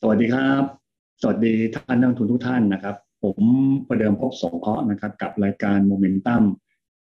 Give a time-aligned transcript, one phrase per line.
[0.00, 0.62] สวัสดีครับ
[1.20, 3.38] สวัสดีท่านนักลงทุนทุกท่านนะครับ ผม
[3.88, 6.42] ประเดิมพบสงเคราะห์นะครับ กับรายการ Momentum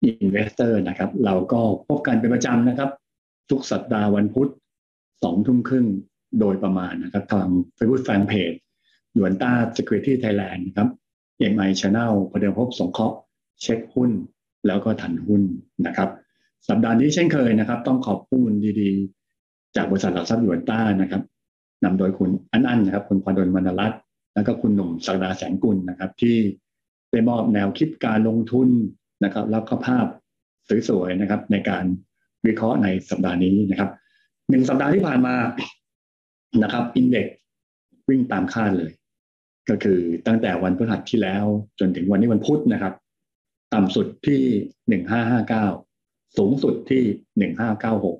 [0.04, 2.90] Investor นะครับ เราก็พบกันเป็นประจำนะครับ
[3.50, 4.50] ทุกสัปดาห์วันพุธ
[5.24, 5.86] สองทุ่มครึ่ง
[6.40, 7.48] โดยประมาณนะครับ ทาง
[7.78, 8.58] Facebook Fanpage
[9.18, 10.90] หยวนต้า Security Thailand นะครับ
[11.40, 13.18] MI Channel ประเดิมพบสงเคราะห์
[13.62, 14.12] เช็คหุ้น
[14.68, 15.42] แล้วก็ทันหุ้น
[15.86, 16.10] นะครับ
[16.68, 18.52] สัปดาห์นี้เช่นเคยนะครับ ต้องขอบคุณ
[18.82, 21.24] ดีๆ จากบริษัทหลักทรัพย์ยวนต้านะครับ
[21.86, 24.00] นำโดยคุณอันอันนะครับ คุณพดลมณรัตน์
[24.34, 26.38] แล้วก็คุณหนุ่มสักดาแสงกุลนะครับ ที่
[27.12, 28.70] ได้มอบแนวคิดการลงทุน
[29.24, 30.06] นะครับแล้วก็ภาพ
[30.90, 31.86] สวยๆนะครับ ในการ
[32.46, 33.90] วิเคราะห์ในสัปดาห์นี้นะครับ
[34.50, 35.36] หนึ่งสัปดาห์ที่ผ่านมา
[36.64, 37.28] นะครับอินเด็ก
[38.10, 38.92] วิ่งตามคาดเลย
[39.70, 41.46] ก็คือตั้งแต่วันพฤหัสที่แล้ว
[41.80, 42.94] จนถึงวันนี้วันพุธนะครับ
[43.74, 44.42] ต่ำสุดที่
[44.90, 45.66] หนึ่งห้าห้าเก้า
[46.38, 47.04] สูงสุดที่
[47.38, 48.18] หนึ่งห้าเก้าหก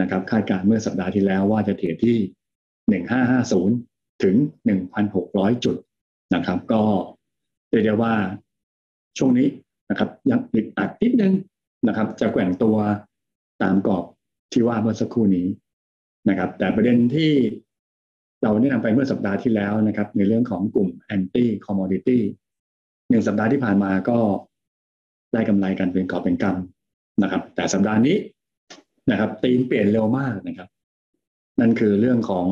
[0.00, 2.16] นะครับ คาดการเมื่อสัปดาห์ที่แล้วว่าจะเทียที่
[2.92, 4.36] 1550 ถึง
[5.00, 5.76] 1,600 จุด
[6.34, 6.82] นะครับ ก็
[7.70, 8.14] เรียกได้ว่า
[9.18, 9.48] ช่วงนี้
[9.90, 11.34] นะครับ ยังติดอัดนิดนึง
[11.88, 12.76] นะครับ จะแกว่งตัว
[13.62, 14.04] ตามกรอบ
[14.52, 15.46] ที่ว่าเมื่อสักครู่นี้
[16.28, 17.32] นะครับ แต่ประเด็นที่
[18.42, 22.18] เราแนะนำไปเมื่อสัปดาห์ที่แล้วนะครับ ในเรื่องของกลุ่ม anti commodity
[23.10, 24.18] หนึ่งสัปดาห์ที่ผ่านมาก็
[25.32, 28.16] ได้กำไรกันเป็นกอบเป็นกำนะครับ แต่สัปดาห์นี้
[29.10, 30.68] นะครับตีมเปลี่ยนเร็วมากนะครับ
[31.60, 32.46] นั่นคือเรื่องของ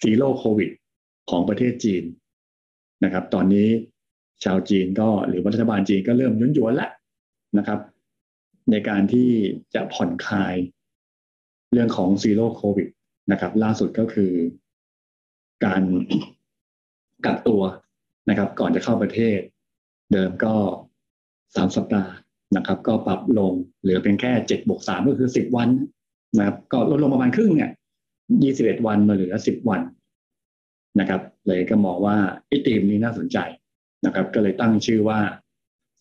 [0.00, 0.70] Zero Covid
[1.30, 2.04] ของประเทศจีน
[3.04, 3.68] นะครับ ตอนนี้
[4.44, 6.90] ชาวจีนก็หรือรัฐบาลจีนก็เริ่มยุนยวนแล้ว
[7.58, 7.80] นะครับ
[8.70, 9.28] ในการที่
[9.74, 10.54] จะผ่อนคลาย
[11.72, 12.88] เรื่องของ Zero Covid
[13.32, 14.32] นะครับ ล่าสุดก็คือ
[15.64, 15.82] การ
[17.24, 17.62] กักตัว
[18.28, 19.38] นะครับ ก่อนจะเข้าประเทศ
[20.12, 20.54] เดิมก็
[21.56, 22.12] สามสัปดาห์
[22.56, 25.68] นะครับ ก็ปรับลงเหลือเป็นแค่เจ็ดบวกสามก็คือสิบวัน
[26.38, 27.70] นะครับ ก็ลดลงประมาณครึ่งเนี่ย
[28.40, 29.82] 21วันมาเหลือ10วัน
[31.00, 32.16] นะครับ เลยก็มองว่า
[32.48, 33.38] ไอ้ทีมนี้น่าสนใจ
[34.06, 35.20] นะครับ ก็เลยตั้งชื่อว่า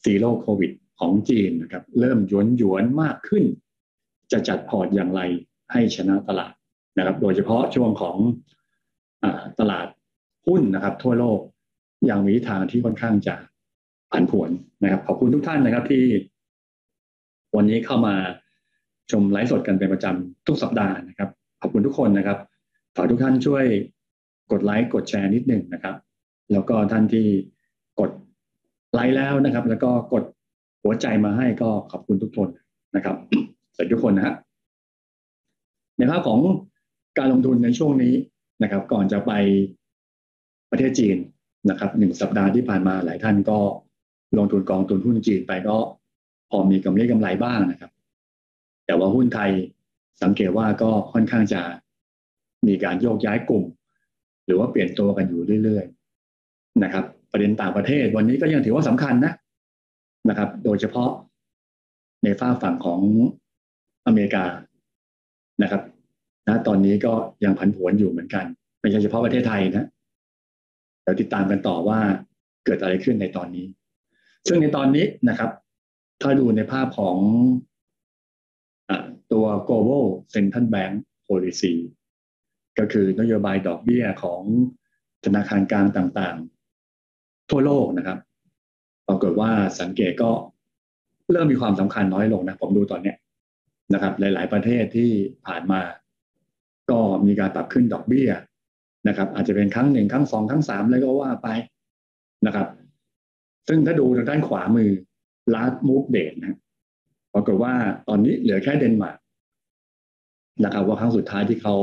[0.04, 3.44] ซีโร่โควิดของจีนนะครับ เริ่มหยวนหยวนมากขึ้น
[4.32, 5.22] จะจัดพอร์ตอย่างไร
[5.72, 6.54] ให้ชนะตลาด
[6.98, 9.26] นะครับ โดยเฉพาะช่วงของ
[9.60, 9.88] ตลาด
[10.48, 11.40] หุ้นนะครับ ทั่วโลก
[12.10, 13.36] ยังมีทางที่ค่อนข้างจะ
[14.12, 14.50] ผันผวน
[14.84, 16.04] นะครับ ขอบคุณทุกท่านนะครับที่
[17.56, 18.16] วันนี้เข้ามา
[19.12, 21.30] ชมไลฟ์สดกันเป็นประจำทุกสัปดาห์นะครับ
[21.62, 22.38] ขอบคุณทุกคนนะครับ
[22.96, 23.66] ฝากทุกท่านช่วย
[24.52, 25.96] กดไลค์กดแชร์นิดหนึ่งนะครับ
[26.52, 27.26] แล้วก็ท่านที่
[28.00, 28.12] กด
[28.94, 30.24] ไลค์แล้วนะครับ แล้วก็กด
[30.84, 32.50] หัวใจมาให้ก็ขอบคุณทุกคน
[32.96, 33.16] นะครับ
[33.76, 34.36] สวัสดีทุกคนนะฮะ
[35.98, 36.40] ในภาพของ
[37.18, 38.14] การลงทุนในช่วงนี้
[38.64, 39.32] นะครับ ก่อนจะไป
[40.72, 41.18] ประเทศจีน
[41.70, 43.60] นะครับหนึ่งสัปดาห์ที่ผ่านมาหลายท่านก็
[44.38, 45.78] ลงทุนกองทุนหุ้นจีนไปก็
[46.50, 47.92] พอมีกำไรกำไรบ้างนะครับ
[48.86, 49.52] แต่ว่าหุ้นไทย
[50.24, 51.62] สังเกตว่าก็ค่อนข้างจะ
[52.68, 53.64] มีการโยกย้ายกลุ่ม
[54.46, 59.34] หรือว่าเปลี่ยนตัวกันอยู่เรื่อยๆนะครับ ประเด็นต่างประเทศวันนี้ก็ยังถือว่าสำคัญนะ
[60.30, 61.10] นะครับ โดยเฉพาะ
[62.24, 63.00] ในฝ้าฝั่งของ
[64.08, 64.46] อเมริกา
[65.64, 65.82] นะครับ
[66.48, 68.46] นะตอนนี้ก็ยังผันผวนอยู่เหมือนกัน
[68.82, 69.88] ไม่ใช่เฉพาะประเทศไทยนะ
[71.04, 72.00] เดี๋ยวติดตามกันต่อว่า
[72.66, 73.66] เกิดอะไรขึ้นในตอนนี้
[74.48, 75.50] ซึ่งในตอนนี้นะครับ
[76.22, 77.18] ถ้าดูในภาพของ
[79.32, 80.94] ตัว global central bank
[81.28, 81.74] policy
[82.80, 84.42] ก็คือนโยบายดอกเบี้ยของ
[85.26, 88.20] ธนาคารกลางต่างๆ ทั่วโลกนะครับ
[89.08, 89.52] ปรากฏว่า
[89.82, 90.32] สังเกตก็
[91.32, 93.14] เริ่มมีความสำคัญน้อยลงนะ ผมดูตอนนี้
[93.94, 95.10] นะครับ หลาย ๆ ประเทศที่
[95.48, 95.82] ผ่านมา
[96.92, 98.30] ก็มีการปรับขึ้นดอกเบี้ย
[99.08, 101.48] นะครับ อาจจะเป็นครั้งหนึ่งครั้งสองครั้งสามเลยก็ว่าไป
[102.46, 102.68] นะครับ
[103.68, 104.90] ซึ่งถ้าดูทางด้านขวามือ
[105.54, 106.58] last move date นะ
[107.34, 107.74] ปรากฏว่า
[108.08, 109.18] ตอนนี้เหลือแค่เดนมาร์ก
[110.64, 111.76] นะครับว่าครั้งสุดท้ายที่เขา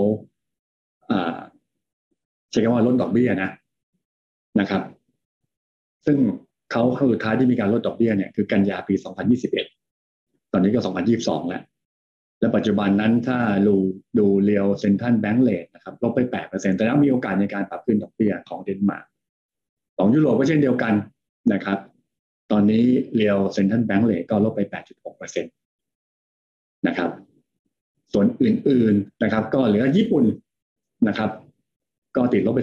[2.50, 3.50] ใช้คำว่าลดดอกเบี้ยนะ
[4.60, 4.82] นะครับ
[6.06, 6.18] ซึ่ง
[6.72, 8.94] เขาครั้งสุดท้ายที่มีการลดดอกเบี้ยเนี่ยคือกันยาปี
[9.74, 10.80] 2021 ตอนนี้ก็
[11.14, 11.62] 2022 แล้ว
[12.40, 13.74] และปัจจุบันนั้นถ้าดู
[14.18, 19.04] ดู real central bank rate นะครับลบไป 8%แต่แล้วมีโอกาสในการปรับขึ้นดอกเบี้ยของเดนมาร์ก
[19.98, 20.94] ของยุโรปก็เช่นเดียวกัน
[21.52, 21.78] นะครับ
[22.52, 22.84] ตอนนี้
[23.16, 24.60] เรียวเซ็นทรัลแบงก์เลทก็ลบไป
[25.08, 27.10] 8.6%นะครับ
[28.12, 30.24] ส่วนอื่นๆนะครับ ก็เหลือญี่ปุ่น
[31.08, 31.30] นะครับ
[32.16, 32.60] ก็ติดลบไป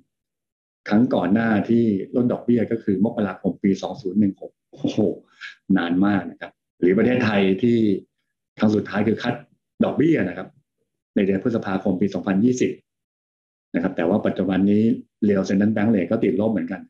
[0.00, 1.84] 2.6%ครั้งก่อนหน้าที่
[2.16, 3.70] ลดดอกเบี้ยก็คือมกราคมปี
[4.20, 4.98] 2016 โอ้โห
[5.76, 7.76] นานมากนะครับ หรือประเทศไทยที่
[8.58, 9.34] ครั้งสุดท้ายคือคัด
[9.84, 10.48] ดอกเบี้ยนะครับ
[11.16, 12.06] ในเดือนพฤษภาคมปี
[12.90, 14.82] 2020 นะครับ แต่ว่าปัจจุบันนี้
[15.24, 16.80] real central bank rate ก็ติดลบเหมือนกัน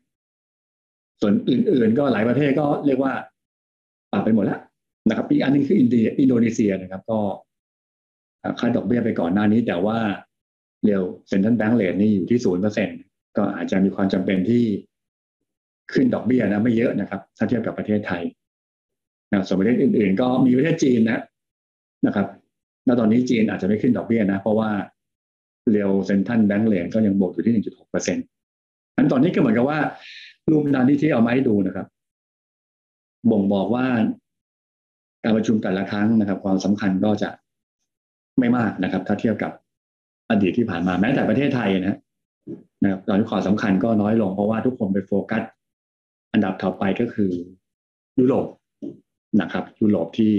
[1.21, 3.13] ส่วนอื่น ๆ ก็หลายประเทศก็เรียกว่า
[4.11, 4.59] ปรับไปหมดแล้ว
[5.09, 7.19] นะครับ อีกอันนึงคืออินเดียอินโดนีเซียนะครับ ก็
[8.59, 9.97] ค่าดอกเบี้ยไปก่อนหน้านี้ แต่ว่า
[10.83, 12.89] real central bank rate นี่อยู่ที่ศูนย์เปอร์เซ็นต์
[13.37, 14.63] ก็อาจจะมีความจำเป็นที่
[15.93, 18.23] ขึ้นดอกเบี้ยนะไม่เยอะนะครับ ถ้าเทียบกับประเทศไทย
[19.31, 21.21] นะส่วนประเทศอื่น ๆ ก็มีประเทศจีนนะ
[22.05, 22.27] นะครับ
[22.87, 24.69] ณตอนนี้จีนอาจจะไม่ขึ้นดอกเบี้ยนะ เพราะว่า
[25.71, 28.25] เรียวเซ็นทรัลแบงก์เลนก็ยังบวกอยู่ที่หนึ่งจุดหกเปอร์เซ็นต์
[28.95, 29.79] อันตอนนี้ก็เหมือนกับว่า
[30.51, 31.87] รูปนาที่ที่เอามาให้ดูนะครับ
[33.31, 33.85] บ่งบอกว่า
[35.23, 37.29] การประชุมแต่ละครั้งนะครับ ความสำคัญก็จะ
[38.39, 39.51] ไม่มากนะครับ ถ้าเทียบกับ
[40.29, 41.97] อดีตที่ผ่านมาแม้แต่ประเทศไทยนะ
[42.83, 45.43] นะครับตอนนี้ความสำคัญก็น้อยลงเพราะว่าทุกคนไปโฟกัส
[46.33, 47.31] อันดับต่อไปก็คือ
[48.19, 48.47] ยุโรป
[49.41, 50.33] นะครับ ยุโรปที่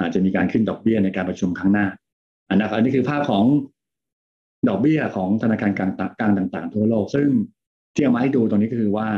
[0.00, 1.86] อาจจะมีการขึ้นดอกเบี้ยในการประชุมครั้งหน้า
[2.48, 3.44] อันนี้อันนี้คือภาพของ
[4.68, 7.28] ดอกเบี้ยของธนาคารกลางต่างๆ ทั่วโลก ซึ่ง
[7.94, 9.08] ที่เอามาให้ดูตรงนี้ก็คือว่า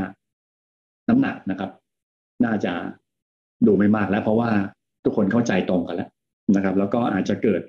[1.08, 1.70] น้ำหนักนะครับ
[2.44, 2.72] น่าจะ
[3.66, 4.50] ดูไม่มากแล้ว เพราะว่า
[5.04, 6.10] ทุกคนเข้าใจตรงกันแล้ว
[6.56, 7.62] นะครับ แล้วก็อาจจะเกิด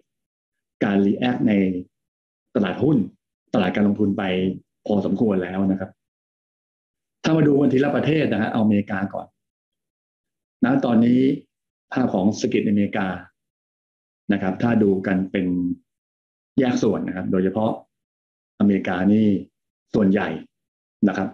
[0.84, 1.54] การรีแอคใน
[2.56, 2.98] ตลาดหุ้น
[3.54, 4.24] ตลาดการลงทุนไป
[4.86, 5.90] พอสมควรแล้วนะครับ
[7.24, 9.28] ถ้ามาดูกันทีละประเทศนะฮะเอาอเมริกาก่อน
[10.64, 11.20] นะตอนนี้
[11.92, 13.08] ภาพของสกิลอเมริกา
[14.34, 15.48] นะครับ ถ้าดูกันเป็น
[16.60, 17.72] แยกส่วนนะครับ โดยเฉพาะ
[18.60, 19.26] อเมริกานี่
[19.94, 20.28] ส่วนใหญ่
[21.08, 21.30] นะครับ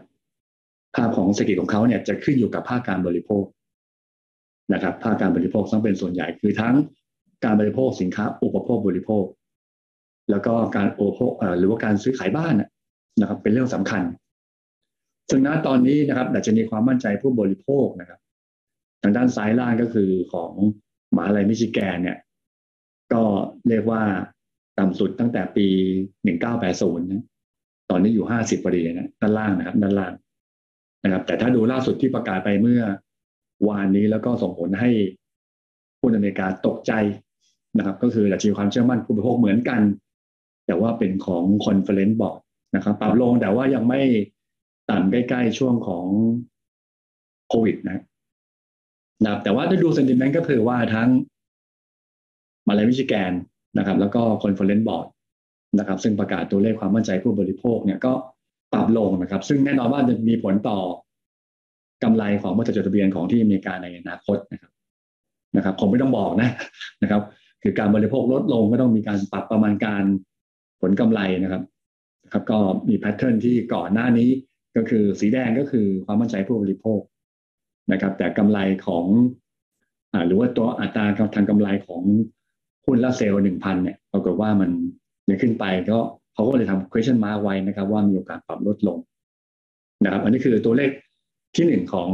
[0.96, 3.44] ภาพของเศรษฐกิจของเขาเนี่ยจะขึ้นอยู่กับภาคการบริโภค
[4.74, 6.76] นะครับ ภาคการบริโภคต้องเป็นส่วนใหญ่คือทั้ง
[7.46, 9.24] การบริโภคสินค้าอุปโภคบริโภค
[10.32, 12.54] แล้วก็การโอโภคหรือว่าการซื้อขายบ้าน
[13.20, 14.04] นะครับ เป็นเรื่องสำคัญ
[15.30, 18.20] ซึ่งณตอนนี้นะครับดัชนีความมั่นใจผู้บริโภคนะครับ
[19.02, 20.52] ทางด้านซ้ายล่างก็คือของ
[21.16, 22.18] มหาลัยมิชิแกนเนี่ย
[23.14, 23.24] ก็
[23.70, 24.02] เรียกว่า
[24.80, 25.68] ต่ำสุดตั้งแต่ปี
[26.32, 27.24] 1980นะ
[27.92, 30.14] ตอนนี้อยู่50พอดีนะด้านล่างนะครับ ด้านล่าง
[31.04, 32.82] นะครับ แต่ถ้าดูล่าสุดที่ประกาศไปเมื่อ
[33.70, 34.90] วานนี้แล้วก็ส่งผลให้
[36.00, 36.94] ผู้อเมริกาตกใจ
[37.78, 39.82] นะครับ ก็คือดัชนีความเชื่อมั่นผู้บริโภคเหมือนกัน
[40.68, 42.40] แต่ว่าเป็นของ Conference Board
[42.76, 44.02] นะครับ ปรับลงแต่ว่ายังไม่
[44.90, 46.06] ต่ำใกล้ๆช่วงของ
[47.50, 48.04] โควิดนะ
[49.24, 51.10] นะครับแต่ว่าถ้าดู sentiment ก็คือว่าทั้ง
[52.68, 53.32] มหาลัยมิชิแกน
[53.78, 55.08] นะครับ แล้วก็ Conference Board
[55.80, 58.14] นะครับ ซึ่งประกาศตัวเลขความมั่นใจผู้บริโภคเนี่ยก็
[58.74, 60.80] ปรับลงนะครับ ซึ่งแน่นอนว่าจะมีผลต่อ
[62.04, 64.72] กำไรของบริษัทจดทะเบียนของที่อเมริกาในอนาคตนะครับ
[65.56, 66.50] นะครับผมไม่ต้องบอกนะ
[67.04, 67.22] นะครับ
[67.64, 70.04] คือการบริโภคลดลงก็ต้องมีการปรับประมาณการ
[70.82, 71.64] ผลกำไรนะครับ
[72.32, 72.58] ครับก็
[72.90, 74.30] มีแพทเทิร์นที่ก่อนหน้านี้
[74.76, 77.00] ก็คือสีแดงก็คือความมั่นใจผู้บริโภค
[77.92, 79.06] นะครับ แต่กำไรของ
[80.14, 82.02] อหรือว่าตัวอัตราทางกำไรของ
[82.86, 84.72] หุ้นละเซลล์หนึ่งพันเนี่ยปรากฏว่ามัน
[85.30, 86.00] ยังขึ้นไปก็
[86.34, 88.98] เขาก็เลยทำ question mark ไว้นะครับ ว่ามีโอกาสปรับลดลง
[90.04, 90.90] นะครับ อันนี้คือตัวเลข
[91.56, 92.10] ที่หนึ่งของ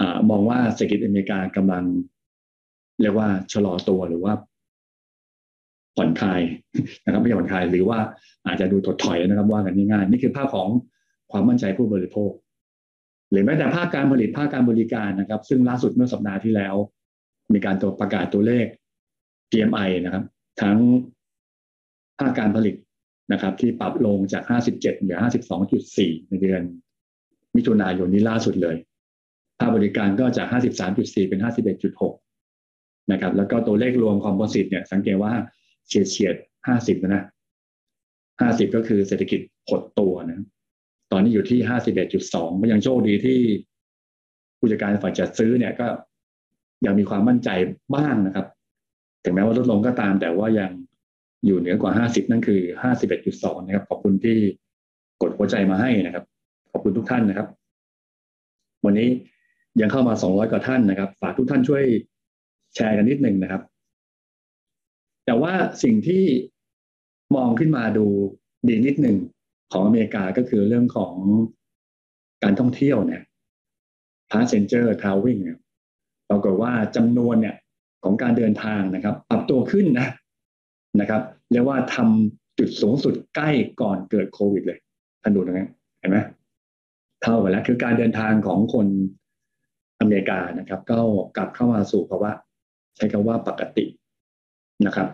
[0.00, 1.84] อมองว่าเศรษฐกิจอเมริกากำลัง
[3.00, 4.32] เรียกว่าชะลอตัวหรือว่า
[5.96, 6.40] ผ่อนคลาย
[7.04, 7.98] นะครับไม่ใช่ผ่อนคลายหรือว่า
[8.46, 10.68] อาจจะดูถดถอยนะครับ ว่ากันง่ายๆนี่คือภาพของ
[11.32, 12.30] ความมั่นใจผู้บริโภค
[13.30, 16.74] หรือแม้แต่ภาคการผลิตภาคการบริการนะครับ ซึ่งล่าสุดเมื่อสัปดาห์ที่แล้ว
[17.52, 18.66] มีการตัวประกาศตัวเลข
[19.50, 20.24] PMI นะครับ
[20.62, 22.74] ทั้งาคการผลิต
[23.32, 25.18] นะครับ ที่ปรับลงจาก 57เหลือ
[25.72, 26.62] 52.4 ในเดือน
[27.56, 28.76] มิถุนายนนี้ล่าสุดเลย
[29.58, 30.48] ภาคบริการก็จาก
[30.88, 31.40] 53.4 เป็น
[32.04, 35.32] 51.6 นะครับ แล้วก็ตัวเลขรวมคอมโพสิตเนี่ยสังเกตว่า
[35.88, 36.34] เฉียดเฉียด
[36.68, 37.24] 50 นะ
[38.02, 40.44] 50 ก็คือเศรษฐกิจหดตัวนะ
[41.12, 41.60] ตอนนี้อยู่ที่
[42.10, 43.38] 51.2ก็ยังโชคดีที่
[44.58, 45.86] ผู้จัดการฝ่ายจัดซื้อเนี่ยก็
[46.86, 47.48] ยังมีความมั่นใจ
[47.94, 48.46] บ้างนะครับ
[49.24, 50.70] ถึงแม้ว่าลดลงก็ตามแต่ว่ายัง
[51.44, 52.60] อยู่เหนือกว่า 50 นั่นคือ
[53.12, 54.36] 51.2 นะครับ ขอบคุณที่
[55.22, 56.24] กดหัวใจมาให้นะครับ
[56.72, 57.48] ขอบคุณทุกท่านนะครับ
[58.84, 59.08] วันนี้
[59.80, 61.84] ยังเข้ามา 200 กว่าท่านนะครับ ฝากทุกท่านช่วย
[62.74, 63.62] แชร์กันนิดหนึ่งนะครับ
[65.26, 66.24] แต่ว่าสิ่งที่
[67.36, 68.06] มองขึ้นมาดู
[68.68, 69.16] ดีนิดหนึ่ง
[69.72, 71.14] ของอเมริกาก็คือเรื่องของ
[72.42, 73.22] การท่องเที่ยวเนี่ย
[74.30, 75.58] passenger traveling เนี่ย
[76.28, 77.56] ปรากฏว่าจำนวนเนี่ย
[78.04, 80.08] ของการเดินทางนะครับ ปรับตัวขึ้นนะ
[81.00, 81.22] นะครับ
[81.52, 84.78] เรียกว่าทำจุดสูงสุดใกล้ก่อนเกิดโควิด เลย
[85.22, 85.68] ท่านดูตรงนี้
[86.00, 86.18] เห็นไหม
[87.22, 88.86] เท่ากันแล้วคือการเดินทางของคน
[90.00, 90.98] อเมริกานะครับ ก็
[91.36, 92.30] กลับเข้ามาสู่ภาวะ
[92.96, 93.84] ใช้คำว่าปกติ
[94.86, 95.08] นะครับ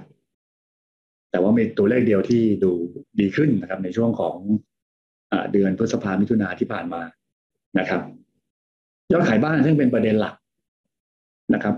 [1.31, 2.73] แต่ว่ามีตัวเลขเดียวที่ดู
[3.21, 4.37] ดีขึ้นนะครับ ในช่วงของ
[5.33, 7.03] อเดือนพฤษภามิถุนาที่ผ่านมา
[7.79, 8.01] นะครับ
[9.13, 10.35] ยอดขายบ้านซึ่งเป็นประเด็นหลัก
[11.55, 11.75] นะครับ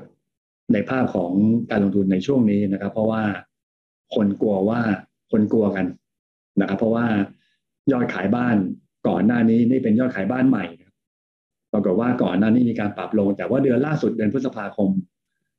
[0.72, 1.32] ในภาพของ
[1.70, 3.22] การลงทุนในช่วงนี้นะครับ เพราะว่า
[4.14, 4.80] คนกลัวว่า
[5.32, 5.86] คนกลัวกัน
[6.60, 7.06] นะครับ เพราะว่า
[7.92, 8.56] ยอดขายบ้าน
[9.08, 10.64] ก่อนหน้านี้นี่เป็นยอดขายบ้านใหม่
[11.72, 14.90] ปรากฏว่าก่อนหน้านี้มีการปรับลง แต่ว่าเดือนล่าสุดเดือนพฤษภาคม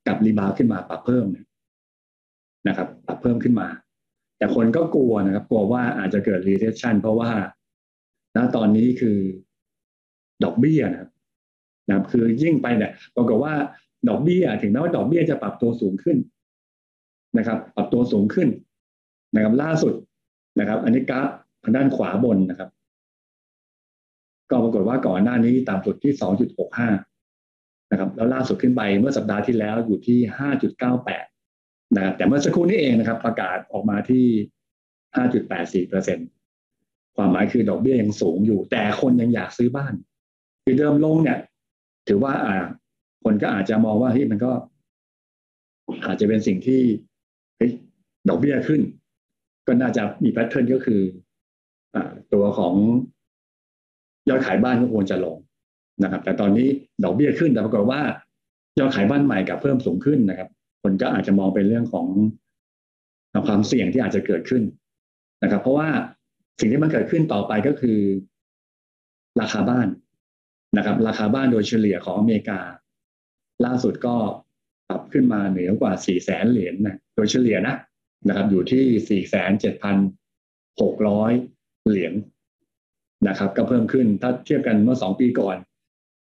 [0.08, 1.26] กับรีบาวขึ้นมาปรับเพิ่ม
[2.68, 3.68] นะครับ ปรับเพิ่มขึ้นมา
[4.38, 7.32] แต่คนก็กลัวนะครับ กลัวว่าอาจจะเกิด recession เพราะว่า
[8.36, 9.18] ณตอนนี้คือ
[10.44, 11.12] ดอกเบี้ยนะครับ
[11.88, 13.54] นะครับ คือยิ่งไปเนี่ยปรากฏว่า
[14.10, 16.18] ดอกเบี้ย ถึงแม้ว่าดอกเบี้ยจะปรับตัวสูงขึ้น
[17.38, 18.50] นะครับปรับตัวสูงขึ้น
[19.36, 19.94] นะครับล่าสุด
[20.60, 21.30] นะครับ อันนี้กราฟ
[21.64, 22.70] ทางด้านขวาบนนะครับ
[24.50, 26.14] ก็ปรากฏว่าก่อนหน้านี้ต่ำสุดที่
[26.82, 30.20] 2.65 นะครับ แล้วล่าสุดขึ้นไปเมื่อสัปดาห์ที่แล้วอยู่ที่
[31.08, 34.26] 5.98 นะครับแต่เมื่อสักครู่นี้เองนะครับ ประกาศออกมาที่
[35.16, 36.20] 5.84เปอร์เซ็น
[37.16, 39.94] ความหมายคือดอกเบี้ยยังสูงอยู่ แต่คนยังอยากซื้อบ้าน
[40.64, 41.40] คือเดิมลงเนี่ย
[42.08, 42.56] ถือว่าอ่า
[43.24, 44.52] คนก็อาจจะมองว่าเฮ้ยมันก็
[46.06, 46.82] อาจจะเป็นสิ่งที่
[48.30, 48.82] ดอกเบี้ยขึ้น
[49.68, 51.02] ก็น่าจะมีแพทเทิร์นก็คือ
[51.96, 51.98] อ
[52.34, 52.74] ตัวของ
[54.30, 55.38] ยอดขายบ้านก็ควรจะลง
[56.04, 56.68] นะครับ แต่ตอนนี้
[57.04, 58.02] ดอกเบี้ยขึ้นแต่ปรากฏว่า
[58.80, 60.50] ยอดขายบ้านใหม่กับเพิ่มสูงขึ้นนะครับ
[60.82, 62.08] คนก็อาจจะมองเป็นเรื่องของ
[63.48, 64.64] ความเสี่ยงที่อาจจะเกิดขึ้น
[65.44, 65.90] นะครับ เพราะว่า
[66.60, 68.00] สิ่งที่มันเกิดขึ้นต่อไปก็คือ
[69.42, 69.88] ราคาบ้าน
[70.78, 72.60] นะครับ ราคาบ้านโดยเฉลี่ยของอเมริกา
[73.66, 74.16] ล่าสุดก็
[74.92, 77.76] ปรับขึ้นมาเหนือกว่า4แสนเหรียญนะโดยเฉลี่ยนะ
[78.28, 82.14] นะครับ อยู่ที่ 4 7 6 0 0 เหรียญ
[83.28, 85.58] นะครับ ก็เพิ่มขึ้นถ้าเทียบกันเมื่อสองปีก่อน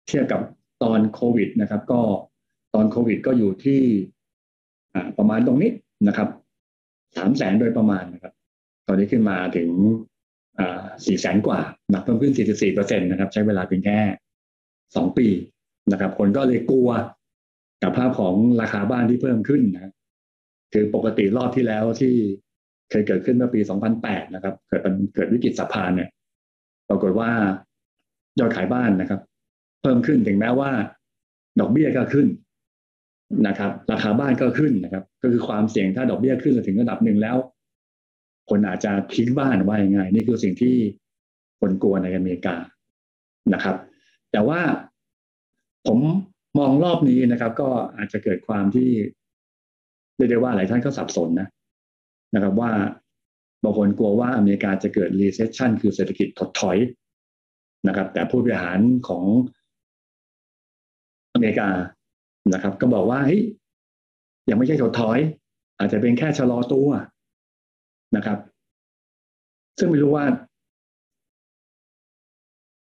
[0.07, 0.41] เทียบกับ
[0.83, 2.01] ตอนโควิดนะครับ ก็
[2.75, 3.81] ตอนโควิดก็อยู่ที่
[5.17, 5.71] ประมาณตรงนี้
[6.07, 6.29] นะครับ
[7.17, 8.33] สามแสนโดยประมาณนะครับ
[8.87, 9.69] ตอนนี้ขึ้นมาถึง
[11.05, 11.59] สี่แสนกว่า
[11.93, 13.99] นับเพิ่มขึ้น 44เปอร์เซ็นตนะครับ ใช้เวลาเพียงแค่
[14.95, 15.27] สองปี
[15.91, 16.89] นะครับ คนก็เลยกลัว
[17.83, 19.93] กับภาพของราคาบ้านที่เพิ่มขึ้นนะ
[20.73, 22.13] คือปกติรอบที่แล้วที่
[22.89, 23.59] เคยเกิดขึ้นเมื่อปี
[23.97, 26.09] 2008 นะครับ เกิดเป็นเกิดวิกฤตสะพานเนี่ย
[26.89, 27.31] ปรากฏว่า
[28.39, 29.21] ยอดขายบ้านนะครับ
[29.81, 30.71] เพิ่มขึ้นถึงแม้ว่า
[31.59, 32.27] ดอกเบี้ยก็ขึ้น
[33.47, 37.37] นะครับ ราคาบ้านก็ขึ้นนะครับ ก็คือความเสี่ยงถ้าดอกเบี้ยขึ้นถึงระดับหนึ่งแล้ว
[38.49, 40.75] คนอาจจะทิ้งบ้านว่ายังไงนี่คือสิ่งที่
[41.59, 42.55] คนกลัวในอเมริกา
[43.53, 43.75] นะครับ
[44.31, 44.59] แต่ว่า
[45.87, 45.99] ผม
[46.57, 48.89] มองรอบนี้นะครับ ก็อาจจะเกิดความที่
[50.15, 51.47] เรียกได้ว่าหลายท่านก็สับสนนะ
[52.35, 52.71] นะครับว่า
[53.63, 56.77] บางคนกลัวว่าอเมริกาจะเกิด recession คือเศรษฐกิจถดถอย
[57.87, 59.23] นะครับ แต่ผู้บริหารของ
[61.33, 61.69] อเมริกา
[62.53, 63.41] นะครับ ก็บอกว่าเฮ้ย
[64.49, 65.19] ยังไม่ใช่ถดถอย
[65.79, 66.87] อาจจะเป็นแค่ชะลอตัว
[68.15, 68.39] นะครับ
[69.79, 70.25] ซึ่งไม่รู้ว่า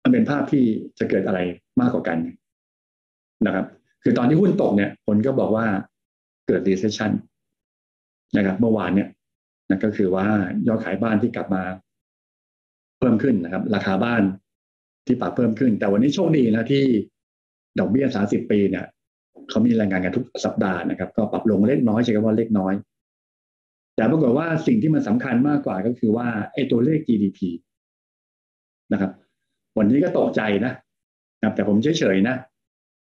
[0.04, 0.64] มันเป็นภาพที่
[1.00, 1.40] จะเกิดอะไร
[1.80, 2.18] มากกว่ากัน
[3.46, 3.66] นะครับ
[4.04, 5.66] คือตอนที่หุ้นตกเนี่ยคนก็บอกว่า
[6.48, 7.12] เกิด recession
[8.38, 9.08] นะครับ เมื่อวานเนี่ย
[9.70, 10.26] นั่นก็คือว่า
[10.68, 11.64] ยอดขายบ้านที่กลับมา
[13.00, 14.22] เพิ่มขึ้นนะครับ ราคาบ้าน
[15.06, 16.84] ที่ปรับเพิ่มขึ้น แต่วันนี้โชคดีนะที่
[17.80, 18.86] ดอกเบี้ยสาสิบปีเนี่ย
[19.50, 22.74] เขามีรายงานกันทุกสัปดาห์นะครับ ก็ปรับลงเล็กน้อยใช่ไหมว่าเล็กน้อย
[23.96, 27.40] แต่ปรากฏว่าสิ่งที่มันสำคัญมากกว่าก็คือว่าไอ้ตัวเลข GDP
[28.92, 29.12] นะครับ
[29.78, 30.74] วันนี้ก็ตกใจนะ
[31.42, 32.36] นะแต่ผมเฉยๆนะ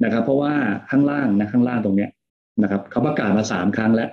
[0.03, 0.53] นะครับ เพราะว่า
[0.89, 2.09] ข้างล่างนะข้างล่างตรงเนี้ย
[2.63, 4.09] นะครับเขาประกาศมาสามครั้งแล้ว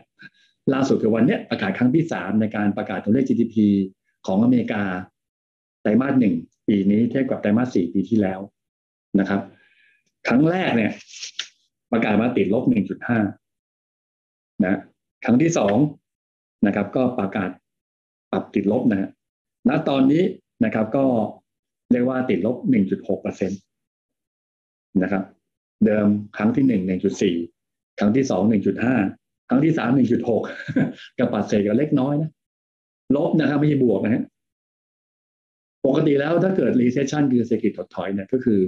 [0.72, 3.56] ล่าสุดคือวันเนี้ยประกาศครั้งที่สามในการประกาศตัวเลข GDP
[4.26, 4.82] ของอเมริกา
[5.82, 6.34] ไตรมาสหนึ่ง
[6.68, 8.40] ปีนี้เทียบกับไตรมาสสี่ปีที่แล้ว
[9.20, 9.40] นะครับ
[10.28, 10.92] ครั้งแรกเนี่ย
[11.92, 13.18] ประกาศมาติดลบหนึ่งจุดห้า
[14.62, 14.78] นะ
[15.24, 15.76] ครั้งที่สอง
[16.66, 17.50] นะครับ ก็ประกาศ
[18.32, 19.08] ปรับติดลบนะฮะ
[19.68, 20.22] ณตอนนี้
[20.64, 21.04] นะครับก็
[21.92, 23.56] เรียกว่าติดลบหนึ่งจุดหกเปอร์เซ็นต
[25.02, 25.22] นะครับ
[25.86, 27.36] เดิมครั้งที่หนึ่งหนึ่งจุดสี่
[27.98, 28.96] ครั้งที่สองหนึ่งจุดห้า
[29.48, 30.42] ครั้งที่สามหนึ่งจุดหก
[31.18, 32.30] กับปัดเศษก็เล็กน้อยนะ
[33.16, 34.22] ลบนะครับไม่ใช่บวกนะฮะ
[35.86, 38.60] ปกติแล้วถ้าเกิด recession คือเศรษฐกิจถดถอยเนี่ยก็คือ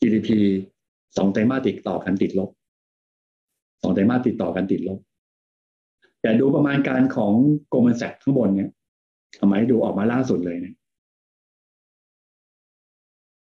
[0.00, 0.28] GDP
[1.16, 2.50] สองไตรมาสติดต่อกันติดลบ
[3.82, 4.98] สองไตรมาสติดต่อกันติดลบ
[6.22, 7.32] แต่ดูประมาณการของ
[7.68, 8.70] Goldman Sachs ข้างบนเนี่ย
[9.40, 10.74] ทำไมดูออกมาล่าสุดเลยเนี่ย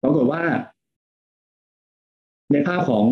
[0.01, 0.41] ปรากฏว่า
[2.53, 3.05] ในภาพของ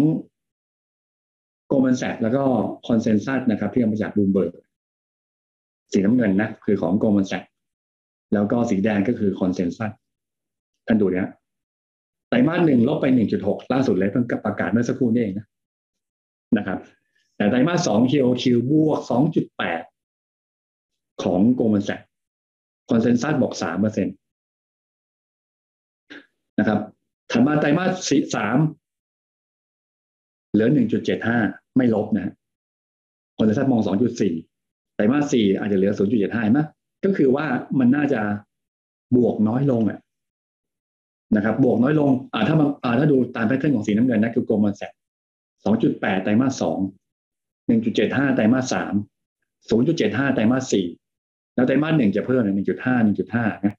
[1.68, 2.44] Goldman Sachs แล้วก็
[2.88, 4.52] consensus นะครับที่มาจากบูมเบิร์ก
[5.92, 7.44] สีน้ำเงินนะคือของ Goldman Sachs
[8.34, 9.92] แล้วก็สีแดงก็คือ consensus
[10.88, 11.28] ท่านดูเนี่ย
[12.30, 15.48] ไตรมาสหนึ่งลบไปหนึ่งจุดหกล่าสุดเลยเพิ่งประกาศเมื่อสักครู่นี้เองนะ
[16.58, 16.80] นะครับ
[17.36, 19.82] แต่ไตรมาสสองคิวคิวบวกสองจุดแปด
[21.24, 22.00] ของ Goldman Sachs
[22.90, 24.12] consensus บอกสามเปอร์เซ็นต
[26.60, 26.80] นะครับ
[27.32, 28.58] ถัดมาไตรมาสสาม
[30.52, 31.40] เหลือหนึ่งจุดเจ็ดห้า
[31.78, 32.34] ไม่ลบนะ
[33.38, 34.34] consensus มองสองจุดสี่
[34.96, 36.60] ไตรมาสสี่อาจจะเหลือศูนจุดเจ็ดห้าไหม
[37.06, 37.46] ก็คือว่า
[37.80, 38.22] มันน่าจะ
[39.16, 40.00] บวกน้อยลงอะ
[41.36, 44.92] นะครับ บวกน้อยลง อ่าถ้ามาอ่าถ้าดูตาม pattern ของสีน้ำเงินนะคือ Goldman Sachs
[45.64, 46.80] สองจุดแปดไตรมาสสอง
[47.68, 48.94] หนึ่งจุดเจ็ดห้าไตรมาสสาม
[49.70, 50.86] ศูนย์จุดเจ็ดห้าไตรมาสสี่
[51.56, 53.74] แล้วไตรมาสหนึ่งจะเพิ่มหนึ่งจุดห้าหนึ่งจุดห้านะ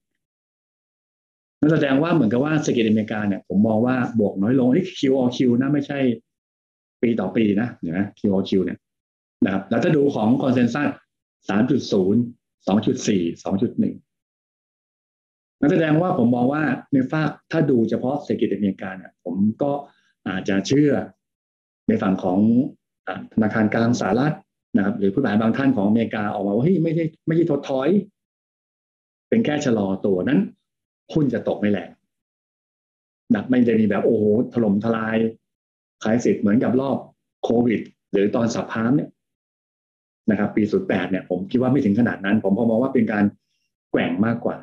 [1.61, 5.99] นั่นแสดงว่าเหมือนกับว่าเศรษฐกิจอเมริกาเนี่ยผมมองว่าบวกน้อยลงนี่ Q o Q นะไม่ใช่
[7.03, 8.79] ปีต่อปีนะเห็นไหม Q o Q เนี่ย
[9.45, 10.91] นะครับแล้วถ้าดูของคอนเซนแซส
[11.49, 12.23] สามจุดศูนย์
[12.67, 13.95] สองจุดสี่สองจุดหนึ่ง
[15.61, 19.73] นั่นแสดงว่าผมมองว่าในฝากถ้าดูเฉพาะเศรษฐกิจอเมริกาเนี่ยผมก็
[20.29, 20.93] อาจจะเชื่อ
[21.89, 22.39] ในฝั่งของ
[23.35, 24.35] ธนาคารกลางสหรัฐ
[24.77, 27.89] นะครับ หรือผู้บริหารบางท่านของอเมริกาออกมาว่าเฮ้ยไม่ใช่ไม่ใช่ถดถอย
[29.29, 30.41] เป็นแค่ชะลอตัวนั้น
[31.13, 31.91] หุ้นจะตกไม่แรง
[33.35, 35.17] นะไม่ได้มีแบบโอ้โหถล่มทลาย
[36.03, 36.97] ขายสิทธิ์เหมือนกับรอบ
[37.45, 37.81] โควิด
[38.13, 39.11] หรือตอนสับพามเนี่ย
[40.31, 43.25] นะครับ ปีสุดแปดเนี่ยผมคิดว่าไม่ถึงขนาดนั้น ผมพอมองว่าเป็นการ
[43.91, 44.57] แกว่งมากกว่า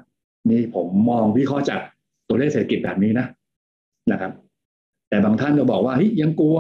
[0.50, 1.82] นี่ผมมองวิเคราะห์จาก
[2.28, 3.28] ตัวเลขเศรษฐกิจแบบนี้นะ
[4.12, 4.32] นะครับ
[5.10, 6.58] แต่บางท่านก็บอกว่าเฮ้ยยังกลัว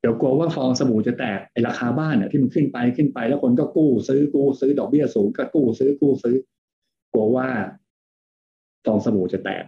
[0.00, 6.36] เดี๋ยวกลัวว่าฟองสบู่จะแตกไอราคาบ้านเนี่ยที่มันขึ้นไปขึ้นไป แล้วคนก็กู้ซื้อกู้ซื้อดอกเบี้ยสูงก็กู้ซื้อกู้ซื้อ
[7.12, 7.48] กลัวว่า
[8.84, 9.64] ฟองสบู่จะแตก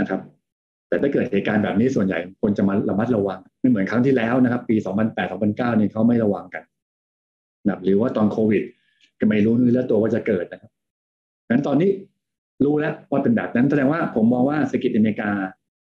[0.00, 0.20] นะครับ
[0.88, 6.62] แต่ถ้าเกิดเหตุการณ์แบบนี้ส่วนใหญ่คนจะมาระมัดระวังไม่เหมือนครั้งที่แล้วนะครับ ปี 2008 2009เนี่ยเขาไม่ระวังกัน
[7.66, 8.62] นะหรือว่าตอนโควิด
[9.20, 10.70] ก็ไม่รู้นื้อแล้วตัวว่าจะเกิดนะครับ
[11.50, 11.90] งั้นตอนนี้
[12.64, 15.30] รู้แล้วว่าเป็นแบบนั้นแสดงว่าผมมองว่าเศรษฐกิจอเมริกา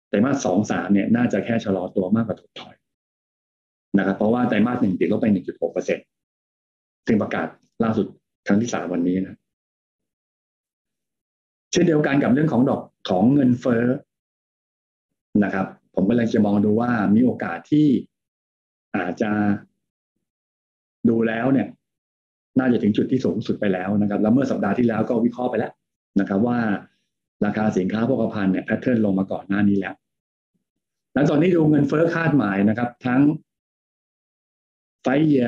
[0.09, 2.75] ไตรมาสสองสามเนี่ยน่าจะแค่ชะลอตัวมากกว่าถดถอย
[3.97, 6.05] นะครับ เพราะว่าไตรมาสหนึ่งติดลบไปหนึ่งจุดหกเปอร์เซ็นต์
[7.07, 7.47] ซึ่งประกาศ
[7.83, 8.07] ล่าสุด
[8.47, 9.37] ครั้งที่สามวันนี้นะ
[11.71, 13.83] เช่นเดียวกันกับเรื่องของดอกของเงินเฟ้อ
[15.43, 17.87] นะครับ ผมก็เลยจะมองดูว่ามีโอกาสที่
[18.97, 19.31] อาจจะ
[21.09, 21.67] ดูแล้วเนี่ย
[22.59, 25.73] น่าจะถึงจุดที่สูงสุดไปแล้วนะครับ แล้วเมื่อสัปดาห์ที่แล้วก็วิเคราะห์ไปแล้ว
[26.19, 26.59] นะครับว่า
[27.45, 29.95] ราคาสินค้าโภคภัณฑ์เนี่ยแพทเทิร์นลงมาก่อนหน้านี้แล้ว
[31.13, 33.21] แล้วตอนนี้ดูเงินเฟ้อคาดหมายนะครับ ทั้ง
[35.01, 35.47] ไฟเยีย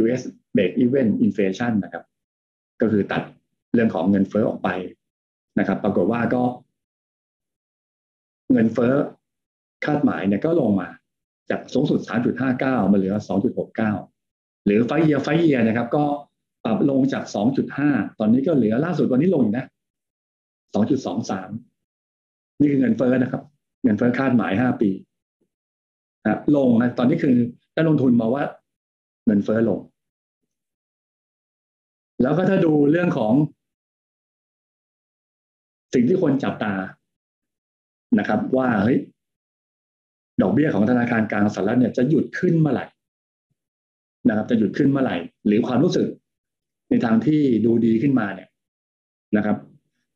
[0.00, 0.22] US
[0.54, 2.04] Break Even Inflation นะครับ
[2.80, 3.22] ก็คือตัด
[3.74, 4.68] เรื่องของเงินเฟ้อออกไป
[5.58, 6.42] นะครับ ปรากฏว่าก็
[8.52, 8.92] เงินเฟ้อ
[9.84, 10.88] คาดหมายเนี่ยก็ลงมา
[11.50, 12.00] จากสูงสุด
[12.46, 13.14] 3.59 มาเหลือ
[13.90, 16.04] 2.69 หรือไฟเยียไฟเยียนะครับ ก็
[16.64, 17.24] ปรับลงจาก
[17.72, 19.66] 2.5 ตอนนี้ก็เหลือล่าสุดวันนี้ลงอีกนะ
[20.74, 23.42] 2.23 นี่คือเงินเฟ้อนะครับ
[23.84, 24.90] เงินเฟ้อคาดหมาย 5 ปี
[26.24, 27.36] นะลงนะตอนนี้คือ
[27.74, 28.44] นักลงทุนมองว่า
[29.26, 29.80] เงินเฟ้อลง
[32.22, 33.32] แล้วก็ถ้าดูเรื่องของ
[35.94, 36.74] สิ่งที่คนจับตา
[38.18, 38.98] นะครับ ว่าเฮ้ย
[40.42, 42.86] ดอกเบี้ยของธนาคารกลางสหรัฐเนี่ยจะหยุดขึ้นเมื่อไหร่
[44.28, 46.06] นะครับ จะหยุดขึ้นเมื่อไหร่ หรือความรู้สึก
[46.90, 48.48] ในทางที่ดูดีขึ้นมาเนี่ย
[49.36, 49.56] นะครับ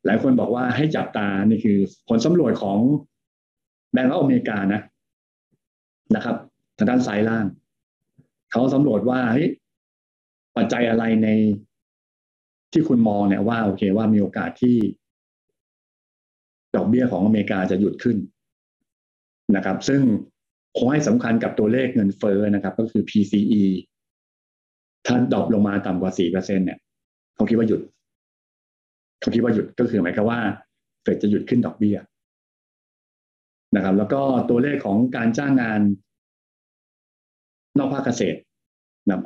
[0.05, 2.79] หลายคนบอกว่าให้จับตานี่คือผลสำรวจของ
[3.91, 4.81] แบงก์อเมริกานะ
[6.15, 6.35] นะครับ
[6.77, 7.45] ทางด้านซ้ายล่าง
[8.51, 9.47] เขาสำรวจว่าเฮ้ย
[10.57, 11.27] ปัจจัยอะไรใน
[12.71, 14.77] ที่คุณมองเนี่ยว่าโอเคว่ามีโอกาสที่
[16.75, 18.17] ดอกเบี้ยของอเมริกาจะหยุดขึ้น
[19.55, 20.01] นะครับ ซึ่ง
[20.77, 23.63] คงให้สำคัญกับตัวเลขเงินเฟ้อนะครับ ก็คือ PCE
[25.05, 26.79] ถ้าดรอปลงมาต่ำกว่าสี่เปอร์เซ็นเนี่ย
[27.35, 27.81] เขาคิดว่าหยุด
[29.19, 30.39] เขาคิดว่าหยุดก็คือหมายความว่า
[31.03, 31.97] เฟดจะหยุดขึ้นดอกเบี้ย
[33.75, 35.81] นะครับ แล้วก็ตัวเลขของการจ้างงาน
[37.77, 38.39] นอกภาคเกษตร
[39.09, 39.19] นะ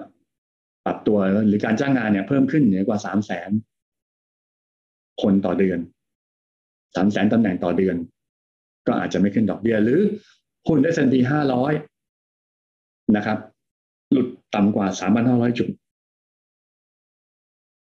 [0.86, 3.51] ปรับตัวหรือการจ้างงานเนี่ยเพิ่มขึ้นเหนือกว่าสามแสน
[5.21, 5.79] คนต่อเดือน
[6.95, 7.95] สามแสนตำแหน่งต่อเดือน
[8.89, 9.99] ก็อาจจะไม่ขึ้นดอกเบี้ยหรือ
[10.67, 11.73] หุ้นได้เซนปีห้าร้อย
[13.15, 13.38] นะครับ
[14.12, 15.69] หลุดต่ำกว่าสามพันห้าร้อยจุด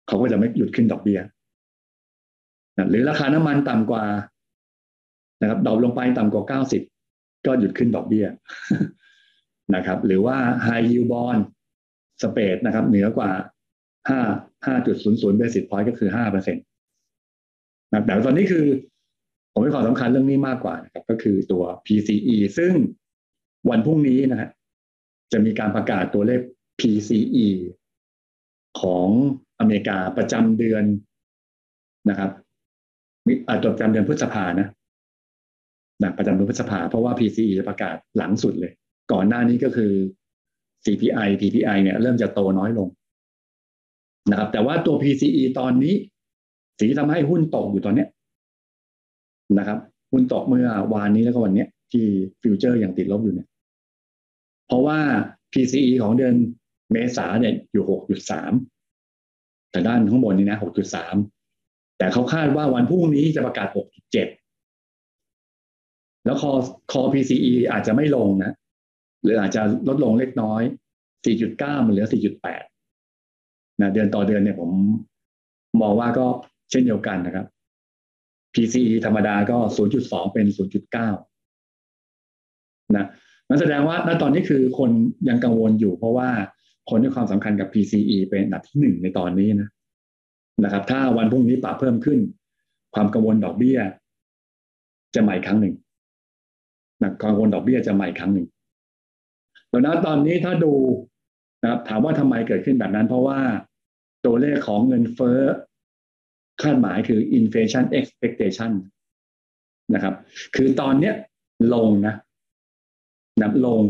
[0.06, 1.20] เขาก็จะไม่หยุดขึ้นดอกเบี้ย
[2.90, 4.04] หรือราคาน้ำมันต่ำกว่า
[5.40, 6.82] นะครับดรอปลงไปต่ำกว่าเก้าสิบ
[7.46, 8.26] ก็หยุดขึ้นดอกเบี้ย
[9.74, 11.42] นะครับ หรือว่า high yield bond
[12.22, 13.30] สเปดนะครับ เหนือกว่า
[14.08, 14.20] ห้า
[14.66, 16.64] ห้าจุดศูนย์ศูนย์เบสิสพอยต์ก็คือห้าเปอร์เซ็นต์
[17.92, 18.66] นะแต่ตอนนี้คือ
[19.52, 22.72] ผมให้ความสำคัญเรื่องนี้มากกว่านะครับ ก็คือตัว PCE ซึ่ง
[23.70, 24.50] วันพรุ่งนี้นะฮะ
[25.32, 26.40] จะมีการประกาศตัวเลข
[26.80, 27.48] PCE
[28.80, 29.08] ของ
[29.60, 30.84] อเมริกาประจำเดือน
[32.10, 32.30] นะครับ
[33.48, 34.68] อาจประจำเดือนพฤษภานะ
[36.02, 38.72] นะประจำเดือนพฤษภาเพราะว่า PCE จะประกาศหลังสุดเลย
[39.12, 39.92] ก่อนหน้านี้ก็คือ
[40.84, 42.88] CPI PPI เนี่ยเริ่มจะโตน้อยลง
[44.30, 45.94] นะครับ แต่ว่าตัว PCE ตอนนี้
[46.78, 48.08] สีทำให้หุ้นตกอยู่ตอนเนี้ย
[49.58, 49.78] นะครับ
[50.12, 52.04] หุ้นตกเมื่อวานนี้แล้วก็วันนี้ที่
[52.42, 53.48] ฟิวเจอร์ยังติดลบอยู่เนี่ย
[54.66, 54.98] เพราะว่า
[55.52, 56.34] PCE ของเดือน
[56.92, 58.52] เมษาเนี่ยอยู่หกจุดสาม
[59.70, 61.14] แต่ด้านข้างบนนี้นะหกจุดสาม
[61.98, 64.28] แต่เขาคาดว่าวันพรุ่งนี้จะประกาศหกจุดเจ็ด
[66.24, 66.52] แล้วคอ
[66.92, 68.52] คอ PCE อาจจะไม่ลงนะ
[69.22, 70.62] หรืออาจจะลดลงเล็กน้อย
[71.24, 72.06] 4.9 มันเหลือ
[72.72, 74.70] 4.8 นะเดือนต่อเดือนเนี่ยผม
[75.80, 76.26] มองว่าก็
[76.70, 77.46] เช่นเดียวกันนะครับ
[78.54, 79.56] PCE ธรรมดาก็
[79.96, 80.96] 0.2 เป็น 0.9
[82.96, 83.06] นะ
[83.48, 84.90] นั่นแสดงว่าณตอนนี้คือคน
[85.28, 86.30] ยังกังวลอยู่ เพราะว่า
[86.90, 89.68] คนให้ความสำคัญกับ PCE เป็นอันดับที่หนึ่งในตอนนี้นะ
[90.64, 92.18] นะครับ ถ้าวันพรุ่งนี้ปรับเพิ่มขึ้น
[92.94, 93.78] ความกังวลดอกเบี้ย
[95.14, 95.74] จะใหม่ครั้งหนึ่ง
[97.02, 98.46] นะกังวลดอกเบี้ยจะใหม่ครั้งหนึ่ง
[99.70, 100.72] แล้วนะตอนนี้ถ้าดู
[101.62, 103.40] นะครับถามว่าทำไมเกิดขึ้นแบบนั้น เพราะว่า
[104.26, 105.40] ตัวเลขของเงินเฟ้อ
[106.62, 108.72] คาดหมายคือ inflation expectation
[109.94, 110.14] นะครับ
[110.56, 111.14] คือตอนเนี้ย
[111.74, 112.14] ลงนะ
[113.42, 113.80] นับลง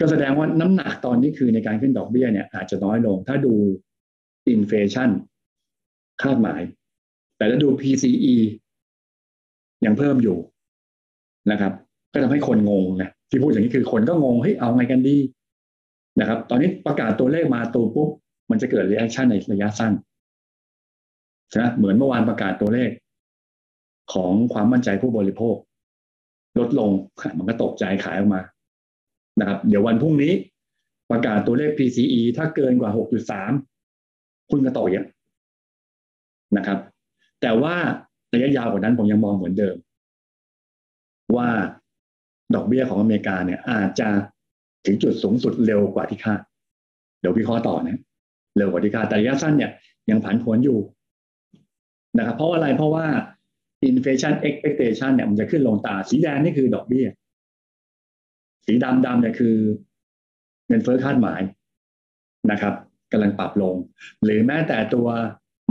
[0.00, 3.54] ก็แสดงว่าน้ำหนักตอนนี้คือในการขึ้นดอกเบี้ยเนี่ยอาจจะน้อยลง ถ้าดู
[4.54, 5.10] inflation
[6.22, 6.60] คาดหมาย
[7.36, 8.34] แต่ถ้าดู PCE
[9.84, 10.38] ยังเพิ่มอยู่
[11.50, 11.72] นะครับ
[12.12, 15.16] ก็ทำให้คนงงนะที่พูดอย่างนี้คือคนก็งงเฮ้ยเอาไงกันดี
[16.20, 18.08] นะครับ ตอนนี้ประกาศตัวเลขมาตัวปุ๊บ
[18.50, 19.92] มันจะเกิด reaction ในระยะสั้น
[21.58, 22.90] นะเหมือนเมื่อวานประกาศตัวเลข
[24.12, 25.56] ของความมั่นใจผู้บริโภค
[26.58, 26.90] ลดลง
[27.38, 28.40] มันก็ตกใจขายออกมา
[29.40, 30.32] นะครับ เดี๋ยววันพรุ่งนี้
[31.10, 32.90] ประกาศตัวเลข PCE ถ้าเกินกว่า
[33.70, 35.06] 6.3คุณก็ตกเยอะ
[36.56, 36.78] นะครับ
[37.40, 37.74] แต่ว่า
[38.34, 39.76] ระยะยาวกว่านั้นผมยังมองเหมือนเดิม
[41.36, 41.48] ว่า
[42.54, 44.08] ดอกเบี้ยของอเมริกาเนี่ย อาจจะ
[44.86, 46.40] ถึงจุดสูงสุดเร็วกว่าที่คาด
[47.20, 48.00] เดี๋ยววิเคราะห์ต่อนะ
[48.56, 49.70] เร็วกว่าที่คาดแต่ระยะสั้นเนี่ย
[50.10, 50.78] ยังผันผวนอยู่
[52.18, 53.06] นะครับเพราะอะไรเพราะว่า
[53.88, 57.06] inflation expectation เนี่ยมันจะขึ้นลงตาสีแดงนี่คือดอกเบี้ย
[58.66, 59.56] สีดำดำเนี่ยคือ
[60.68, 61.40] เงินเฟ้อคาดหมาย
[62.50, 62.74] นะครับ
[63.12, 63.74] กำลังปรับลง
[64.24, 65.08] หรือแม้แต่ตัว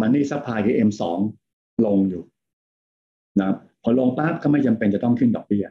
[0.01, 1.01] money supply คือ M2
[1.85, 2.23] ลงอยู่
[3.39, 5.65] นะครับพอลงปั๊บก็ไม่จำเป็นจะต้องขึ้นดอกเบี้ย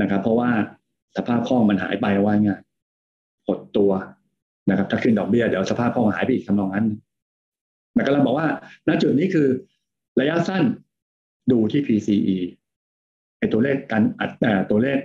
[0.00, 0.50] นะครับ เพราะว่า
[1.16, 2.60] สภาพคล่องมันหายไปว่าง่าย
[3.46, 3.90] หดตัว
[4.70, 6.86] นะครับ ถ้าขึ้นดอกเบี้ยเดี๋ยวสภาพคล่องหายไปอีกทำนองนั้น
[7.94, 8.48] แต่กำลังบอกว่า
[8.88, 9.48] ณจุดนี้คือ
[10.20, 10.64] ระยะสั้น
[11.50, 12.36] ดูที่ PCE
[13.38, 14.30] ไอตัวเลขการอัด
[14.70, 14.98] ตัวเลข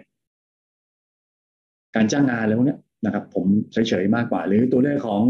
[1.96, 5.22] การจ้างงานอะไรพวกนี้นะครับ ผมเฉยๆมากกว่า หรือตัวเลขของ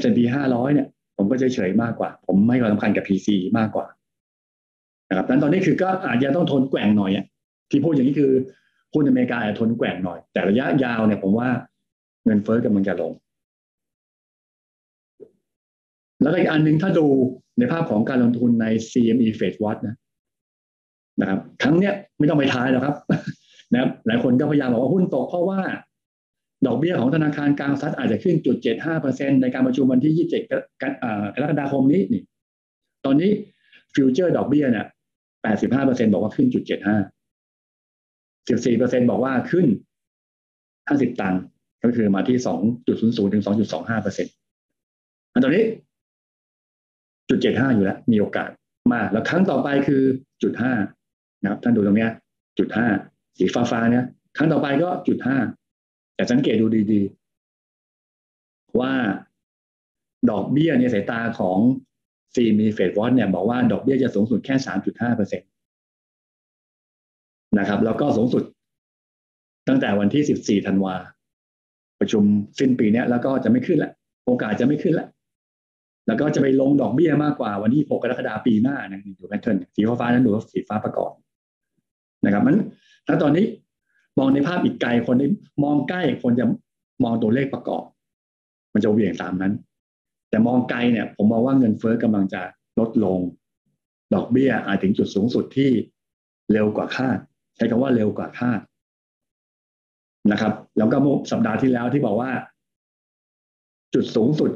[0.00, 3.86] S&P 500 เนี่ย ผมก็เฉยๆมากกว่า ผมไม่ความสำคัญกับ PCE มากกว่า
[5.08, 7.26] นะครับนั้นตอนนี้คือก็อาจจะต้องทนแกว่งหน่อยอะ
[7.70, 8.32] ที่พูดอย่างนี้คือ
[8.94, 11.48] หุ้นอเมริกาอาจจะทนแกว่งหน่อย แต่ระยะยาวเนี่ยผมว่า
[12.24, 13.12] เงินเฟ้อกำลังจะลง
[16.22, 17.06] แล้วก็อีกอันหนึ่งถ้าดู
[17.58, 19.96] ในภาพของการลงทุนใน CME Fed Watch นะ
[21.20, 22.96] นะครับครั้งเนี้ยไม่ต้องไปทายแล้วครับ
[23.72, 25.60] นะครับหลายคนก็พยายามบอกว่าหุ้นตกเพราะว่า
[26.66, 30.42] ดอกเบี้ยของธนาคารกลางสหรัฐอาจจะขึ้นจุดเจ็ดห้าเปอร์เซ็นในการประชุมวันที่ยี่สิบเจ็ด
[31.34, 32.22] กรกฎาคมนี้นี่
[33.04, 33.30] ตอนนี้
[33.94, 34.86] future ดอกเบี้ยเนี่ย
[35.42, 36.96] แปดสิบห้าเปอร์เซ็นต์บอกว่าขึ้นจุดเจ็ดห้า
[38.48, 39.66] สิบสี่เปอร์เซ็นต์บอกว่าขึ้น
[40.88, 41.40] ห้าสิบตังค์
[41.84, 44.32] ก็คือมาที่สองจุดศูนย์ศูนย์ถึงสองจุดสองห้าเปอร์เซ็นต์
[45.32, 45.64] อันตอนนี้
[47.30, 48.48] จุดเจ็ดห้าอยู่แล้ว มีโอกาส
[48.92, 50.02] มากแล้วครั้งต่อไปคือ
[50.42, 50.72] จุดห้า
[51.42, 52.08] นะครับท่านดูตรงนี้
[52.58, 52.86] จุดห้า
[53.38, 54.04] สีฟ้าฟ้าเนี่ย
[54.36, 55.36] ครั้งต่อไปก็จุดห้า
[56.14, 58.92] แต่สังเกตดูดีๆ ว่า
[60.30, 61.58] ดอกเบี้ยในสายตาของ
[62.34, 65.44] ซีมีเฟดวอนเนี่ยบอกว่าดอกเบี้ยจะสูงสุดแค่สามจุดห้าเปอร์เซ็นต
[67.58, 68.42] นะครับ แล้วก็สูงสุด
[69.68, 70.94] ตั้งแต่วันที่สิบสี่ธันวา
[72.00, 72.22] ประชุม
[72.58, 73.90] สิ้นปีเนี้ยแล้วก็จะไม่ขึ้นละ
[74.26, 75.06] โอกาสจะไม่ขึ้นละ
[76.06, 81.12] แล้วก็จะไปลงดอกเบี้ยมากกว่าวันที่ 6 กรกฎาคมปีหน้านะดูแพทเทิร์นสีฟ้านั้นดูว่าสีฟ้าประกอบ
[82.24, 82.56] นะครับมัน
[83.06, 83.44] ถ้าตอนนี้
[84.18, 85.30] มองในภาพอีกไกลคนที่
[85.64, 86.46] มองใกล้คนจะ
[87.04, 87.84] มองตัวเลขประกอบ
[88.72, 89.52] มันจะเหวี่ยงตามนั้น
[90.30, 92.42] แต่มองไกลเนี่ย ผมมองว่าเงินเฟอ้อกำลังจะ
[92.78, 93.18] ลดลง
[94.14, 95.70] ดอกเบี้ยอาจถึงจุดสูงสุดที่
[96.52, 97.18] เร็วกว่าคาด
[97.56, 98.60] ใช้คำว่าเร็วกว่าคาด
[100.32, 100.96] นะครับ แล้วก็
[101.30, 102.30] สัปดาห์ที่แล้วที่บอกว่า
[103.94, 104.50] จุดสูงสุด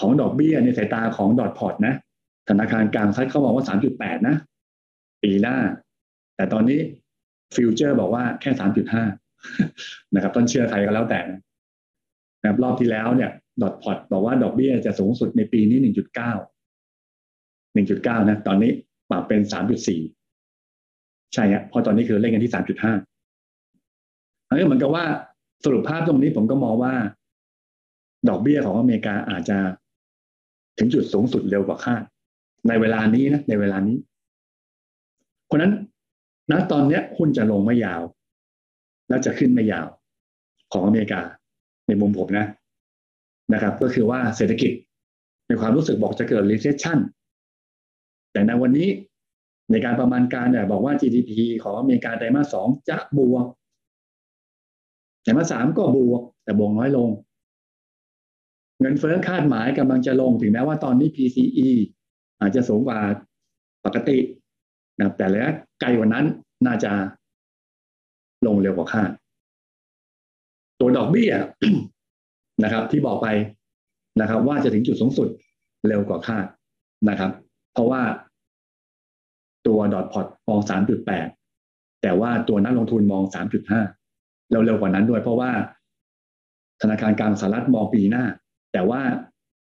[0.00, 1.94] ของดอกเบี้ยในสายตาของดอทพอร์ตนะ
[2.48, 3.64] ธนาคารกลางสหรัฐเขาบอกว่า
[3.96, 4.36] 3.8 นะ
[5.22, 5.56] ปีหน้า
[6.36, 6.78] แต่ตอนนี้
[7.54, 8.50] ฟิวเจอร์บอกว่าแค่
[9.32, 11.20] 3.5 นะครับ ต้นเชื่อใครก็แล้วแต่
[12.40, 13.30] นะครับรอบที่แล้วเนี่ย
[13.62, 15.86] dot plot บอกว่าดอกเบี้ยจะสูงสุดในปีนี้ 1.9
[17.76, 18.70] 1.9 นะ ตอนนี้
[19.10, 19.40] ปรับเป็น
[20.16, 25.04] 3.4 ใช่ฮะเพราะตอนนี้คือเล่นกันที่ 3.5อันนี้เหมือนกับว่า
[25.64, 26.94] สรุปภาพตรงนี้ผมก็มองว่า
[28.28, 29.58] ดอกเบี้ยของอเมริกาอาจจะ
[30.78, 32.02] ถึงจุดสูงสุดเร็วกว่าคาด
[32.68, 33.96] ในเวลานี้นะในเวลานี้
[35.46, 35.72] เพราะนั้น
[36.50, 38.02] ณตอนนี้หุ้นจะลงไม่ยาว
[39.08, 39.86] แล้วจะขึ้นไม่ยาว
[40.72, 41.20] ของอเมริกา
[41.86, 42.46] ในมุมผมนะ
[43.52, 44.72] นะครับ ก็คือว่าเศรษฐกิจ
[45.46, 46.98] ในความรู้สึกบอกจะเกิด recession
[48.32, 48.88] แต่ในวันนี้
[49.70, 51.30] ในการประมาณการเนี่ยบอกว่า GDP
[51.62, 53.44] ของอเมริกาไตรมาสสองจะบวก
[55.22, 57.08] ไตรมาสสามก็บวก แต่บวกน้อยลง
[58.80, 61.68] เงินเฟ้อคาดหมายกำลังจะลงถึงแม้ว่าตอนนี้ PCE
[62.40, 62.98] อาจจะสูงกว่า
[63.84, 64.18] ปกติ
[64.98, 66.26] นะแต่ระยะไกลกว่านั้น
[66.66, 66.92] น่าจะ
[68.46, 69.10] ลงเร็วกว่าคาด
[70.80, 71.32] ตัวดอกเบี้ย
[72.64, 73.28] นะครับ ที่บอกไป
[74.20, 75.28] นะครับ ว่าจะถึงจุดสูงสุด
[75.88, 76.46] เร็วกว่าคาด
[77.08, 77.30] นะครับ
[77.72, 78.02] เพราะว่า
[79.66, 81.00] ตัวดอทพอตมองสามจุด
[82.02, 83.80] แต่ว่าตัวนักลงทุนมองสามจุดห้า
[84.50, 85.50] เร็วกว่านั้นด้วยเพราะว่า
[86.82, 88.24] ธนาคารกลางสหรัฐมองปีหน้า
[88.74, 89.00] แต่ว่า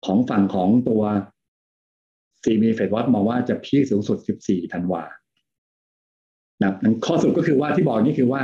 [0.06, 1.04] ของฝั่งของตัว
[2.44, 5.04] ซีมีเฟดวัตมองว่าจะพีคสูงสุด 14 ธันวา
[6.62, 6.72] นะ
[7.06, 8.42] ข้อสรุปก็คือว่าที่บอกนี่คือว่า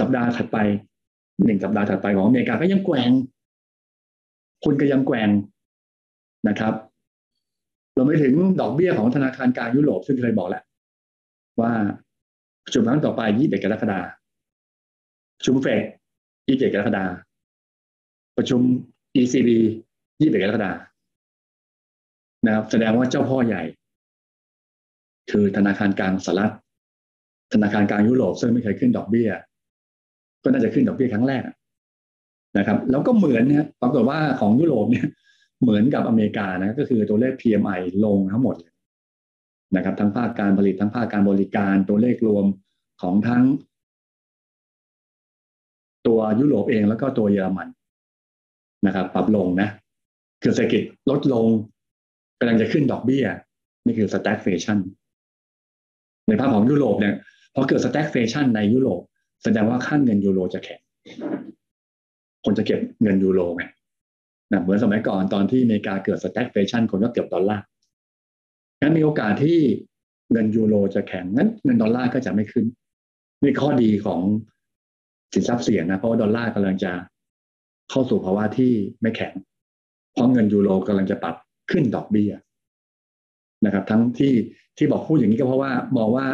[0.00, 0.58] สัปดาห์ถัดไป
[1.44, 3.10] หนึ่งสัปดาห์ถัดไปของอเมริกาก็ยังแกว่ง
[4.64, 5.30] คุณก็ยังแกว่ง
[6.48, 6.74] นะครับ
[7.94, 10.62] เราไม่ถึงดอกเบี้ยของธนาคารกลางยุโรปซึ่งเคยบอกแล้ว
[11.60, 11.72] ว่า
[12.64, 14.06] ประชุมครั้งต่อไปยี่สิบกรกฎาคม
[15.38, 15.82] ประชุมเฟด
[16.48, 17.12] ยี่สิบกรกฎาคม
[18.36, 18.60] ประชุม
[19.20, 19.48] ECB
[20.20, 20.78] ยี่สิบเอ็ดกรกฎาคม
[22.46, 23.62] นะครับ แสดงว่าเจ้าพ่อใหญ่
[25.30, 26.54] คือธนาคารกลางสหรัฐ
[27.52, 29.30] ธนาคารกลางยุโรปซึ่งไม่เคยขึ้นดอกเบี้ย
[30.42, 31.42] ก็น่าจะขึ้นดอกเบี้ยครั้งแรก
[32.58, 35.06] นะครับ แล้วก็เหมือนเนี่ยปรากฏว่าของยุโรปเนี่ย
[35.62, 38.56] เหมือนกับอเมริกานะ ก็คือตัวเลข PMI ลงทั้งหมด
[39.76, 42.44] นะครับ ทั้งภาคการผลิตทั้งภาคการบริการตัวเลขรวม
[43.02, 43.42] ของทั้ง
[46.06, 47.68] ตัวยุโรปเองแล้วก็ตัวเยอรมัน
[48.86, 49.68] นะครับ ปรับลงนะ
[50.42, 51.46] คือเศรษฐกิจลดลง
[52.38, 53.24] กำลังจะขึ้นดอกเบี้ย
[53.86, 54.78] นี่คือ stagflation
[56.28, 57.14] ในภาพของยุโรปเนี่ย
[57.54, 59.00] พอเกิด stagflation ในยุโรป
[59.42, 60.80] แสดงว่าค่าเงินยูโรจะแข็ง
[62.44, 63.64] คนจะเก็บเงินยูโรไง
[64.50, 67.64] นะเหมือนสมัยก่อนตอนที่อเมริกาเกิด stagflation คนก็เก็บดอลลาร์
[68.80, 69.58] งั้นมีโอกาสที่
[70.32, 72.66] เงินยูโรจะแข็งงั้นเงินดอลลาร์ก็จะไม่ขึ้น
[73.42, 74.20] นี่ข้อดีของ
[75.34, 76.92] สินทรัพย์เสี่ยงนะเพราะว่าดอลลาร์กำลังจะ
[77.90, 79.32] เข้าสู่ภาวะที่ไม่แข็ง
[80.12, 81.36] เพราะเงินยูโรกำลังจะปรับ
[81.70, 82.32] ขึ้นดอกเบี้ย
[83.64, 84.34] นะครับ ทั้งที่
[84.76, 86.26] ที่บอกพูดอย่างนี้ก็เพราะว่ามองว่า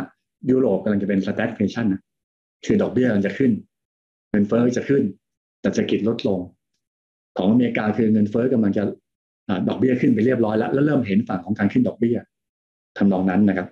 [0.50, 2.02] ยุโรปกำลังจะเป็น stagflation นะ
[2.66, 3.52] คือดอกเบี้ยกำลังจะขึ้น
[4.30, 5.02] เงินเฟ้อจะขึ้น
[5.60, 6.40] แต่เศรษฐกิจลดลง
[7.38, 8.84] ของอเมริกาคือเงินเฟ้อกำลังจะ
[9.68, 12.16] ดอกเบี้ยขึ้นไปเรียบร้อยแล้ว แล้วเริ่มเห็นฝั่งของการขึ้นดอกเบี้ย
[12.98, 13.68] ทำนองนั้นนะครับ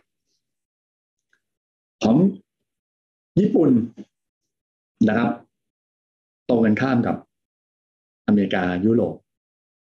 [2.02, 2.16] ของ
[3.40, 3.70] ญี่ปุ่น
[5.08, 5.30] นะครับ
[6.48, 7.16] ตรงกันข้ามกับ
[8.26, 9.14] อเมริกายุโรป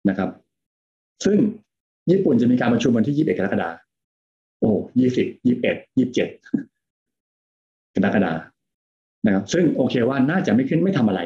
[0.09, 0.29] นะครับ
[1.25, 1.37] ซึ่ง
[2.11, 3.75] ญี่ปุ่นจะมีการประชุมวันที่ 21 กรกฎาคม
[4.59, 6.27] โอ้ยี่สิบยี่สิบเอ็ดยี่สิบเจ็ด
[7.95, 8.33] กรกฎา
[9.25, 11.21] นะครับ ซึ่งโอเคว่าน่าจะไม่ขึ้นไม่ทำอะไร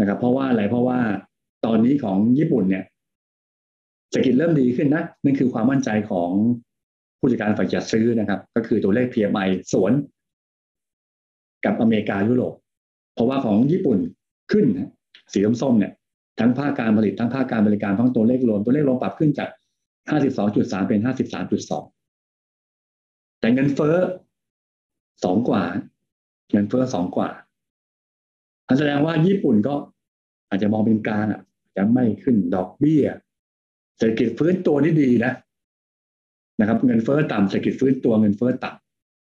[0.00, 0.98] นะครับ เพราะว่าอะไรเพราะว่า
[1.64, 2.84] ตอนนี้ของญี่ปุ่นเนี่ย
[4.10, 6.30] เศรษฐกิจเริ่มดีขึ้นนะนั่นคือความมั่นใจของ
[7.18, 9.92] ผู้จัดการฝ่ายจัดซื้อนะครับ ก็คือตัวเลข PMI สวน
[11.64, 12.54] กับอเมริกายุโรป
[13.14, 13.98] เพราะว่าของญี่ปุ่น
[14.52, 14.66] ขึ้น
[15.32, 15.92] สีส้มเนี่ย
[16.38, 19.48] ทั้งภาคการผลิตทั้งภาคการบริการทั้งตัวเลขรวมตัวเลขรวมปรับขึ้นจาก
[20.08, 21.00] 52.3 เป็น
[22.20, 23.96] 53.2 แต่เงินเฟ้อ
[25.24, 25.62] สองกว่า
[26.52, 27.28] เงินเฟ้อสองกว่า
[28.66, 29.74] อันแสดงว่าญี่ปุ่นก็
[30.48, 31.40] อาจจะมองเป็นกลางอะ
[31.76, 33.04] จะไม่ขึ้นดอกเบี้ย
[33.98, 35.32] เศรษฐกิจฟื้นตัวนี่ดีนะ
[36.60, 38.70] นะครับ เงินเฟ้อต่ำเศรษฐกิจฟื้นตัวเงินเฟ้อต่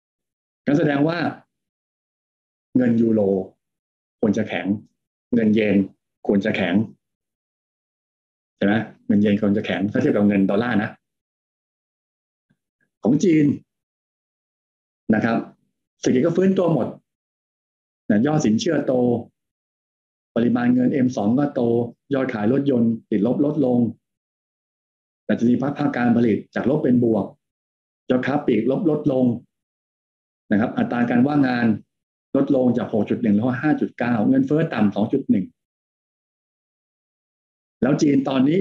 [0.04, 1.18] ำก็แสดงว่า
[2.78, 3.22] เงินยูโร
[4.20, 4.66] ควรจะแข็ง
[5.34, 5.78] เงินเยน
[6.28, 6.76] ควรจะแข็ง
[8.56, 8.74] ใช่ไหม
[9.08, 10.90] เงินเยนควรจะแข็งถ้าเทียบกับเงินดอลลาร์นะ
[13.04, 13.46] ของจีน
[15.16, 15.38] นะครับ
[16.00, 16.88] เศรษฐกิจก็ฟื้นตัวหมด
[18.10, 18.94] นะยอดสินเชื่อโต
[20.36, 21.62] ปริมาณเงิน M2 ก็โต
[22.14, 23.78] ยอดขายรถยนต์ ติดลบลดลง
[25.26, 27.26] แต่จะมีภาคภาคการผลิตจากลบเป็นบวก
[28.10, 29.26] ยอดค้าปลีกลบลดลง
[30.52, 31.66] นะครับ อัตราการว่างงาน
[32.36, 33.50] ลดลงจาก 6.1 แล้ว
[33.90, 35.02] 5.9 เงินเฟ้อต่ำ 2.1
[37.82, 38.60] แล้วจีนตอนนี้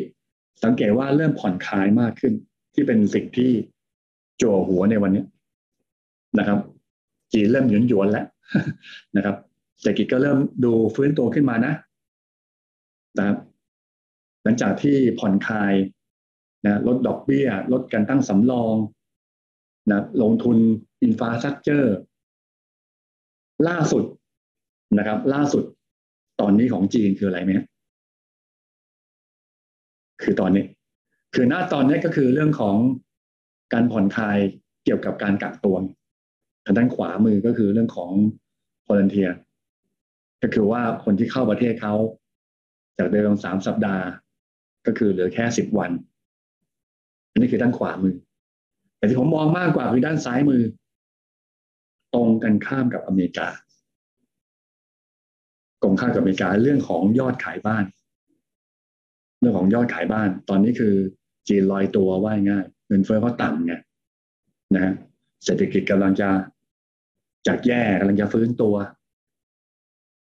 [0.65, 2.33] สังเกตว่าเริ่มผ่อนคลายมากขึ้น
[2.75, 3.51] ที่เป็นสิ่งที่
[4.37, 5.25] โจหัวในวันนี้
[6.39, 6.59] นะครับ
[7.33, 8.27] จีนเริ่มหยุนหยวนแล้ว
[9.17, 9.37] นะครับ
[9.81, 11.75] เศรษฐกิจก็เริ่มดูฟื้นตัวขึ้นมานะ
[13.19, 13.39] นะครับ
[14.43, 15.73] หลังจากที่ผ่อนคลาย
[16.65, 18.75] นะลดดอกเบี้ย ลดการตั้งสำรอง
[19.91, 20.57] นะลงทุน
[21.03, 21.95] infrastructure
[23.69, 24.05] ล่าสุด
[24.99, 25.65] นะครับ ล่าสุด
[26.41, 27.51] ตอนนี้ของจีนคืออะไรไหม
[30.23, 30.65] คือตอนนี้
[31.35, 32.77] คือหน้าตอนนี้ก็คือเรื่องของ
[33.73, 34.39] การผ่อนคลาย
[34.85, 35.77] เกี่ยวกับการกักตัว
[36.65, 38.11] ทางด้านขวามือก็คือเรื่องของ
[38.87, 39.29] quarantine
[40.43, 41.95] ก็คือว่าคนที่เข้าประเทศเขา
[42.99, 44.05] จากเดิมสามสัปดาห์
[44.87, 45.91] ก็คือเหลือแค่สิบวัน
[47.31, 48.15] อันนี้คือด้านขวามือ
[48.97, 50.63] แต่ที่ผมมองมากกว่าคือด้านซ้ายมือ
[52.15, 53.49] ตรงกันข้ามกับอเมริกา
[55.83, 57.85] ตรงข้ามกับอเมริกาเรื่องของยอดขายบ้าน
[59.41, 60.95] เรื่องของยอดขายบ้าน ตอนนี้คือ
[61.49, 63.75] จีนลอยตัวว่ายง่าย เงินเฟ้อเขาต่ำไง
[64.75, 64.95] นะฮะ
[65.45, 66.29] เศรษฐกิจกำลังจะ
[67.47, 68.75] จากแย่กำลังจะฟื้นตัว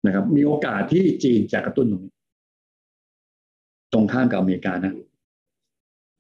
[0.06, 2.14] นะครับ มีโอกาสที่จีนจะกระตุ้นตรงนี้
[3.94, 4.94] ตรงข้ามกับอเมริกานะ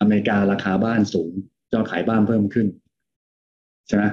[0.02, 1.32] อเมริการาคาบ้านสูง
[1.74, 2.68] ยอดขายบ้านเพิ่มขึ้น
[3.88, 4.04] ใช่ไหม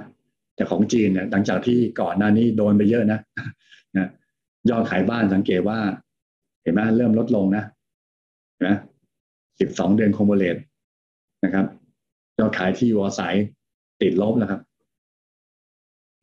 [0.62, 3.20] แต่ของจีนเนี่ยหลังจากที่ก่อนหน้านี้โดนไปเยอะนะ
[3.98, 4.08] นะ
[4.70, 5.78] ยอดขายบ้านสังเกตว่า
[6.62, 7.64] เห็นไหมเริ่มลดลงนะ
[8.58, 8.70] นไหม
[9.60, 10.56] สิบสองเดือนคอมโบเลต
[11.44, 11.66] นะครับ
[12.38, 13.34] ยอดขายที่วอสาย
[14.02, 14.60] ติดลบแล้วครับ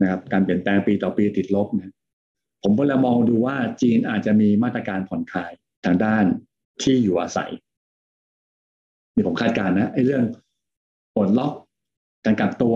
[0.02, 1.94] นะครับ การเปลี่ยนแปลงปีต่อปีติดลบนะ
[2.64, 5.52] ผมก็เลยมองดูว่าจีนอาจจะมีมาตรการผ่อนคลาย
[5.86, 6.26] ทางด้าน
[6.84, 7.52] ที่อยู่อาศัย
[9.16, 10.24] นี่ผมคาดการณ์นะไอ้เรื่อง
[11.16, 11.54] ปลดล็อก
[12.26, 12.76] การกักตัว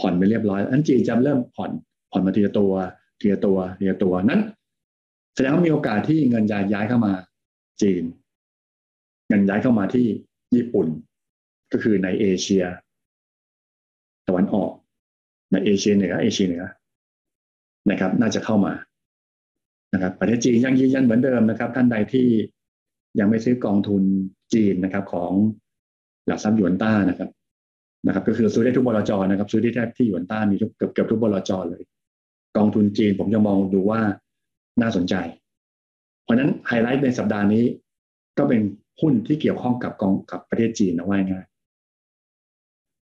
[0.00, 1.70] ผ่อนไปเรียบร้อยอันจีนจะเริ่มผ่อน
[2.10, 2.72] ผ่อนมาทีละตัว
[3.20, 4.40] ทีละตัวทีละตัวนั้น
[5.34, 7.12] แสดงว่ามีโอกาสที่เงินจะย้ายเข้ามา
[7.82, 8.02] จีน
[9.28, 10.06] เงินย้ายเข้ามาที่
[10.54, 10.86] ญี่ปุ่น
[11.72, 12.64] ก็คือในเอเชีย
[14.28, 14.72] ตะวันออก
[15.52, 16.64] ในเอเชียเหนือเอเชียเหนือ
[17.90, 18.72] นะครับ น่าจะเข้ามา
[19.94, 22.28] นะครับ ประเทศจีนยังยืนยันเหมือนเดิมนะครับ ท่านใดที่
[23.18, 24.02] ยังไม่ซื้อกองทุน
[24.54, 25.32] จีนนะครับ ของ
[26.26, 27.30] หลักทรัพย์หยวนต้านะครับ
[28.06, 31.82] นะครับก็คือซื้อได้ทุกบลจนะครับ ซื้อได้แทบที่หยวนต้ามีเกือบเกือบทุกบลจเลย
[32.56, 34.00] กองทุนจีนผมจะมองดูว่า
[34.80, 35.14] น่าสนใจ
[36.22, 37.64] เพราะนั้นไฮไลท์ในสัปดาห์นี้
[38.38, 38.60] ก็เป็น
[39.00, 41.46] หุ้นที่เกี่ยวข้องกับกองกับประเทศจีนนะว่าง่าย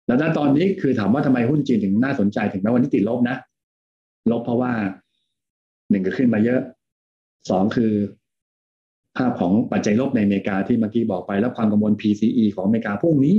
[0.07, 3.37] แล้วตอนนี้คือถามว่าทำไมหุ้นจีนถึงน่าสนใจถึงแม้วันนี้ติดลบนะ
[4.31, 4.73] ลบเพราะว่า
[5.91, 6.61] หนึ่งก็ขึ้นมาเยอะ
[7.51, 7.93] สองคือ
[9.17, 13.35] ภาพของปัจจัยลบในอเมริกาที่เมื่อกี้บอกไปแล้วความกังวล PCE ของอเมริกาพวกนี้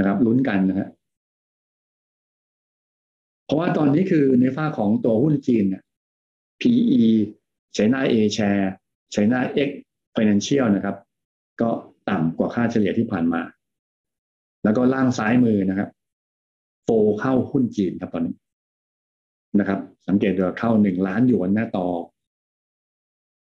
[0.00, 0.88] นะครับลุ้นกันนะฮะ
[3.44, 5.82] เพราะว่าตอนนี้คือในฝ้าของตัวหุ้นจีนเนี่ย
[6.60, 7.04] PE
[7.76, 8.66] China A share
[9.14, 9.70] China X
[10.16, 10.96] Financial นะครับ
[11.60, 11.70] ก็
[12.08, 13.40] ต่ำกว่าค่าเฉลี่ยที่ผ่านมา
[14.64, 15.88] แล้วก็ล่างซ้ายมือนะครับ
[16.84, 16.88] โฟ
[17.20, 18.34] เข้าหุ้นจีนครับตอนนี้
[19.58, 21.86] นะครับ สังเกตดูเข้าหนึ่งล้านหยวนนะต่อ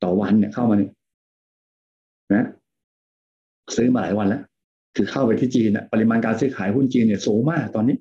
[0.03, 0.91] ต่อวันเนี่ยเข้ามาเนี่ย
[2.33, 2.47] นะ
[3.75, 4.41] ซื้อมาหลายวันแล้ว
[4.95, 7.97] คือเข้าไปที่จีนปริมาณการซื้อขายหุ้นจีนเนี่ยสูงมากตอนนี้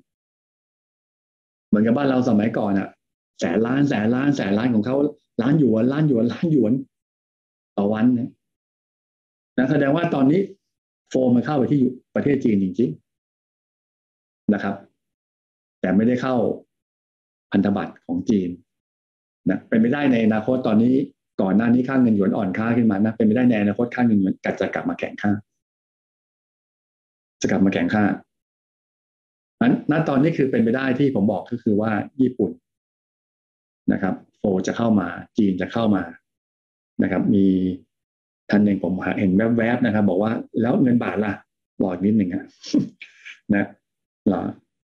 [1.67, 2.87] เหมือนกับบ้านเราสมัยก่อนอะ
[3.39, 4.95] แสนล้านแสนล้านแสนล้านของเขา
[5.41, 6.73] ล้านหยวนล้านหยวนล้านหยวน
[7.77, 8.29] ต่อวันเนี่ย
[9.57, 10.41] นะแสดงว่าตอนนี้
[11.09, 11.81] โฟมมันเข้าไปที่
[12.15, 14.75] ประเทศจีนจริงๆนะครับ
[15.81, 16.35] แต่ไม่ได้เข้า
[17.51, 18.49] พันธบัตรของจีน
[19.49, 20.93] นะเป็นไม่ได้ในอนาคตตอนนี้
[21.41, 25.31] ก่อนหน้านี้ค่างเงินหยวนอ่อนค่าขึ้นมานะเป็นไม่ได้ในอนาคตค่างเงินหยวนกัจะกลับมาแข็งค่า
[27.41, 28.03] จะกลับมาแข็งค่า
[29.61, 32.51] นั้นณตอนนี้คือเป็นไปได้ที่ผมบอกก็คือว่าญี่ปุ่น
[33.91, 36.03] นะครับ โฟจะเข้ามา จีนจะเข้ามา
[37.03, 37.45] นะครับ มี
[38.49, 41.33] ท่านหนึ่งผมเห็นแวบๆนะครับ บอกว่าแล้วเงินบาทล่ะ
[41.81, 42.45] รออีกนิดหนึ่งนะ
[43.55, 43.65] นะ
[44.31, 44.39] รอ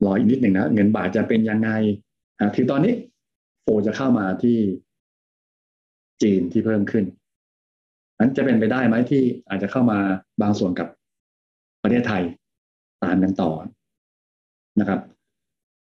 [0.05, 1.69] รออีกนิดหนึ่งนะเงินบาทจะเป็นยังไง
[2.55, 2.93] คือตอนนี้
[3.61, 4.57] โฟจะเข้ามาที่
[6.21, 7.05] จีนที่เพิ่มขึ้น
[8.19, 9.99] นั้นจะเป็นไปได้ไหมที่อาจจะเข้ามา
[10.41, 10.87] บางส่วนกับ
[11.85, 12.23] ประเทศไทย
[13.03, 13.51] ตามกันต่อ
[14.79, 14.99] นะครับ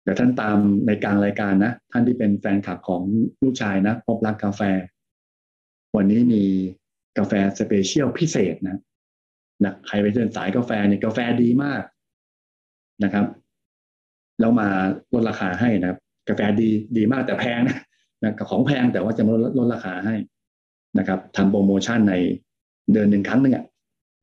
[0.04, 3.02] เดี๋ยวท่านตามในกลางรายการนะ ท่านที่เป็นแฟนคลับของ
[3.42, 4.62] ลูกชายนะพบรักกาแฟ
[5.96, 6.44] วันนี้มี
[7.18, 8.78] กาแฟ special พิเศษนะ
[9.64, 11.84] นะใครไปเดินสายกาแฟเนี่ยกาแฟดีมาก
[13.04, 13.26] นะครับ
[14.40, 14.70] แล้วมา
[15.14, 17.78] ลดราคาให้นะครับ กาแฟดีดีมากแต่แพงนะ
[18.24, 20.16] นะของแพงแต่ว่าจะลดลดราคาให้
[20.98, 22.16] นะครับทำโปรโมชั่นใน
[22.92, 23.66] เดือนหนึ่งครั้งหนึ่งอะ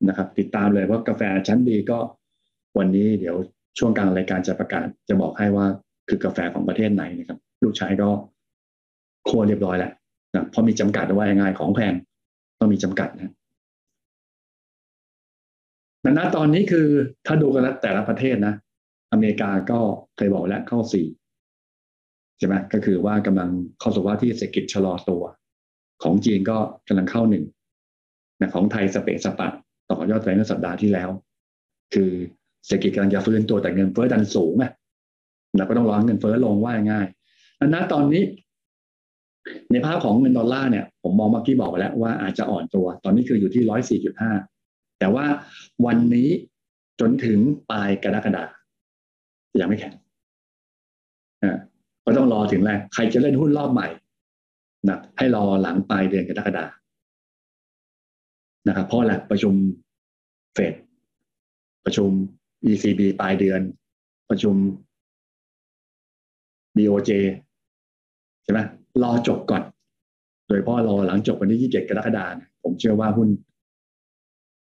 [0.07, 1.99] นะครับ ติดตามเลยว่ากาแฟชั้นดีก็
[2.77, 3.35] วันนี้เดี๋ยว
[3.77, 5.65] ช่วงกลางรายการจะประกาศจะบอกให้ว่า
[6.09, 8.09] คือกาแฟของประเทศไหนนะครับ ลูกชายก็
[9.25, 9.91] โคเรียบร้อยแล้ว
[10.33, 11.93] นะเพราะมีจำกัดว่าง่ายของแพง
[12.59, 13.31] ต้องมีจำกัดนะ
[16.03, 16.87] นันะตอนนี้คือ
[17.25, 18.53] ถ้าดูกันแล้วแต่ละประเทศนะ
[19.11, 19.79] อเมริกาก็
[20.17, 21.07] เคยบอกแล้วเข้าสี่
[22.37, 25.23] ใช่ไหมก็คือว่ากำลังเข้าสู่ว่าที่เศรษฐกิจชะลอตัว
[26.03, 27.45] ของจีนก็กำลังเข้าหนึ่ง
[28.39, 29.47] นะของไทยสเปซสปะ
[30.01, 31.09] ต่อยอดไตรมาสสัปดาห์ที่แล้ว
[31.93, 32.11] คือ
[32.65, 34.71] เศรษฐกิจกำลังจะฟื้นตัวแต่เงินเฟ้อดันสูงอะ
[35.57, 37.07] เราก็ต้องรอเงินเฟ้อลงว่าง่าย
[37.61, 38.23] อันนั้นตอนนี้
[39.71, 44.31] ในภาพของเงินดอลลาร์เนี่ย ผมมองเมื่อกี้บอกไปแล้วว่าอาจจะอ่อนตัว ตอนนี้คืออยู่ที่ร้อยสี่จุดห้า
[44.99, 45.25] แต่ว่า
[45.85, 46.29] วันนี้
[46.99, 47.39] จนถึง
[47.71, 49.93] ปลายกรกฎาคมยังไม่แข็ง
[51.43, 51.57] อ่า
[52.05, 53.87] ก็ต้องรอถึงแรกใครจะเล่นหุ้นรอบใหม่
[54.89, 56.65] นะให้รอหลังปลายเดือนกรกฎา
[58.67, 59.53] นะครับเพราะอะไรประชุม
[60.53, 60.73] เฟด
[61.85, 62.09] ประชุม
[62.69, 63.61] ECB ปลายเดือน
[64.29, 64.55] ประชุม
[66.77, 67.11] BOJ
[68.43, 68.59] ใช่ไหม
[69.03, 69.63] รอจบก่อน
[70.47, 72.33] โดยพ่อรอหลังจบวันที่ 27 กรกฎาคม
[72.63, 73.29] ผมเชื่อว่าหุ้น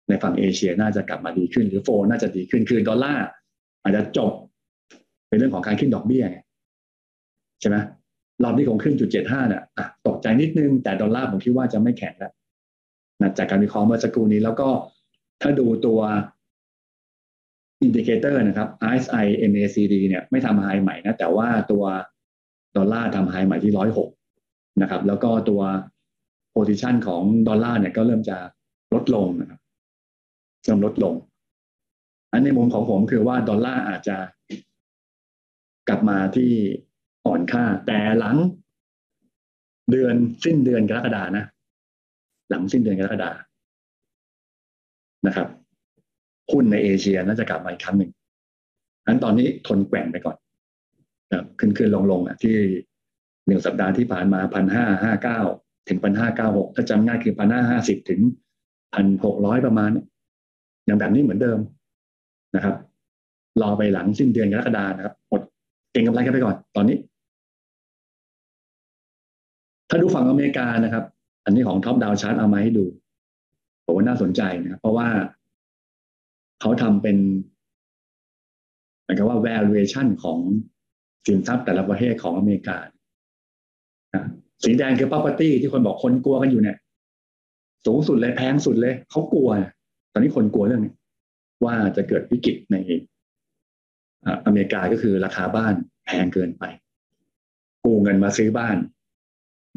[0.08, 3.26] ในฝั่งเอเชียน่าจะกลับมาดีขึ้น หรือโฟน่าจะดีขึ้น คือดอลลาร์
[3.82, 4.32] อาจจะจบ
[5.28, 6.24] เป็นเรื่องของการขึ้นดอกเบี้ย
[7.60, 7.76] ใช่ไหม
[8.42, 9.62] รอบนี้คงขึ้นจุดเจ็ดห้าเนี่ย
[10.06, 12.32] ตกใจนิดนึงแต่ดอลลาร์ผมคิดว่าจะไม่แข็งแล้ว
[13.20, 14.68] นะจากการวิเคราะห์เมื่อสักครู่นี้แล้วก็
[15.40, 16.00] ถ้าดูตัว
[17.82, 21.84] indicator นะครับ RSI MACD เนี่ยไม่ทำ high ใหม่นะ แต่ว่าตัว
[22.76, 24.10] ดอลลาร์ทำ high ใหม่ที่ร้อยหก
[24.82, 25.62] นะครับ แล้วก็ตัว
[26.52, 28.36] position ของดอลลาร์เนี่ยก็เริ่มจะ
[28.94, 29.60] ลดลงนะครับ
[30.64, 31.14] เริ่มลดลง
[32.32, 34.16] อันในมุมของผมคือว่าดอลลาร์อาจจะ
[35.88, 36.52] กลับมาที่
[37.26, 38.36] อ่อนค่า แต่หลัง
[39.90, 40.14] เดือน
[40.44, 41.44] สิ้นเดือนกรกฎานะ
[42.50, 43.30] หลังสิ้นเดือนกรกฎา
[45.26, 45.48] นะครับ
[46.52, 48.10] หุ้นในเอเชียน่าจะกลับมาอีกครั้งหนึ่ง
[49.06, 50.36] นั้นตอนนี้ทนแกว่งไปก่อน
[51.36, 52.56] ครับขึ้นขึ้นลงลงอะที่
[53.46, 55.40] หนึ่งสัปดาห์ที่ผ่านมาพันห้าห้าเก้า
[55.88, 58.20] ถึงพันห้าเก้าหกถ้าจำง่ายคือพันห้าห้าสิบถึง
[58.94, 59.90] พันหกร้อยประมาณ
[60.86, 61.58] อย่างแบบนี้เหมือนเดิม
[62.56, 62.74] นะครับ
[63.62, 65.42] รอไปหลังสิ้นเดือนกรกฎานะครับหมด
[65.92, 66.96] เก่งกำไรกันไปก่อนตอนนี้
[69.88, 71.04] ถ้าดูฝั่งอเมริกานะครับ
[71.44, 72.84] อันนี้ของท็อปดาวชาร์ตเอามาให้ดู
[73.90, 75.08] ผมว่าน่าสนใจนะ เพราะว่า
[76.60, 77.16] เขาทำเป็น
[79.04, 80.38] หมายความว่า valuation ของ
[81.26, 82.78] สินทรัพย์แต่ละประเทศของอเมริกา
[84.64, 86.76] สีแดงคือ property ที่คนบอกคนกลัวกันอยู่เนี่ย
[87.86, 89.50] สูงสุดเลยแพงสุดเลย เขากลัว
[90.12, 90.94] ตอนนี้คนกลัวเรื่องนี้
[91.64, 92.76] ว่าจะเกิดวิกฤตใน
[94.46, 95.74] อเมริกาก็คือราคาบ้าน
[96.06, 96.64] แพงเกินไป
[97.84, 98.76] กู้เงินมาซื้อบ้าน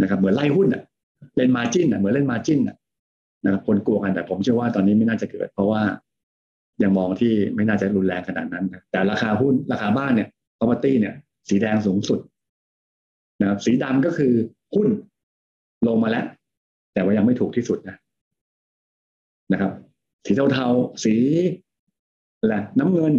[0.01, 0.84] นะครับ เหมือนไล่หุ้นอะ
[1.38, 2.76] เล่นมาจิ้นอะเหมือนเล่นมาจิ้นอะ
[3.44, 5.82] นะครับคนกลัวกันแต่ผมเชื่อว่าตอนนี้ไม่น่าจะเกิด เพราะว่า
[6.84, 11.16] ยังมองที่ไม่น่าจะรุนแรงขนาดนั้นนะแต่ราคาหุ้นราคาบ้านเนี่ย property เนี่ย
[11.50, 12.20] สีแดงสูงสุด
[13.41, 14.34] นะครับสีดำก็คือ
[14.76, 14.88] หุ้น
[15.88, 16.26] ลงมาแล้ว
[16.94, 17.98] แต่ว่ายังไม่ถูกที่สุดนะ
[19.52, 19.72] นะครับ
[20.26, 21.16] สีเทาๆสี
[22.39, 23.14] อะไรน้ำเงิน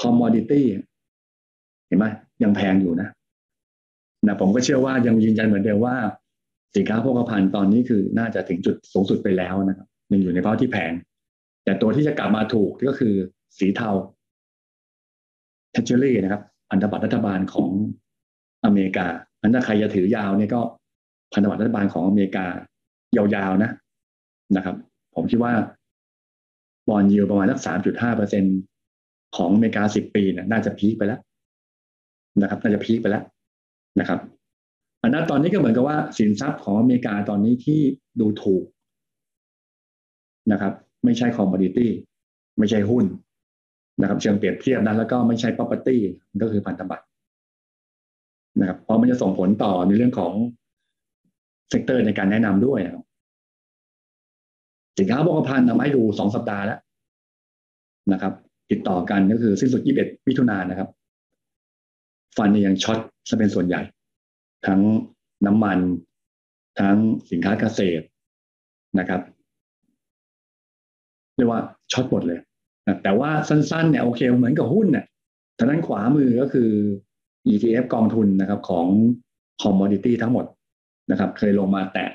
[0.00, 0.62] commodity
[1.86, 2.06] เห็นไหม
[2.42, 3.08] ยังแพงอยู่นะ
[4.26, 5.96] นะผมก็เชื่อว่ายังยืนยันเหมือนเดิมว่า
[6.76, 10.92] สินค้าโภคภัณฑ์ตอนนี้คือน่าจะถึงจุดสูงสุดไปแล้วนะครับยังอยู่ในภาวะที่แพง
[11.64, 13.14] แต่ตัวที่จะกลับมาถูกก็คือ
[13.58, 13.90] สีเทา
[15.72, 17.70] Treasury นะครับพันธบัตรรัฐบาลของ
[18.64, 19.06] อเมริกา
[19.40, 20.60] อันถ้าใครจะถือยาวเนี่ยก็
[21.32, 22.46] พันธบัตรรัฐบาลของอเมริกา
[23.16, 23.70] ยาวๆนะ
[24.56, 24.76] นะครับ
[25.14, 25.52] ผมคิดว่า
[26.88, 28.44] bond yield ประมาณสักสามจุดห้าเปอร์เซ็น
[29.36, 31.20] ของอเมริกาสิบปีเนี่ยน่าจะ peak ไปแล้ว
[32.42, 33.24] นะครับ น่าจะพีคไปแล้ว
[34.00, 34.20] นะครับ
[35.02, 37.80] อันนั้นตอนนี้ก็เหมือนกับว่าสินทรัพย์ของอเมริกาตอนนี้ที่
[38.20, 38.64] ดูถูก
[40.52, 40.72] นะครับ
[41.04, 41.90] ไม่ใช่ commodity
[42.58, 43.04] ไม่ใช่หุ้น
[44.00, 45.96] นะครับ เชิงเปรียบเทียบนั้นแล้วก็ไม่ใช่ property
[46.42, 47.04] ก็คือพันธบัตร
[48.60, 50.32] นะครับเพราะมันจะส่งผลต่อในเรื่องของ
[51.70, 53.04] sector ในการแนะนำด้วยนะครับ
[54.98, 56.78] สินค้าโภคภัณฑ์ทำให้ดูสองสัปดาห์แล้ว
[58.12, 58.32] นะครับ
[58.70, 60.88] ติดต่อกันก็คือสิ้นสุด 21มิถุนายนนะครับ
[62.36, 62.98] fund ยัง short
[63.30, 63.82] จะเป็นส่วนใหญ่
[64.66, 64.80] ทั้ง
[65.46, 65.78] น้ำมัน
[66.80, 66.96] ทั้ง
[67.30, 68.04] สินค้าเกษตร
[68.98, 69.20] นะครับ
[71.36, 71.60] เรียกว่า
[71.92, 72.40] short หมดเลย
[73.02, 75.04] แต่ว่าสั้นๆเนี่ยโอเคเหมือนกับหุ้นเนี่ย
[75.58, 76.70] ทางด้านขวามือก็คือ
[77.52, 78.86] ETF กองทุนนะครับของ
[79.62, 80.46] commodity ทั้งหมด
[81.10, 82.10] นะครับ เคยลงมาแตะ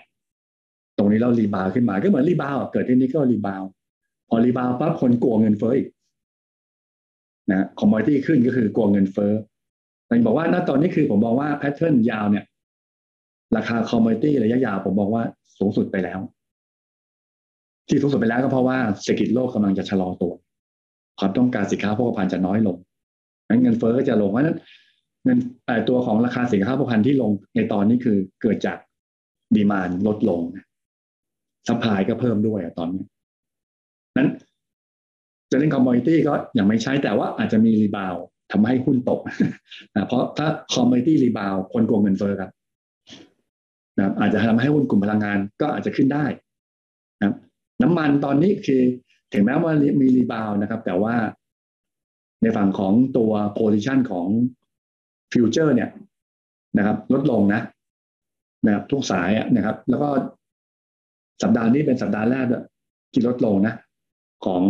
[0.97, 3.63] ตรงนี้เรารีบาวขึ้นมา ก็เหมือน rebound เกิดที่นี้ก็ rebound
[4.29, 5.87] พอ rebound ปั๊บคนกลัวเงินเฟ้ออีก
[7.49, 9.31] นะ commodity ขึ้นก็คือกลัวเงินเฟ้อ
[10.15, 12.45] แต่บอกว่าณตอนนี้คือผมบอกว่า pattern ยาวเนี่ย
[13.55, 15.23] ราคา commodity ระยะยาวผมบอกว่า
[15.59, 16.19] สูงสุดไปแล้ว
[17.87, 20.33] ที่สูงสุดไปแล้วก็เพราะว่าเศรษฐกิจโลกกำลังจะชะลอตัว
[21.19, 22.77] ความต้องการสินค้าโภคภัณฑ์จะน้อยลง
[23.47, 24.57] งั้นเงินเฟ้อก็จะลงเพราะนั้น
[25.25, 25.37] เงิน
[25.89, 28.77] ตัวของราคาสินค้าโภคภัณฑ์ที่ลงในตอนนี้คือเกิดจาก
[29.55, 30.41] demand ลดลง
[31.67, 33.03] supply ก็เพิ่มด้วยตอนนี้
[34.17, 34.29] นั้น
[35.51, 38.15] จะเล่น commodity ก็ยังไม่ใช่แต่ว่าอาจจะมี rebound
[38.51, 39.19] ทำให้หุ้นตก
[39.95, 42.51] นะเพราะถ้า commodity rebound คนกลัวเงินเฟ้อครับ
[43.97, 46.25] นะอาจจะทำให้หุ้นกลุ่มพลังงานก็อาจจะขึ้นได้
[47.19, 47.35] นะ
[47.81, 48.81] น้ำมันตอนนี้คือ
[49.33, 49.71] ถึงแม้ว่า
[50.01, 51.15] มี rebound นะครับ แต่ว่า
[52.41, 54.27] ในฝั่งของตัว position ของ
[55.33, 55.89] ฟิวเจอร์เนี่ย
[56.77, 57.61] นะครับ ลดลงนะ
[58.65, 60.09] นะครับทุกสายนะครับ แล้วก็
[61.41, 62.45] สัปดาห์นี้เป็นสัปดาห์แรก
[63.11, 63.75] ที่ลดลงนะ
[64.45, 64.63] ของ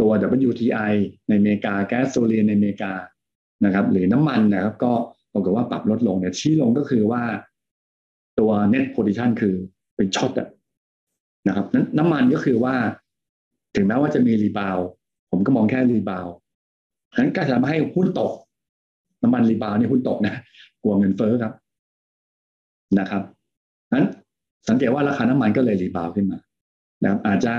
[0.00, 0.10] ตัว
[0.48, 0.94] WTI
[1.28, 2.92] ในอเมริกาแก๊สโซเลียนในอเมริกา
[3.64, 4.92] นะครับ หรือน้ำมันนะครับ ก็
[5.32, 7.22] ปรากฏว่าปรับลดลงเนี่ยชี้ลงก็คือว่า
[8.38, 9.54] ตัว net position คือ
[9.96, 10.32] เป็น short
[11.48, 12.74] นะครับนั้นน้ำมันก็คือว่า
[13.76, 14.78] ถึงแม้ว่าจะมี rebound
[15.30, 16.26] ผมก็มองแค่ rebound
[17.18, 18.32] นั้นก็จะทำให้หุ้นตก
[19.22, 20.34] น้ำมันรีบาวนี่หุ้นตกนะ
[20.82, 21.52] กลัวเงินเฟ้อครับ
[22.98, 23.22] นะครับ
[23.94, 24.06] นั้น
[24.68, 26.38] สังเกตว่าราคาน้ำมันก็เลยรีบาวขึ้นมา
[27.02, 27.54] นะครับอาจจะ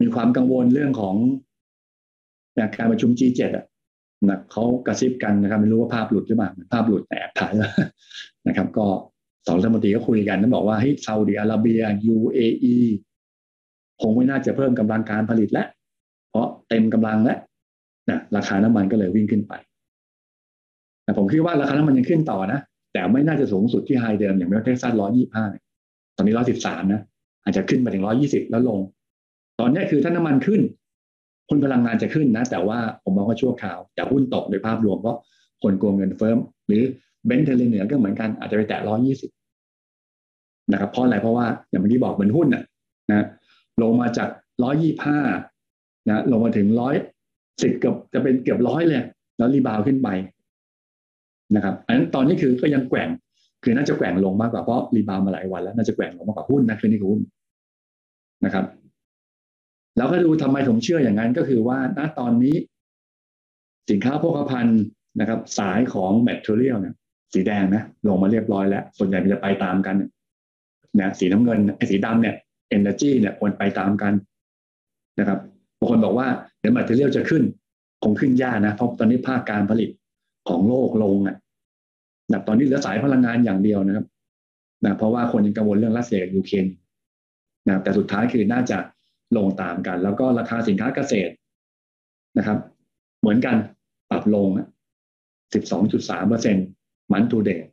[0.00, 1.16] มีความกังวลเรื่องของ
[2.76, 3.64] การประชุม G7 อะ
[4.28, 7.72] นะเขากระซิบกันนะครับ ไม่รู้ว่าภาพหลุดหรือเปล่าภาพหลุดแอบถ่ายแล้ว
[8.48, 8.86] นะครับ ก็
[9.46, 11.80] สองรัฐมนตรีก็คุยกันแล้วบอกว่าเฮ้ยซาอุดิอาระเบีย
[12.14, 12.76] UAE
[14.00, 15.68] คงไม่น่าจะเพิ่มกำลังการผลิตแล้ว
[16.30, 17.38] เพราะเต็มกำลังแล้ว
[18.10, 19.52] นะราคาน้ำมันก็เลยวิ่งขึ้นไป
[21.04, 22.60] แต่ผมคิดว่าราคาน้ำมันยังขึ้นต่อนะ
[22.92, 25.44] แต่ไม่น่าจะสูงสุดที่ high เดิมอย่าง West Texas ร้อยยี่ห้า
[26.16, 27.02] ตอนนี้ร้อยสิบสามนะ
[27.44, 28.78] อาจจะขึ้นไปถึงร้อยยี่สิบแล้วลง
[29.60, 30.60] ตอนนี้คือถ้าน้ำมันขึ้น
[31.48, 35.18] หุ้นพลังงานจะขึ้นนะ แต่ว่าผมมองว่าชั่วคราวแต่หุ้นตกโดยภาพรวมเพราะ
[35.62, 36.36] คนกลัวเงินเฟ้อ
[36.66, 36.82] หรือ
[37.26, 39.30] Brent ทะเลเหนือก็เหมือนกันอาจจะไปแตะร้อยยี่สิบ
[40.72, 42.62] นะครับเพราะอะไรเพราะว่าอย่างเมื่อกี้บอกเหมือนหุ้นนะ
[43.10, 43.26] นะ
[43.82, 44.28] ลงมาจาก
[44.64, 45.18] ร้อยยี่ห้า
[46.08, 46.94] นะลงมาถึงร้อย
[47.62, 49.02] สิบเกือบจะเป็นเกือบร้อยเลย
[49.38, 50.08] แล้ว rebound ขึ้นไป
[51.56, 53.08] นะครับอันนั้นตอนนี้คือก็ยังแกว่ง
[53.62, 57.20] คือน่าจะแกว่งลงมากกว่าเพราะ rebound มาหลายวันแล้วน่าจะแกว่งลงมากกว่าหุ้นนะคือนี่คือหุ้น
[58.44, 58.64] นะครับ
[60.00, 62.54] แล้วก็ดูทำไมผมเชื่ออย่างนั้นก็คือว่าณตอนนี้
[63.90, 64.82] สินค้าโภคภัณฑ์
[65.20, 66.94] นะครับ สายของ material เนี่ย
[67.32, 69.94] สีแดงนะลงมาเรียบร้อยแล้ว ส่วนใหญ่มันจะไปตามกัน
[70.94, 72.34] เนี่ยสีน้ำเงินไอ้สีดำเนี่ย
[72.70, 74.12] energy เนี่ยควรไปตามกัน
[75.18, 75.38] นะครับ
[75.78, 76.26] บางคนบอกว่า
[76.60, 77.42] เดี๋ยว material จะขึ้น
[78.04, 79.90] คงขึ้นยากนะเพราะตอนนี้ภาคการผลิต
[80.48, 81.36] ของโลกลงอะ
[82.30, 84.06] นะตอนนี้เหลือสายพลังงานอย่างเดียวนะครับ
[84.84, 86.66] นะเพราะว่าคนยังกังวลเรื่องรัสเซียกับยูเครน
[87.68, 88.78] นะแต่สุดท้ายคือน่าจะ
[89.36, 91.32] ลงตามกัน แล้วก็ราคาสินค้าเกษตร
[92.38, 92.58] นะครับ
[93.20, 93.56] เหมือนกัน
[94.10, 94.48] ปรับลง
[95.54, 96.66] 12.3เปอร์เซ็นต์
[97.12, 97.66] month to date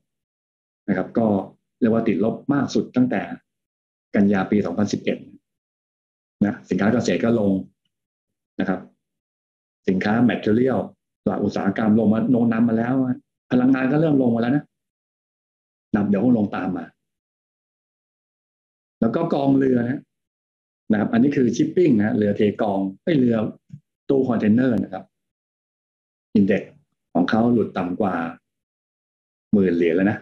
[0.87, 1.27] นะครับ ก็
[1.79, 3.21] เรียกว่าติดลบมากสุดตั้งแต่
[4.15, 4.57] กันยาปี
[5.31, 7.51] 2011 นะสินค้าเกษตรก็ลง
[8.59, 8.79] นะครับ
[9.87, 10.79] สินค้า material
[11.23, 12.93] ตลาดอุตสาหกรรมลงมาลงนำมาแล้ว
[13.51, 14.63] พลังงานก็เริ่มลงมาแล้วนะ
[15.95, 16.85] นำเดี๋ยวคงลงตามมา
[18.99, 20.01] แล้วก็กองเรือนะ
[20.91, 23.37] นะครับ อันนี้คือชิปปิ้งนะเรือเทกองไม่เรือ
[24.09, 25.03] ตู้คอนเทนเนอร์นะครับ
[26.35, 26.63] อินเด็ก
[27.13, 28.15] ของเขาหลุดต่ำกว่า
[29.53, 30.17] หมื่นเหรียญแล้วนะ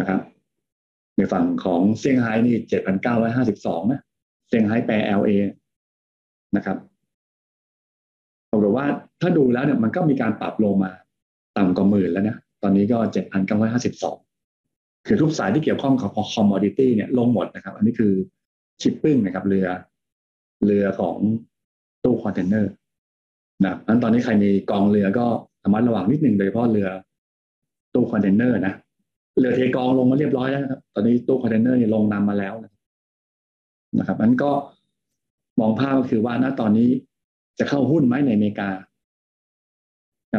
[0.00, 0.20] นะครับ
[1.16, 4.00] ในฝั่งของเซี่ยงไฮ้นี่เจ็ดพันเก้าร้อยห้าสิบสองนะ
[4.48, 5.30] เซี่ยงไฮ้แปล LA
[6.56, 6.76] นะครับ
[8.50, 8.86] ปรากฏว่า
[9.20, 10.92] ถ้าดูแล้วเนี่ยมันก็มีการปรับลงมา
[11.58, 14.16] ต่ำกว่าหมื่นแล้วนะ ตอนนี้ก็เจ็ดพันเก้าร้อยห้าสิบสอง
[15.06, 18.12] คือทุกสายที่เกี่ยวข้องกับคอมมอดิตี้เนี่ยลงหมดนะครับ อันนี้คือ
[18.80, 19.66] ชิปปิ้งนะครับ เรือ
[20.64, 21.16] เรือของ
[22.04, 22.72] ตู้คอนเทนเนอร์
[23.64, 25.26] นะอันตอนนี้ใครมีกองเรือก็
[25.64, 26.88] ระมัดระวังนิดนึงโดยเฉพาะเรือ
[27.94, 28.74] ตู้คอนเทนเนอร์นะ
[29.38, 32.54] เรือเทกองลงมาเรียบร้อยแล้วนะครับ ตอนนี้ตู้คอนเทนเนอร์ลงนำมาแล้ว
[33.98, 34.50] นะครับอันก็
[35.60, 36.88] มองภาพก็คือว่าณตอนนี้
[37.58, 38.68] จะเข้าหุ้นไหมในอเมริกา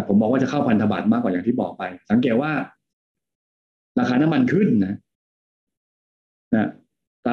[0.08, 2.52] ผมบอกว่าจะเข้าพันธบัตรมากกว่าอย่างที่บอกไป สังเกตว่า
[4.00, 4.96] ราคาน้ำมันขึ้นนะ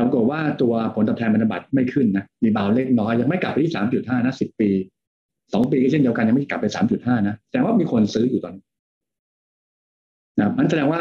[0.05, 4.71] ปรากฏว่าตัวผลตอบแทนพันธบัตรไม่ขึ้นนะรีบาวเล็กน้อยยังไม่กลับไปที่สามจุดห้านะสิบปี
[5.53, 8.55] สองปีก็เช่นเดียวกันยังไม่กลับไปสามจุดห้านะแต่ว่ามีคนซื้ออยู่ตอน
[10.39, 11.01] นะมันแสดงว่า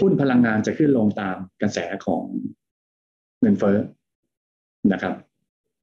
[0.00, 2.22] หุ้นพลังงานจะขึ้นลงตามกระแสของ
[3.40, 3.76] เงินเฟ้อ
[4.92, 5.14] นะครับ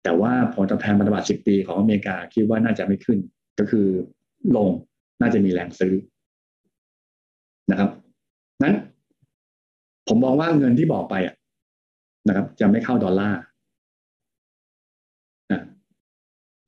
[0.03, 3.19] แต่ว่าผลตอบแทนพันธบัตรสิบปีของอเมริกาคิดว่าน่าจะไม่ขึ้น
[3.59, 3.87] ก็คือ
[4.55, 4.69] ลง
[5.21, 5.93] น่าจะมีแรงซื้อ
[7.71, 7.89] นะครับ
[8.63, 8.75] นั้น
[10.07, 11.35] ผมมองว่าเงินที่บอกไปอะ
[12.27, 13.39] นะครับ จะไม่เข้าดอลลาร์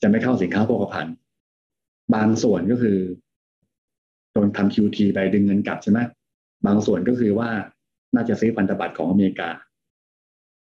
[0.01, 1.15] จะไม่เข้าสินค้าโภคภัณฑ์
[2.15, 2.97] บางส่วนก็คือ
[4.31, 5.99] โดนทำ QT ไปดึงเงินกลับใช่ไหม
[6.65, 7.49] บางส่วนก็คือว่า
[8.15, 9.49] น่าจะซื้อพันธบัตรของอเมริกา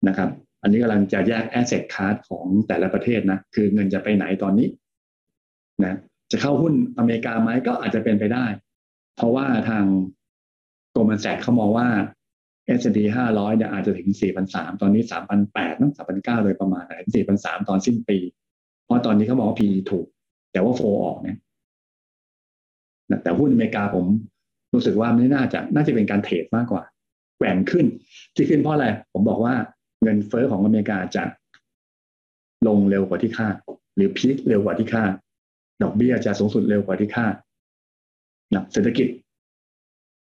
[0.09, 0.31] นะครับ
[0.63, 4.69] อันนี้กำลังจะแยก asset card ของแต่ละประเทศนะ คือเงินจะไปไหนตอนนี้
[5.85, 5.99] นะ
[6.31, 8.47] จะเข้าหุ้นอเมริกาไหมก็อาจจะเป็นไปได้
[9.17, 9.85] เพราะว่าทาง
[10.91, 11.89] โกลแมนแซกเขามองว่า
[12.79, 12.99] S&P
[13.29, 14.11] 500เนี่ยอาจจะถึง
[14.47, 15.03] 4,300 ตอนนี้
[15.43, 17.11] 3,800นะ3,900 โดยประมาณถึง
[17.41, 18.19] 4,300 ตอนสิ้นปี
[18.85, 20.07] เพราะตอนนี้เขาบอกว่า P ถูก
[20.53, 21.39] แต่ว่าโฟออกเนี่ย
[23.23, 24.07] แต่หุ้นอเมริกาผม
[24.75, 26.83] รู้สึกว่าไม่น่าจะน่าจะเป็นการเทรดมากกว่า
[27.39, 27.87] แกว่งขึ้น
[28.35, 29.55] ที่ขึ้นเพราะอะไร ผมบอกว่า
[30.03, 31.25] เงินเฟอ้อของอเมริกาจะ
[32.67, 33.55] ลงเร็วกว่าที่คาด
[33.97, 35.13] หรือพีคเร็วกว่าที่คาด
[35.83, 37.35] ดอกเบี้ยจะสูงสุดเร็วกว่าที่คาด
[38.55, 39.09] นะเศรษฐกิจ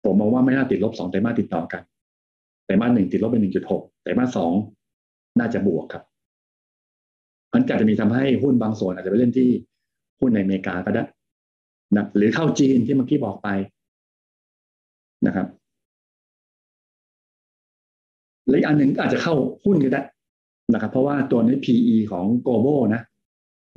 [0.04, 1.82] ผมมองว่าไม่น่าติดลบสองไตรมาสติดต่อกัน
[2.68, 4.52] ไตรมาสหนึ่งติดลบเป็นหนึ่งจุดหกไตรมาสสอง
[5.40, 6.04] น่าจะบวกครับ
[7.54, 9.50] มันอาจจะมีทำให้หุ้นบางส่วนอาจจะไปเล่นที่
[10.20, 11.04] หุ้นในอเมริกาก็ได้
[11.96, 13.50] นะหรือเข้าจีนที่เมื่อกี้บอกไป
[15.28, 15.48] นะครับ
[18.48, 20.02] และอีกอันหนึ่งอาจจะเข้าหุ้นก็ได้
[20.74, 23.02] นะครับ เพราะว่าตัวนี้ PE ของ global นะ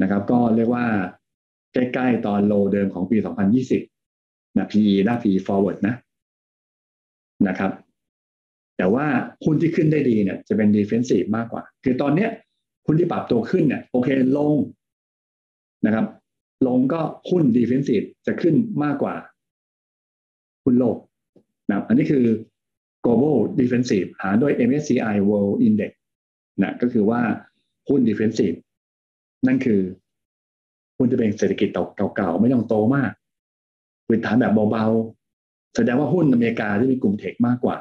[0.03, 0.84] นะครับ ก็เรียกว่า
[1.72, 3.16] ใกล้ๆตอน low เดิมของปี
[3.86, 5.95] 2020นะ PE ด้าน PE forward นะ
[7.49, 7.70] นะครับ
[8.81, 9.07] แต่ว่า
[9.45, 12.31] หุ้นที่ขึ้นได้ดีเนี่ยจะเป็น defensive มากกว่า คือตอนเนี้ย
[12.87, 14.09] หุ้นที่ปรับตัวขึ้นเนี่ยโอเค
[14.39, 14.57] ลง
[15.87, 16.07] นะครับ
[16.66, 17.01] ลงก็
[17.31, 18.55] หุ้น defensive จะขึ้น
[18.85, 19.14] มากกว่า
[20.64, 20.97] หุ้นโลก
[21.68, 22.24] นะอันนี้คือ
[23.05, 25.93] global defensive หาด้วย MSCI World Index
[26.62, 27.20] นะก็คือว่า
[27.89, 28.57] หุ้น defensive
[29.47, 29.81] นั่นคือ
[30.97, 33.11] หุ้นที่เป็นเศรษฐกิจเก่าๆ ไม่ต้องโตมาก
[34.07, 37.76] พื้นฐานแบบเบาๆ แสดงว่าหุ้นอเมริกาที่มีกลุ่มเทคมากกว่า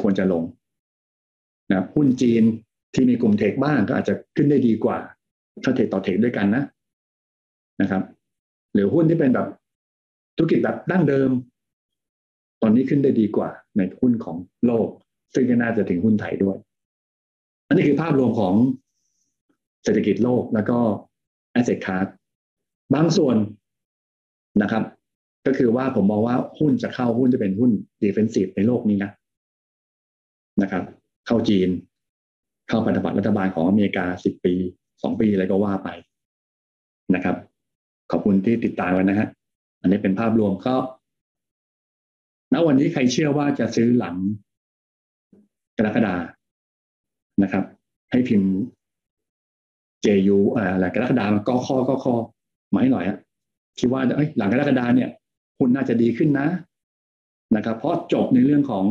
[0.00, 0.44] ควรจะลง
[1.70, 2.42] นะหุ้นจีน
[2.94, 4.98] ที่มีกลุ่มเทคบ้างก็อาจจะขึ้นได้ดีกว่า
[5.62, 6.64] ถ้าเทคต่อเทคด้วยกันนะ
[7.80, 8.02] นะครับ
[8.72, 9.48] หรือหุ้นที่เป็นแบบ
[10.36, 11.30] ธุรกิจแบบดั้งเดิม
[12.62, 14.88] ตอนนี้ขึ้นได้ดีกว่า ในหุ้นของโลก
[15.34, 16.56] ซึ่งก็น่าจะถึงหุ้นไทยด้วย
[17.68, 18.54] อันนี้คือภาพรวมของ
[19.84, 20.78] เศรษฐกิจโลกแล้วก็
[21.58, 22.06] asset class
[22.94, 23.36] บางส่วน
[24.62, 24.84] นะครับ
[25.46, 27.70] ก็คือว่าผมมองว่าหุ้นจะเข้าหุ้นจะเป็นหุ้น
[28.02, 29.10] defensive ในโลกนี้นะ
[30.60, 30.84] นะครับ
[31.26, 31.68] เข้าจีน
[32.68, 34.54] เข้าพันธบัตรรัฐบาลของอเมริกาสิบปี
[35.02, 35.88] สองปีอะไรก็ว่าไป
[37.14, 37.36] นะครับ
[38.10, 39.28] ขอบคุณที่ติดตามกันนะฮะ
[39.80, 40.74] อันนี้เป็นภาพรวมก็
[42.52, 44.16] ณวันนี้ใครเชื่อว่าจะซื้อหลัง
[45.78, 46.14] กรกฎา
[47.42, 47.64] นะครับ
[48.10, 48.52] ให้พิมพ์
[50.04, 52.14] JU อะไรกรกฎามาก็ข้อก็ข้อ
[52.72, 53.18] มาให้หน่อยอะ
[53.78, 55.10] คิดว่าเอ้ยหลังกรกฎาเนี่ย
[55.58, 56.48] หุ้นน่าจะดีขึ้นนะ
[57.56, 58.84] นะครับ เพราะจบในเรื่องของ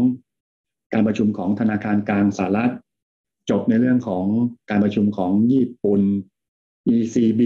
[0.94, 2.74] การประชุมของธนาคารกลางสหรัฐ
[3.50, 4.26] จบในเรื่องของ
[4.70, 6.02] การประชุมของญี่ปุ่น
[6.96, 7.42] ECB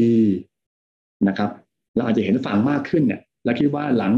[1.28, 1.50] นะครับ
[1.96, 4.14] เราอาจจะเห็นฝั่งมากขึ้นเนี่ยแล้วคิดว่าหลัง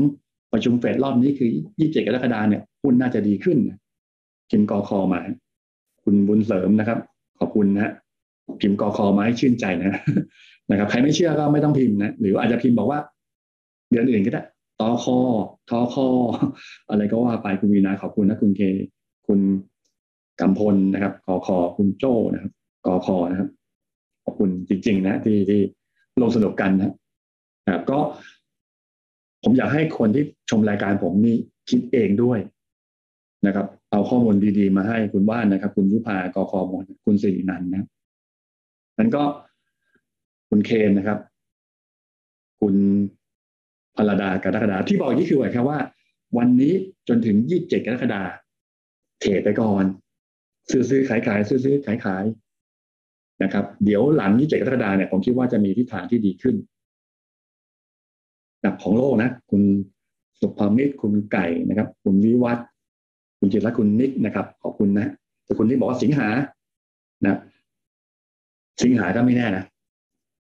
[0.53, 3.57] ประชุมเฟดรอบนี้คือ 27 กรกฎาเนี่ยหุ้นน่าจะดีขึ้น
[4.49, 5.19] พิมพ์กอคอมา
[6.03, 6.99] คุณบุญเสริมนะครับ
[7.39, 7.91] ขอบคุณนะ
[8.61, 9.93] พิมพ์กอคอมาให้ชื่นใจนะ
[10.69, 12.99] นะครับ ใครไม่เชื่อก็ไม่ต้องพิมพ์นะ หรืออาจจะพิมพ์บอกว่า
[13.91, 14.43] เดือนอื่นก็ได้
[14.79, 15.17] ตอคอ
[15.69, 16.07] ทอคอ
[16.89, 18.61] อะไรก็ว่าไปคุณวีนาขอบคุณนะคุณเค
[19.27, 19.39] คุณ
[20.39, 22.51] กำพลนะครับกอคอคุณโจ้นะครับ
[22.85, 23.49] กอคอนะครับ
[24.23, 25.61] ขอบคุณจริง ๆ นะที่ที่
[26.21, 27.99] ลงสนุกกันนะครับ ก็
[29.43, 31.35] ผมอยากให้คนที่ชมรายการผมนี่
[31.69, 32.39] คิดเองด้วย
[33.45, 36.73] นะครับ เอาข้อมูลดีๆ มาให้คุณว่านนะครับ คุณยุพากอคอม
[37.05, 37.87] คุณสิรินันนะ
[38.97, 39.23] นั้นก็
[40.49, 41.19] คุณเคนนะครับ
[42.59, 42.75] คุณ
[43.95, 45.79] พลดากรกฎาที่บอกนี่คือหมายความว่า
[46.37, 46.73] วันนี้
[47.07, 48.21] จนถึงยี่สิบเจ็ดกรกฎา
[49.19, 49.85] เทรดไปก่อน
[50.69, 52.25] ซื้อซื้อขายขายซื้อซื้อขายขาย
[53.43, 56.55] นะครับ เดี๋ยวหลังยี่สิบเจ็ดกรกฎาเนี่ยผมคิดว่าจะมีทิศทางที่ดีขึ้น
[58.61, 59.61] แบบของโลกนะ คุณ
[60.39, 62.57] สุภามิตรคุณไก่นะครับ คุณวิวัฒ
[63.39, 65.11] คุณจิตรคุณนิกนะครับ ขอบคุณนะ
[65.45, 66.27] แต่คุณที่บอกว่าสิงหา
[67.25, 67.39] นะ
[68.83, 69.63] สิงหาก็ไม่แน่นะ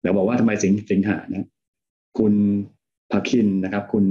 [0.00, 1.46] เดี๋ยวบอกว่าทำไมสิงสิงหานะ
[2.18, 2.34] คุณ
[3.10, 4.04] ภาคินนะครับ คุณ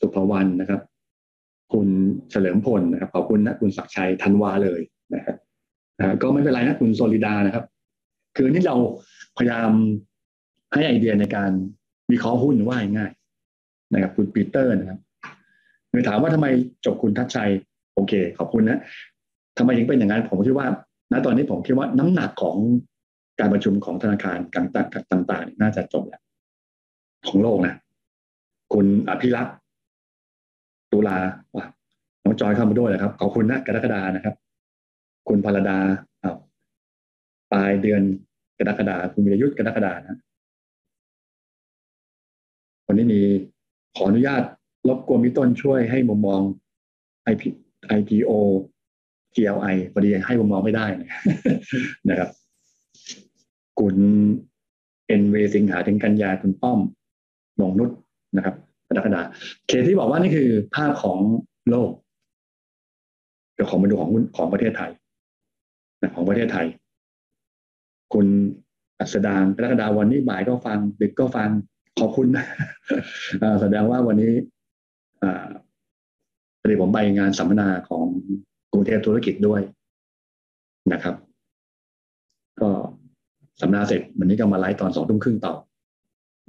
[0.00, 0.80] สุภวรรณนะครับ
[1.72, 1.88] คุณ
[2.30, 4.80] เฉลิมพลนะครับขอบคุณนะคุณศักชัยธันวาเลย
[5.14, 5.36] นะครับ
[6.22, 7.64] ก็ไม่เป็นไรนะคุณโซลิดานะครับ
[8.36, 8.76] คือนี่เรา
[9.38, 9.70] พยายาม
[10.72, 11.50] ให้ไอเดียในการ
[12.10, 13.12] วิเคราะห์หุ้นว่าง่าย
[13.92, 14.98] นะครับคุณปีเตอร์นะครับ
[15.90, 16.46] คือถามว่าทำไม
[16.86, 17.50] จบคุณทัชชัย
[17.94, 18.78] โอเค ขอบคุณนะ
[19.58, 20.68] ทำไมถึงเป็นอย่างนั้นผมคิดว่า
[21.12, 22.56] ณตอนนี้ผมคิดว่าน้ำหนักของ
[23.40, 24.38] การประชุมของธนาคาร
[25.12, 26.22] ต่างๆ น่าจะจบแล้ว
[27.28, 27.74] ของโลกนะ
[28.72, 29.56] คุณอภิรักษ์
[30.92, 31.16] ตุลา
[31.56, 31.66] ว่า
[32.24, 34.34] น้องจอยเข้ามาด้วยนะครับ ขอบคุณนะกรกฎานะครับ
[35.28, 35.78] คุณพลดา
[37.52, 38.02] ปลายเดือน
[38.58, 40.18] กรกฎาคุณวิรยุทธ์กรกฎานะ
[42.86, 43.20] วันนี้มี
[43.96, 44.42] ขออนุญาต
[44.88, 46.40] รบกวนพี่ต้นช่วยให้มุมมอง
[47.32, 47.42] IP
[47.98, 48.30] IPO
[49.34, 50.86] GLI พอดีให้มุมมองไม่ได้
[52.08, 52.30] นะครับ
[53.78, 53.96] คุณ
[55.06, 56.78] เอ็นเวสิงหาถึงกันยาคุณป้อม
[57.60, 57.90] นงนุษ
[58.36, 58.54] นะครับ
[58.90, 59.22] กรกฎา
[59.66, 61.18] เคที่บอกว่านี่คือภาพของ
[61.70, 61.90] โลก
[63.54, 64.90] เดี๋ยวของมาดูของของประเทศไทย
[66.00, 66.66] นะของประเทศไทย
[68.12, 68.26] คุณ
[69.00, 71.48] อัศดางกรกฎาวันนี้บ่ายก็ฟัง ดึกก็ฟัง
[71.98, 72.28] ขอบคุณ
[73.60, 74.32] แสดงว่าวันนี้
[76.60, 78.06] พอดีผมไปงานสัมมนาของ
[78.72, 79.60] กรุงเทพธุรกิจด้วย
[80.92, 81.14] นะครับ
[82.60, 82.70] ก็
[83.60, 85.54] สัมมนาเสร็จวันนี้ก็มาไลฟ์ตอนสองทุ่มครึ่งต่อ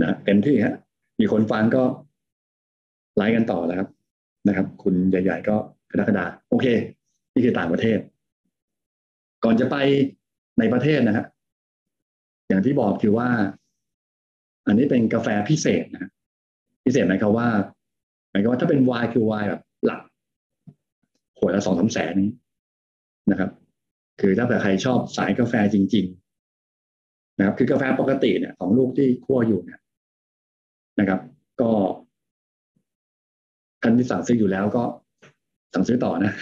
[0.02, 0.76] นะเต็มที่ฮะ
[1.20, 1.84] มีคนฟังก็
[3.22, 3.90] ไลฟ์กันต่อแล้วครับ
[4.48, 5.56] นะครับ คุณใหญ่ ๆ ก็
[5.92, 6.66] กรกฎาโอเค
[7.34, 8.00] นี่คือต่างประเทศ
[9.44, 9.76] ก่อนจะไป
[10.60, 11.26] ในประเทศนะฮะ
[12.48, 13.30] อย่างที่บอกคือว่า
[14.68, 16.12] อันนี้เป็นกาแฟพิเศษนะ
[16.86, 17.50] พิเศษหมายความว่า
[18.32, 20.02] หมายความว่าถ้าเป็นวายคือวายแบบหลัก
[21.38, 22.30] ขวดละสองสามแสนนี้
[23.32, 23.52] นะครับ
[24.22, 26.06] คือถ้าเผื่อใครชอบสายกาแฟจริง
[26.72, 29.80] ๆ นะครับ คือกาแฟปกติเนี่ยของลูกที่คั่วอยู่เนี่ย
[31.00, 31.22] นะครับ
[31.62, 31.72] ก็
[33.82, 34.84] ท่านที่สั่งซื้ออยู่แล้วก็
[35.74, 36.34] สั่งซื้อต่อนะ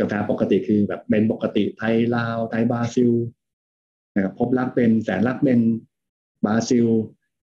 [0.00, 3.10] กาแฟปกติคือแบบเป็นปกติไทยลาวไทยบราซิล
[4.14, 5.60] นะครับพบรักเป็นแสนรักเป็น
[6.44, 6.86] บราซิล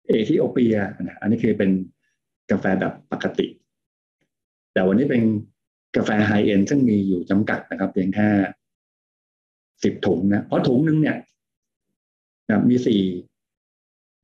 [0.08, 1.72] เอธิโอเปียนะอันนี้คือเป็น
[2.52, 3.48] กาแฟแบบปกติ
[4.74, 5.24] แต่วันนี้เป็น
[5.96, 8.30] กาแฟ high-end ซึ่งมีอยู่จำกัดนะครับ เพียงแค่
[9.84, 11.18] สิบถุงนะเพราะถุงนึงเนี่ย
[12.48, 13.02] นะมีสี่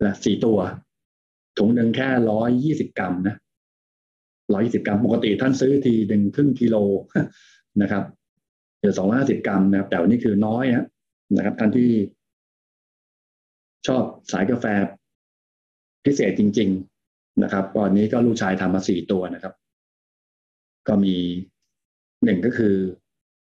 [0.06, 0.60] ละสี่ตัว
[1.58, 3.36] ถุงหนึ่งแค่ร้อยยี่สิบกรัมนะ
[4.54, 6.76] ร้อยยี่สิบกรัมปกติท่านซื้อทีหนึ่งครึ่งกิโล
[7.82, 8.04] นะครับ
[8.80, 10.66] เดี๋ยวสองร้อยห้าสิบกรัมนะครับแต่วันนี้คือน้อย
[11.36, 11.90] นะครับ ท่านที่
[13.88, 14.66] ชอบสายกาแฟ
[16.06, 16.70] พิเศษจริง
[17.06, 19.54] ๆนะครับวันนี้ก็ลูกชายทำมาสี่ตัวนะครับ
[20.88, 21.16] ก็มี
[22.24, 22.76] หนึ่งก็คือ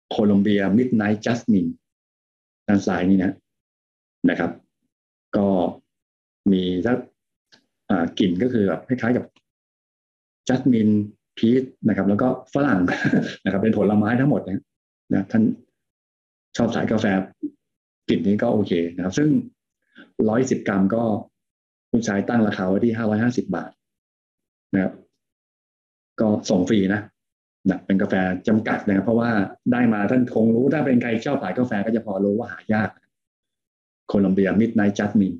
[0.09, 1.67] โคลอมเบียมิดไนท์จัสมิน
[2.67, 3.31] ด้านซ้ายนี่นะ
[4.29, 4.51] นะครับ
[5.37, 5.47] ก็
[6.51, 6.97] มีสัก
[8.19, 9.25] กลิ่นก็คือแบบคล้ายๆกับ
[10.47, 10.89] จัสมิน
[11.37, 12.79] พีชนะครับ แล้วก็ฝรั่ง
[13.45, 14.61] นะครับ เป็นผลไม้ทั้งหมดนะ
[15.13, 15.43] นะท่าน
[16.57, 17.05] ชอบสายกาแฟ
[18.09, 19.29] กลิ่นนี้ก็โอเคนะครับ ซึ่ง
[20.29, 21.03] ร้อยสิบกรัมก็
[21.91, 23.69] ผู้ชายตั้งราคาไว้ที่ห้าร้อยห้าสิบาท
[24.73, 24.93] นะครับ
[26.19, 27.01] ก็ส่งฟรีนะ
[27.69, 28.13] นะเป็นกาแฟ
[28.47, 29.29] จำกัดนะครับ เพราะว่า
[29.71, 32.89] ได้มาท่านคงรู้ถ้าเป็นใครชอบขายกาแฟก็จะพอรู้ว่าหายาก
[34.07, 35.33] โคลอมเบีย Midnight Jasmine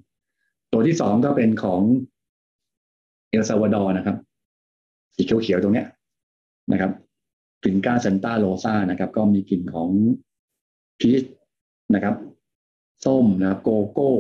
[0.72, 1.82] ตัวที่สองก็เป็นของ
[3.30, 4.18] เอลซาวาดอร์นะครับ
[5.16, 5.88] สีเขียวๆตรงเนี้ย
[6.72, 6.92] นะครับ
[7.64, 9.90] กลิ่นก้าเซนต้าโรซานะครับ ก็มีกลิ่นของ
[11.00, 11.24] พีช
[11.94, 12.16] นะครับ
[13.06, 14.12] ส้มนะครับ โกโก้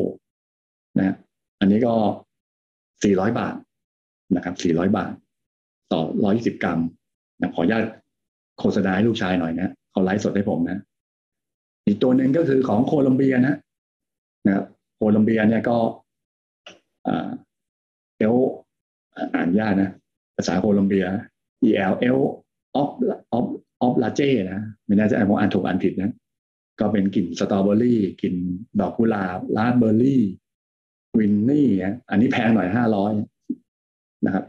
[0.97, 1.15] นะ
[1.59, 1.93] อันนี้ก็
[3.03, 3.55] สี่ร้อยบาท
[4.35, 5.11] นะครับสี่ร้อยบาท
[5.91, 6.79] ต่อร้อยยี่สิบกรัม
[7.39, 7.83] นะขออนุญาต
[8.59, 10.79] โฆษณาให้ลูกชายหน่อยนะเขาไลฟ์สดให้ผมนะ
[11.85, 13.55] อีกตัวหนึ่งก็คือของโคลอมเบียนะ
[14.45, 14.65] นะครับ
[14.95, 15.77] โคลอมเบียเนี่ยก็
[18.17, 18.35] เอล
[19.35, 19.89] อ่านยากนะ
[20.35, 21.05] ภาษาโคลอมเบีย
[21.67, 22.19] E L L
[22.75, 22.89] ออฟ
[23.31, 23.45] ออฟ
[23.81, 24.21] ออฟลาเจ
[24.51, 26.11] นะไม่แน่ใจผมอ่านถูกอ่านผิดนะ
[26.79, 28.35] ก็เป็นกลิ่นสตรอเบอรี่กลิ่น
[28.79, 30.23] ดอกกุหลาบลาสเบอร์รี่
[31.17, 31.67] วินนี่
[32.09, 33.13] อันนี้แพงหน่อยห้าร้อย
[34.25, 34.45] นะครับ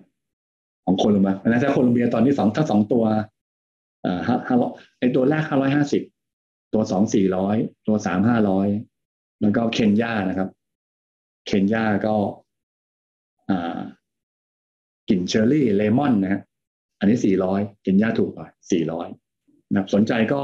[0.84, 3.04] ของโคลอมเบียนะถ้าโคลอมเบียตอนนี้สองถ้าสองตัว
[4.04, 6.02] อ่าห้าร้อยไอตัวแรกห้าร้อยห้าสิบ
[6.74, 7.56] ตัวสองสี่ร้อย
[7.86, 8.68] ตัวสามห้าร้อย
[9.40, 10.48] แล้วก็เคนยานะครับ
[11.46, 12.14] เคนยาก็
[13.50, 13.78] อ่า
[15.08, 16.40] กลิ่นเชอร์รี่เลมอนนะฮะ
[16.98, 19.08] อันนี้สี่ร้อยเคนยาถูกกว่าสี่ร้อย
[19.72, 20.40] นะสนใจก็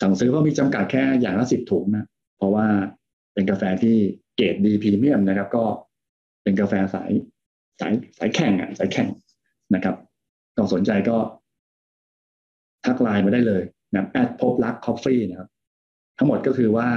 [0.00, 2.06] สั่งซื้อเพราะมีจำกัดแค่อย่างละสิบถุงนะ
[2.36, 2.66] เพราะว่า
[3.34, 3.96] เป็นกาแฟที่
[4.36, 5.64] เกรดดีพรีเมียมนะครับ ก็
[6.42, 7.10] เป็นกาแฟสาย
[7.80, 9.08] สายสายแข่งอะสายแข่ง
[9.74, 9.96] นะครับ
[10.56, 11.16] ก็สนใจก็
[12.84, 13.62] ทักไลน์มาได้เลย
[13.94, 15.48] นะ add พบรัก Coffee นะครับ
[16.18, 16.88] ทั้งหมดก็คือว่า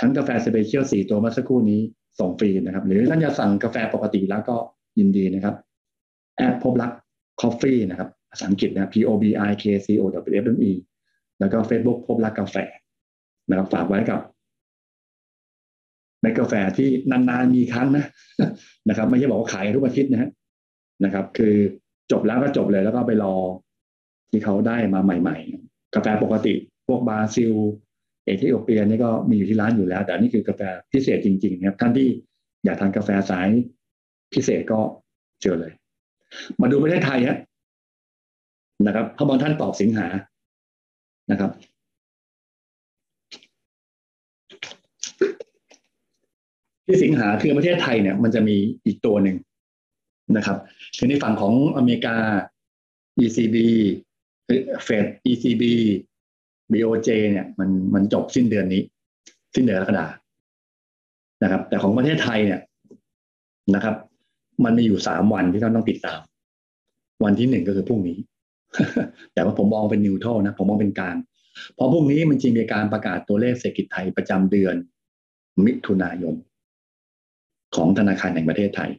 [0.00, 1.80] ทั้งกาแฟ special สี่ตัวเมื่อสักครู่นี้
[2.18, 4.56] ส่งฟรีนะครับ หรือท่านจะสั่งกาแฟปกติแล้วก็
[4.98, 5.54] ยินดีนะครับ
[6.42, 6.92] add พบรัก
[7.40, 10.72] Coffee นะครับภาษาอังกฤษนะ P O B I K C O W F M E
[11.40, 12.56] แล้วก็ Facebook พบรักกาแฟ
[13.48, 14.20] นะครับฝากไว้กับ
[16.20, 18.04] เมกาแฟที่นานๆมีครั้งนะ
[18.88, 20.30] นะครับ ไม่ใช่บอกว่าขายทุกอาทิตย์นะฮะ
[21.04, 21.54] นะครับ คือ
[22.12, 23.34] จบแล้วก็จบเลยแล้วก็ไปรอ
[24.30, 25.36] ที่เขาได้มาใหม่
[25.66, 26.54] ๆ กาแฟปกติ
[26.88, 27.52] พวกบราซิล
[28.24, 30.62] เอธิโอเปียนี่ก็มีอยู่ที่ร้านอยู่แล้ว แต่นี่คือกาแฟ
[30.92, 32.08] พิเศษจริงๆนะครับท่านที่
[32.64, 33.48] อยากทานกาแฟสาย
[34.34, 34.80] พิเศษก็
[35.42, 35.72] เจอเลย
[36.60, 37.38] มาดูประเทศไทยฮะ
[38.86, 40.06] นะครับพระบางท่านตอบสิงหา
[41.30, 41.50] นะครับ
[46.86, 48.56] ที่สิงหาคือประเทศไทยเนี่ย มันจะมี
[48.86, 49.36] อีกตัวหนึ่ง
[50.36, 50.58] นะครับ
[50.98, 52.16] คือในฝั่งของอเมริกา
[53.20, 53.56] ECB
[54.84, 55.62] เฟด ECB
[56.72, 58.82] BOJ เนี่ย มันมันจบสิ้นเดือนนี้
[59.54, 60.06] สิ้นเดือนกรกฎา
[61.42, 62.60] นะครับ แต่ของประเทศไทยเนี่ย
[63.74, 63.96] นะครับ
[64.64, 66.20] มันมีอยู่สามวันที่เราต้องติดตาม
[67.24, 68.18] วันที่หนึ่งก็คือพรุ่งนี้
[69.34, 71.16] แต่ว่าผมมองเป็นนิวโทนะ ผมมองเป็นกลาง
[71.74, 74.74] เพราะพรุ่งนี้มันจริงมีการประกาศตัวเลขเศรษฐกิจไทยประจำเดือน
[75.64, 76.34] มิถุนายน
[77.76, 78.90] ของธนาคารแห่งประเทศไทย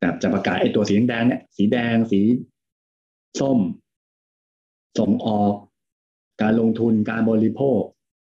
[0.00, 2.20] นะครับจะประกาศไอ้ตัวสีแดงเนี่ยสีแดงสี
[3.40, 3.58] ส้ม
[4.98, 5.54] ส่งออก
[6.42, 7.80] การลงทุนการบริโภค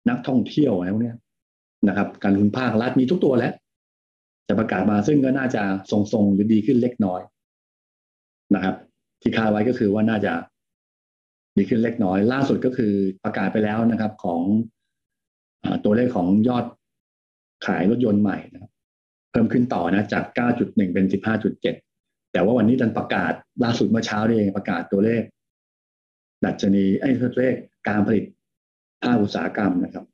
[0.09, 1.15] นักท่องเที่ยวอะไรพวกนี้
[1.87, 3.53] นะครับ การลงทุนภาครัฐมีทุกตัวแล้ว
[4.51, 7.21] จะประกาศมาซึ่งก็น่าจะทรงๆหรือดีขึ้นเล็กน้อย
[8.55, 8.75] นะครับ
[9.21, 10.33] ที่คาดไว้ก็คือว่าน่าจะ
[11.57, 12.93] ดีขึ้นเล็กน้อย ล่าสุดก็คือ
[13.23, 14.41] ประกาศไปแล้วนะครับ ของ
[15.63, 16.65] อตัวเลขของยอด
[17.65, 18.71] ขายรถยนต์ใหม่นะครับ
[19.31, 20.23] เพิ่มขึ้นต่อนะจาก
[20.59, 21.05] 9.1 เป็น
[21.69, 23.33] 15.7 แต่ว่าวันนี้ดันประกาศ
[23.63, 25.21] ล่าสุดเมื่อเช้าเองประกาศตัวเลข
[26.45, 27.55] ดัชนีไอ้ตัวเลข
[27.87, 28.23] การผลิต
[29.03, 30.05] ภาคอุตสาหกรรมนะครับ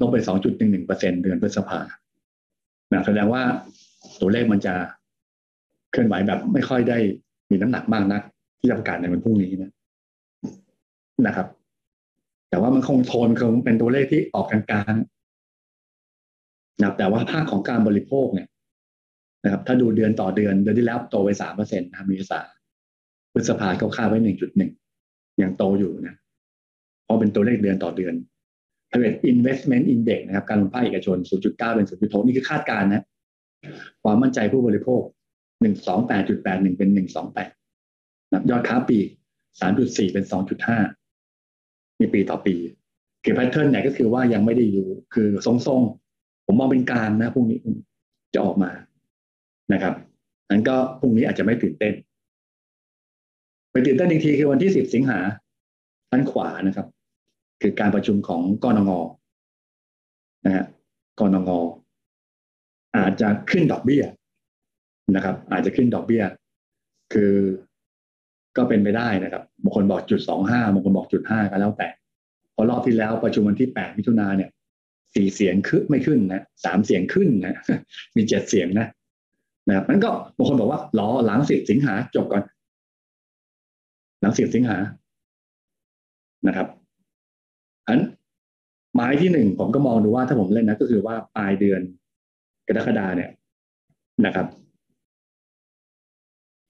[0.00, 0.16] ลงไป
[0.52, 1.80] 2.11เปอร์เซ็นเดือนพฤษภา
[2.92, 3.42] นะแสดงว่า
[4.20, 4.74] ตัวเลขมันจะ
[5.90, 6.98] เคลื่อนไหวแบบไม่ค่อยได้
[7.50, 8.22] มีน้ำหนักมากนัก
[8.58, 9.70] ที่จะประกาศในวันพรุ่งนี้นะ
[11.26, 11.46] นะครับ
[12.50, 18.48] แต่ว่ามันคงโทนคงเป็นตัวเลขที่ออกกลางๆนะแต่ว่าภาคของการบริโภคเนี่ย
[19.44, 22.40] นะครับ ถ้าดูเดือนต่อเดือนเดือนที่แล้วโตไปสามเปอร์เซ็นต์นะมีสา
[23.32, 24.70] พฤษภาเขาคาดไว้หนึ่งจุดหนึ่ง
[25.42, 26.14] ยังโตอยู่นะ
[27.04, 28.14] เพราะเป็นตัวเลขเดือนต่อเดือน
[28.90, 33.04] private investment index นะครับการลงภาคเอกชน 0.9 เป็น 0.6 นี่คือคาดการณ์นะ
[34.02, 35.02] ความมั่นใจผู้บริโภค
[35.64, 36.90] 128.81 เป็น
[37.56, 38.98] 128นะยอดค้าปี
[39.60, 40.24] 3.4 เป็น
[41.08, 42.54] 2.5มีปีต่อปี
[43.24, 47.58] คือแพทเทิร์นเนี่ยก็คือว่ายังไม่ได้อยู่คือทรงๆ ผมมองเป็นกลางนะพรุ่งนี้
[48.34, 48.70] จะออกมา
[49.72, 49.94] นะครับ
[50.50, 51.94] นั้นก็พรุ่งนี้อาจจะไม่ตื่นเต้น
[53.70, 55.18] ไปตื่นเต้นอีกทีคือวันที่ 10 สิงหา
[56.10, 56.86] ด้านขวานะครับ
[57.62, 58.90] คือการประชุมของกนง
[60.44, 60.64] นะฮะ
[61.20, 61.50] กนง
[62.96, 64.02] อาจจะขึ้นดอกเบี้ย
[65.14, 66.22] นะครับ อาจจะขึ้นดอกเบี้ย
[67.12, 67.34] คือ
[68.56, 71.88] ก็เป็นไปได้นะครับบางคนบอกจุดสองห้าบางคนบอกจุดห้าก็แล้วแต่
[72.52, 74.50] เพราะรอบที่แล้วประชุมวันที่แปดมิถุนาเนี่ย
[75.14, 77.60] สี่เสียงขึ้นไม่ขึ้นนะสามเสียงขึ้นนะ
[78.16, 78.86] มีเจ็ดเสียงนะ
[79.68, 82.42] นะครับนั้นก็บางคนบอกว่ารอหลังสิบสิงหาจบก่อน
[84.20, 84.78] หลังสิบสิงหา
[86.46, 86.66] นะครับ
[89.00, 91.80] หมายที่หนึ่งผมก็มองดูว่าถ้าผมเล่นนะก็คือว่าปลายเดือน
[92.68, 93.30] กรกฎาเนี่ย
[94.26, 94.46] นะครับ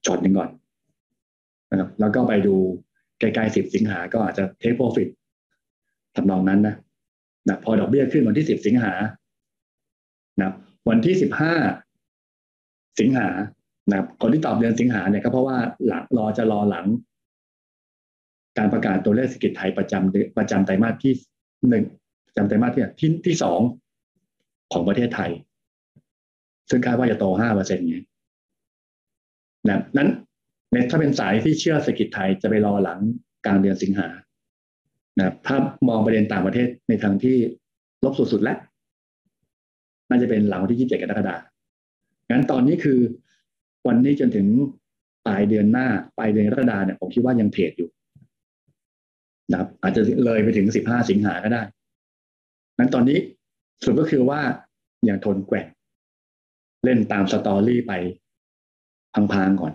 [0.07, 0.51] จอดหนึ่งก่อน
[1.71, 2.55] นะครับแล้วก็ไปดู
[3.19, 5.09] ใกล้ๆสิบสิงหาก็อาจจะเทคโปรฟิต
[6.17, 6.75] ทำนองนั้นนะ
[7.49, 8.93] นะพอดอกเบี้ยขึ้นวันที่สิบสิงหา
[10.41, 10.53] นะ
[10.89, 11.55] วันที่สิบห้า
[13.01, 13.29] สิงหา
[13.89, 16.87] นะครับคนที่ตอบเดือนสิงหาเนี่ยก็เพราะว่าหลังรอจะรอหลัง
[18.59, 21.13] การประกาศตัวเลขเศรษฐกิจไทยประจำประจำไตรมาสที่
[21.69, 21.85] หนึ่ง
[22.39, 23.61] จำไตรมาสที่ที่ที่สอง
[24.73, 25.31] ของประเทศไทย
[26.71, 27.97] ซึ่งคาดว่าจะโตห้าเปอร์เซ็นต์ไง
[29.69, 30.09] นะนั้น
[30.91, 32.99] ถ้าเป็นสายที่เชื่อเศรษฐกิจไทยจะไปรอหลัง
[33.45, 34.09] กลางเดือนสิงหา
[35.19, 35.57] นะถ้า
[35.89, 37.37] มองประเด็นต่างประเทศในทางที่
[38.05, 38.59] ลบสุดๆแล้ว
[40.09, 41.41] น่าจะเป็นหลังวันที่27กรกฎาคม
[42.31, 42.99] งั้นตอนนี้คือ
[43.87, 44.47] วันนี้จนถึง
[45.27, 45.87] ปลายเดือนหน้า
[46.19, 47.89] ปลายเดือนกรกฎาเนี่ยผมคิดว่ายังเทรดอยู่
[49.51, 51.63] นะครับอาจจะเลยไปถึง15สิงหาก็ได้
[52.79, 53.19] งั้นตอนนี้
[53.85, 54.41] สุดก็คือว่า
[55.05, 55.67] อย่างทนแกว่ง
[56.85, 57.93] เล่นตามสตอรี่ไป
[59.33, 59.73] พังๆก่อน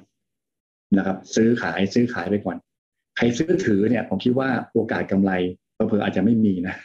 [0.98, 2.58] นะครับ ซื้อขายซื้อขายไปก่อน
[3.18, 5.32] ใครซื้อถือเนี่ยผมคิดว่าโอกาสกำไร
[5.76, 6.76] เพิ่อาจจะไม่มีนะ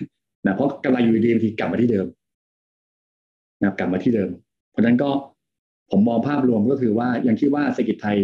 [0.47, 2.07] นะเพราะกำไรอยู่ดีบางทีกลับมาที่เดิม
[3.63, 4.31] นะกลับมาที่เดิม
[4.71, 5.11] เพราะฉะนั้นก็
[5.91, 8.19] ผมมองภาพรวมก็คือว่ายังคิดว่าเศรษฐกิจไทย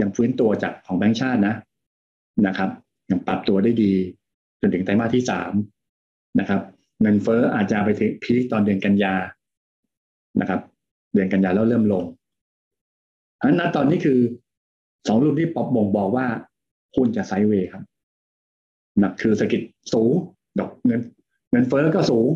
[0.00, 1.54] ยังฟื้นตัวจากของแบงก์ชาตินะ
[2.46, 2.70] นะครับ
[3.10, 3.92] ยังปรับตัวได้ดี
[4.60, 5.52] จนถึงไตรมาสที่สาม
[6.40, 6.60] นะครับ
[7.02, 9.14] เงินเฟ้ออาจจะไปถึงพีคตอนเดือนกันยา
[10.40, 10.60] นะครับ
[11.14, 12.04] เดือนกันยาแล้วเริ่มลง
[13.40, 14.18] อันนั้นตอนนี้คือ
[15.06, 16.26] สองรูปที่ปอบบ่งบอกว่า
[16.94, 17.84] หุ้นจะไซด์เวย์ครับ
[19.02, 20.12] นะคือสกิดสูง
[20.58, 21.00] ดอกเงิน
[21.50, 22.28] เงินเฟ้อก็สูง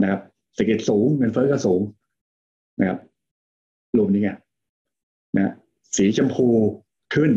[0.00, 0.20] นะครับ
[0.58, 1.80] สกิดสูง เงินเฟ้อก็สูง
[2.80, 2.98] นะครับ
[3.96, 4.30] รูปนี้ไง
[5.36, 5.52] นะ
[5.96, 6.46] สีชมพู
[7.14, 7.32] ขึ้น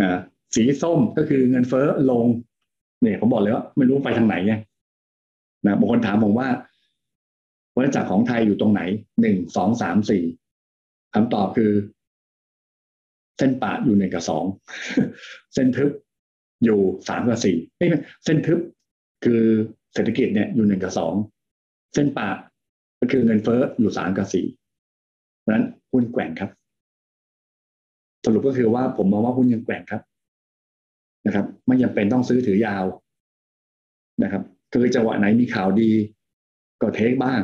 [0.00, 0.18] อ่า
[0.54, 2.24] สีส้มก็คือเงินเฟ้อลง
[3.02, 4.54] เนี่ยผมบอกเลยว่าไม่รู้ไปทางไหนไง
[5.66, 6.48] นะบางคนถามผมว่า
[7.76, 8.82] วัฏจักรของไทยอยู่ตรงไหน
[9.20, 10.24] หนึ่งสองสามสี่
[11.14, 11.72] คำตอบคือ
[13.38, 14.44] เส้นปะอยู่หนึ่งกับสอง
[15.54, 15.90] เส้นทึบ
[16.64, 17.56] อยู่สามกับสี่
[18.24, 18.60] เส้นทึบ
[19.24, 19.42] คือ
[19.94, 21.14] เศรษฐกิจเนี่ยอยู่หนึ่งกับสอง
[21.94, 22.28] เส้นปะ
[23.00, 24.46] ก็คือเงินเฟ้ออยู่สามกับสี่
[25.40, 26.50] เพราะนั้นหุ้นแกว่งครับ
[28.24, 30.02] สรุปก็คือว่าผมมองว่าหุ้นยังแกว่งครับ
[31.26, 32.84] นะครับ ไม่จำเป็นต้องซื้อถือยาว
[34.22, 34.42] นะครับ
[34.78, 35.90] คือจังหวะไหนมีข่าวดี
[36.80, 37.40] ก็เทคบ้าง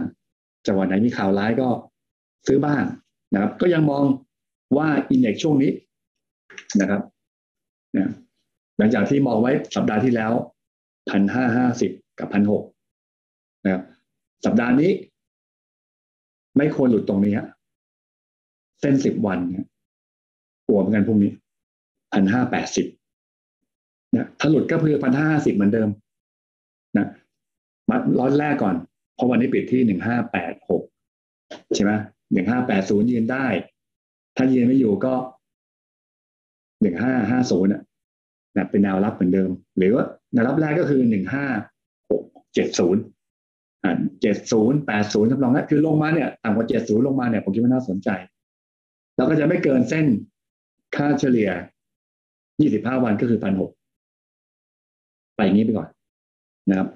[0.67, 1.69] จังหวะไหนมีข่าวร้ายก็
[2.47, 2.85] ซื้อบ้าง
[3.33, 4.05] นะครับ ก็ยังมอง
[4.77, 5.73] ว่าอินเด็กช่วงนี้
[6.81, 7.03] นะครับ
[7.97, 8.11] นะ
[8.79, 10.33] หลังจากที่มองไว้สัปดาห์ที่แล้ว
[11.11, 12.63] พันห้าห้าสิบกับพันหก
[13.65, 13.83] นะครับ
[14.45, 14.91] สัปดาห์นี้
[16.57, 17.35] ไม่ควรหลุดตรงนี้
[18.81, 19.67] เส้นสิบวันเนี่ย
[20.67, 21.33] กลัวเหมือนกันพรุ่งนี้
[22.13, 22.87] พันห้าแปดสิบ
[24.17, 25.89] นะถ้าหลุดก็คือพันห้าสิบเหมือนเดิม
[26.99, 27.07] นะ
[27.93, 28.75] มาร้อนแรกก่อน
[29.15, 30.83] เพราะวันนี้ปิดที่หนึ่งห้าแปดหก
[31.75, 31.93] ใช่ไหม
[32.33, 33.47] หนึ่งห้าแปดศูนย์ยืนได้
[34.37, 35.15] ถ้ายืนไม่อยู่ก็
[36.83, 41.47] หนึ่งห้าห้าศูนย์นะเป็นแนวรับเหมือนเดิม หรือว่าแนวรับแรกก็คือหนึ่งห้า
[42.11, 42.23] หก
[42.55, 43.03] เจ็ดศูนย์
[43.85, 48.09] อ่าเจ็ดศูนย์แปดศูนย์จำลองนะคือลงมาเนี่ยต่ำกว่าเจ็ดศูนย์ลงมาเนี่ยผมคิดว่าน่าสนใจ
[49.17, 50.07] เราก็จะไม่เกินเส้น
[50.97, 51.51] ค่าเฉลี่ย
[52.61, 53.71] ยี่สิบห้าวันก็คือพันหก
[55.35, 55.89] ไปอย่างนี้ไปก่อน
[56.71, 56.89] นะครับ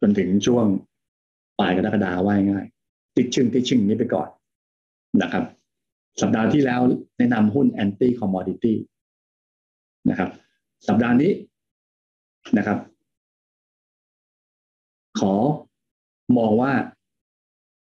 [0.00, 0.66] จนถึงช่วง
[1.58, 2.66] ปลายกรกฎาว่าง่าย
[3.16, 4.28] ติดชึงติดชึงนี้ไปก่อน
[5.22, 5.44] นะครับ
[6.20, 6.80] สัปดาห์ที่แล้ว
[7.18, 8.76] แนะนำหุ้นแอนตี้คอมมอดิตี้
[10.10, 10.30] นะครับ
[10.88, 11.32] สัปดาห์นี้
[12.58, 12.78] นะครับ
[15.20, 15.34] ขอ
[16.36, 16.72] มองว่า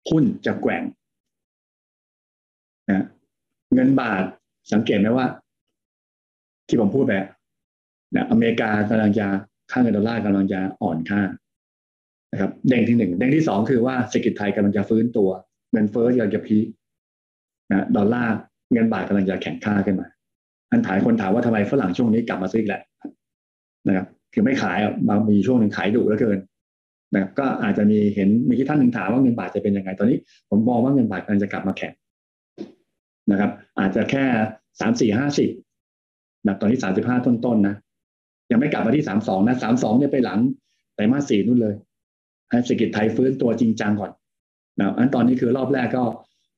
[0.10, 0.84] หุ้นจะแกว่ง
[2.90, 3.06] นะ
[3.74, 4.24] เงินบาท
[4.72, 5.28] สังเกตไหมว่า
[6.68, 7.26] ที่ผมพูดแบบ
[8.16, 9.28] นะอเมริกากำลังจะ
[9.72, 11.22] ค่าเงินดอลลาร์กำลังจะอ่อนค่า
[12.32, 15.30] นะครับเด้งที่หนึ่งเด้งที่สองคือว่าเศรษฐกิจไทยกำลังจะฟื้นตัว
[15.72, 16.58] เงินเฟ้อกำลังจะ peak
[17.72, 18.36] นะดอลลาร์
[18.74, 20.08] เงินบาทกำลังจะแข็งค่าขึ้นมา
[20.72, 22.82] อันถ่ายคนถามว่าทำไมฝรั่งช่วงนี้กลับมาซื้ออีกแหละ
[23.88, 26.40] นะครับ คือไม่ขายอะบางมีช่วงหนึ่งขายดุเหลือเกิน
[27.14, 30.18] นะครับก็อาจจะมีเห็นมีที่ท่านหนึ่งถามว่าเงินบาทจะเป็นยังไงตอนนี้
[30.50, 31.94] ผมมองว่าเงินบาทกำลังจะกลับมาแข็ง
[33.32, 34.26] นะครับ อาจจะแค่
[34.80, 35.50] สามสี่ห้าสิบ
[36.46, 37.76] นะตอนนี้สามสิบห้าต้นๆนะ
[38.52, 40.40] ยังไม่กลับมาที่สามสองนะสามสองเนี่ยไปหลัง
[40.96, 41.76] ไตรมาสสี่นู่นเลย
[42.50, 44.12] ให้เศรษฐกิจไทยฟื้นตัวจริงจังก่อน
[44.80, 46.04] นะอันตอนนี้คือรอบแรกก็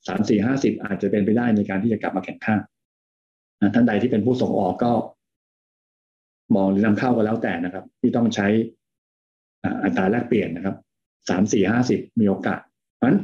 [0.08, 2.56] สามสี่ห้าสิบอาจจะเป็นไปได้ในการที่จะกลับมาแข่งข้า
[3.74, 4.92] ท่านใดที่เป็นผู้ส่งออกก็
[6.56, 8.48] มองหรือนำเข้าก็แล้วแต่นะครับ ที่ต้องใช้
[9.84, 10.76] อัตราแลกเปลี่ยนนะครับ
[11.30, 12.60] สามสี่ห้าสิบมีโอกาส
[12.96, 13.20] เพราะฉะนั้น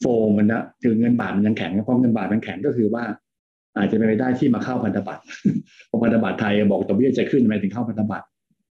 [0.00, 0.04] โฟ
[0.36, 3.04] มันนะถึงเงินบาทมันยังแข็งเพราะเงินบาทมันแข็งก็คือว่า
[3.76, 5.22] อาจจะเป็นไปได้ที่มาเข้าพันธบัตร
[5.90, 8.26] พอพันธบัตรไทยบอกตัวเบี้ยจะขึ้นทำไมถึงเข้าพันธบัตร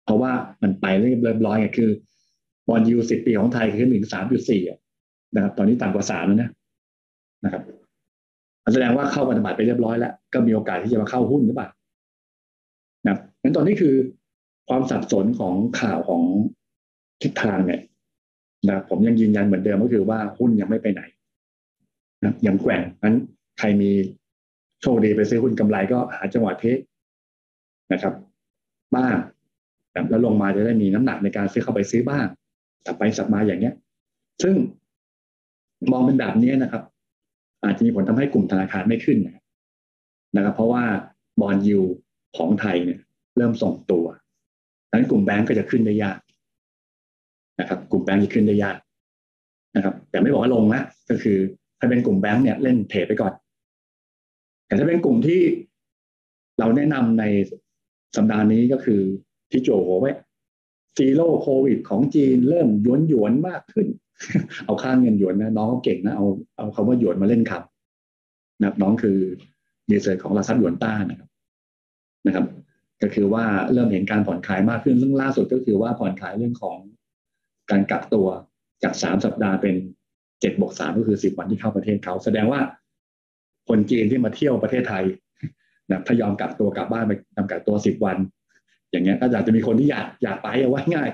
[0.06, 1.90] เพราะว่ามันไปเรียบร้อยไงคือ
[2.68, 4.62] บอลยูสิบปีของไทยขึ้นถึงสามจุดสี่
[5.36, 6.50] นะครับ ตอนนี้ต่ำกว่าสามแล้วนะ
[7.46, 7.64] นะครับ
[8.74, 11.70] แสดงว่าเข้าพันธบัตรไปเรียบร้อยแล้ว ก็มีโอกาสที่จะมาเข้าหุ้นหรือเปล่า
[13.06, 13.96] นะงั้นตอนนี้คือ
[14.70, 16.22] ความสับสนของข่าวของ
[17.22, 17.82] ทิศทางเนี่ย
[18.70, 21.02] นะผมยังยืนยันเหมือนเดิมก็คือว่าหุ้นยังไม่ไปไหน
[22.24, 23.16] นะยังแกว่งนั้น
[23.60, 23.92] ใครมี
[24.82, 26.78] โชคดีไปซื้อหุ้นกำไรก็หาจังหวะเทค
[27.94, 28.14] นะครับ
[28.96, 29.16] บ้าง
[30.10, 32.26] แล้วลงมาจะได้มีน้ำหนักในการซื้อเข้าไปซื้อบ้าง
[32.86, 33.74] สับไปสับมาอย่างเนี้ย
[34.44, 34.56] ซึ่ง
[35.92, 36.84] มองเป็นแบบนี้นะครับ
[37.64, 39.18] อาจจะมีผลทำให้กลุ่มธนาคารไม่ขึ้น
[40.36, 40.84] นะครับ เพราะว่า
[41.42, 41.82] บอลยู
[42.38, 43.00] ของไทยเนี่ย
[43.38, 44.06] เริ่มส่งตัว
[44.90, 46.20] ดังนั้นกลุ่มแบงก์ก็จะขึ้นได้ยาก
[47.60, 48.78] นะครับ กลุ่มแบงก์จะขึ้นได้ยาก
[49.76, 51.38] นะครับ แต่ไม่บอกว่าลงนะก็คือ
[51.80, 53.34] ถ้าเป็นกลุ่มแบงก์เนี่ยเล่นเทรดไปก่อน
[54.66, 55.42] แต่ถ้าเป็นกลุ่มที่
[56.60, 57.24] เราแนะนำใน
[58.16, 59.02] สัปดาห์นี้ก็คือ
[59.52, 60.12] ที่จั่วหัวไว้
[60.98, 63.88] zero โควิดของจีนเริ่มหยวนหยวนมากขึ้น
[64.66, 66.26] เอาค่าเงินหยวนนะ น้องเขาเก่งนะ เอา
[66.58, 67.64] เอาคำว่าหยวนมาเล่นครับ
[68.62, 69.18] นะน้องคือ
[69.90, 71.30] ดีเซลของราซับหยวนต้านะครับ
[72.26, 72.46] นะครับ
[73.02, 76.78] ก็คือว่าเริ่มเห็นการผ่อนคลายมากขึ้นซึ่งล่าสุดก็คือว่าผ่อนคลายเรื่องของ
[77.72, 78.28] การกักตัว
[78.84, 79.76] จากสามสัปดาห์เป็น
[80.42, 82.62] เจ็ดบวกสามก็คือสิบวันที่เข้าประเทศเขาแสดงว่า
[83.70, 85.04] คนจีนที่มาเที่ยวประเทศไทย
[85.90, 88.18] นะถ้ายอมกักตัวกลับบ้านไปทำกักตัวสิบวัน
[88.94, 91.10] อย่างเงี้ยก็อาจจะมีคนที่อยากอยากไปเอาไว้ง่าย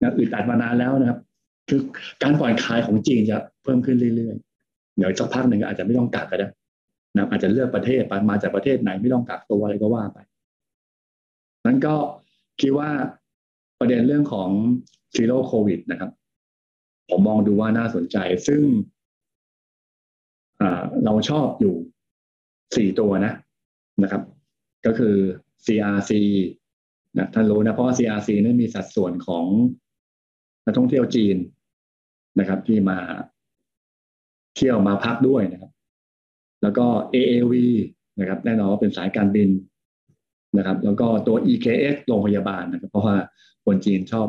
[0.00, 1.18] นะอึดอัดมานานแล้วนะครับ
[1.68, 1.80] คือ
[2.22, 6.48] การผ่อนคลายของจีนจะเพิ่มขึ้นเรื่อยๆ เดี๋ยวสักพักหนึ่งอาจจะไม่ต้องกักก็ได้
[7.16, 10.18] นะอาจจะเลือกประเทศไปมาจากประเทศไหนไม่ต้องกักตัวอะไรก็ว่าไป
[11.66, 11.94] นั้นก็
[12.60, 12.90] คิดว่า
[13.78, 14.50] ประเด็นเรื่องของ
[15.14, 16.10] zero โควิดนะครับ
[17.10, 18.16] ผมมองดูว่าน่าสนใจ
[18.46, 18.62] ซึ่ง
[21.04, 21.74] เราชอบอยู่
[22.76, 23.34] สี่ตัวนะ
[24.02, 24.22] นะครับ
[24.86, 25.14] ก็คือ
[25.64, 26.10] CRC
[27.18, 29.44] นะท่านรู้นะเพราะว่า CRC นั้นมีสัดส่วนของ
[30.64, 31.36] นักท่องเที่ยวจีน
[32.38, 32.98] นะครับ ที่มา
[34.56, 35.72] เที่ยวมาพักด้วยนะครับ
[36.62, 37.54] แล้วก็ AAV
[38.20, 39.50] นะครับ แน่นอนว่าเป็นสายการบิน
[40.56, 43.16] นะครับ แล้วก็ตัว EKS โรงพยาบาลนะครับ เพราะว่า
[43.64, 44.28] คนจีนชอบ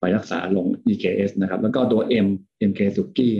[0.00, 2.28] ไปรักษาลง EKS นะครับ แล้วก็ตัว M
[2.70, 3.34] MK สุกี้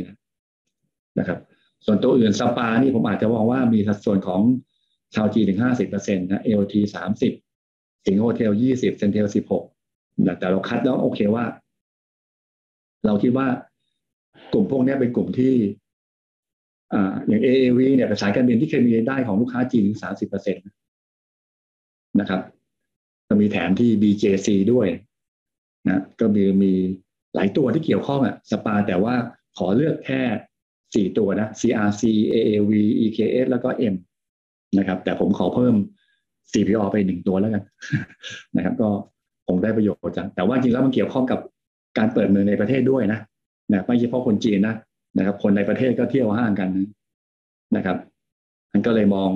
[1.18, 1.38] นะครับ
[1.86, 4.40] ส่วนตัวอื่นสปานี่ผมอาจจะมองว่ามีสัดส่วนของ
[5.14, 7.32] ชาวจีนถึงห้าสิบเปอร์เซ็นต์นะ LT สามสิบ
[8.04, 9.64] สิงห์โฮเทลยี่สิบเซนเทลสิบหก
[10.38, 11.44] แต่เราคัดแล้วโอเคว่า
[13.06, 13.46] เราคิดว่า
[14.52, 15.54] กลุ่มพวกนี้เป็นกลุ่มที่
[16.92, 20.60] อ่าอย่าง AAV เนี่ยสายการบินที่เคยมีได้ของลูกค้าจีนถึงสามสิบเปอร์เซ็นต
[22.20, 22.40] นะครับ
[23.28, 24.88] ก็มีแถมที่ BJC ด้วย
[25.88, 26.72] นะก็มีมี
[27.34, 29.14] หลายตัวที่เกี่ยวข้องอะสปาแต่ว่า
[29.58, 30.20] ขอเลือกแค่
[30.94, 32.02] สี่ตัวนะ CRC
[32.34, 32.72] AAV
[33.04, 33.96] EKS แล้วก็ M
[34.78, 35.74] นะครับ แต่ผมขอเพิ่ม
[36.52, 37.62] CPO ไปหนึ่งตัวแล้วกัน
[38.56, 38.88] นะครับ ก็
[39.46, 41.40] คงได้ประโยชน์จังแต่ว่าจริงแล้วมันเกี่ยวข้องกับ
[41.98, 43.20] การเปิดเมืองในประเทศด้วยนะ
[43.72, 44.74] นะไม่เฉพาะคนจีนนะ
[45.18, 46.68] นะครับ คนในประเทศก็เที่ยวห้างกัน
[47.76, 47.96] นะครับ
[48.72, 49.30] มันก็เลยมอง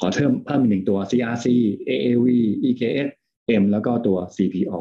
[0.00, 1.46] ขอเพิ่มเพิ่มอีกหนึ่งตัว CRC
[1.88, 2.26] AAV
[2.68, 3.08] EKS
[3.60, 4.74] M แล้วก็ตัว CPO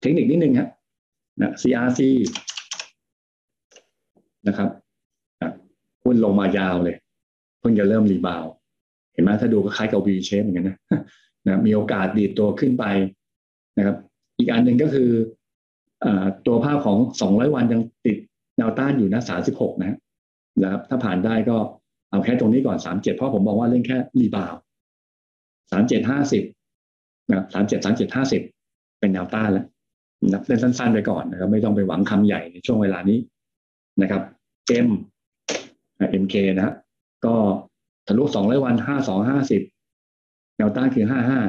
[0.00, 0.68] เทคนิคนิดนึงฮะ
[1.40, 2.00] นะ CRC
[4.46, 4.70] นะครับ
[6.04, 6.96] หุ้นลงมายาวเลย
[7.60, 8.44] เพิ่งจะเริ่มรีบาว
[9.16, 10.76] เห็นไหมถ้าดูก็คล้ายกับ V shape เหมือนกันนะ
[11.46, 12.84] นะมีโอกาสดีดตัวขึ้นไป
[13.78, 13.96] นะครับ
[14.38, 15.10] อีกอันหนึ่งก็คือ
[16.04, 16.06] อ
[16.46, 18.16] ตัวภาพของ 200 วันยังติด
[18.56, 19.20] แนวต้านอยู่นะ
[19.52, 19.96] 36 นะ
[20.62, 21.56] นะครับถ้าผ่านได้ก็
[22.10, 24.54] เอาแค่ตรงนี้ก่อน 37 เพราะผมบอกว่าเล่นแค่ rebound
[25.72, 29.66] 37 50นะ37 37 50 เป็นแนวต้านแล้ว
[30.32, 33.18] นับเล่นสั้นๆไปก่อนนะครับ ไม่ต้องไปหวังคำใหญ่ในช่วงเวลานี้
[34.02, 34.22] นะครับ
[34.66, 34.88] M
[36.10, 36.74] MK นะ
[37.26, 37.34] ก็
[38.06, 39.62] ทะลุสองร้อยวันห้าสองห้าสิบ
[40.56, 41.40] แนวต้านคือห้าห้า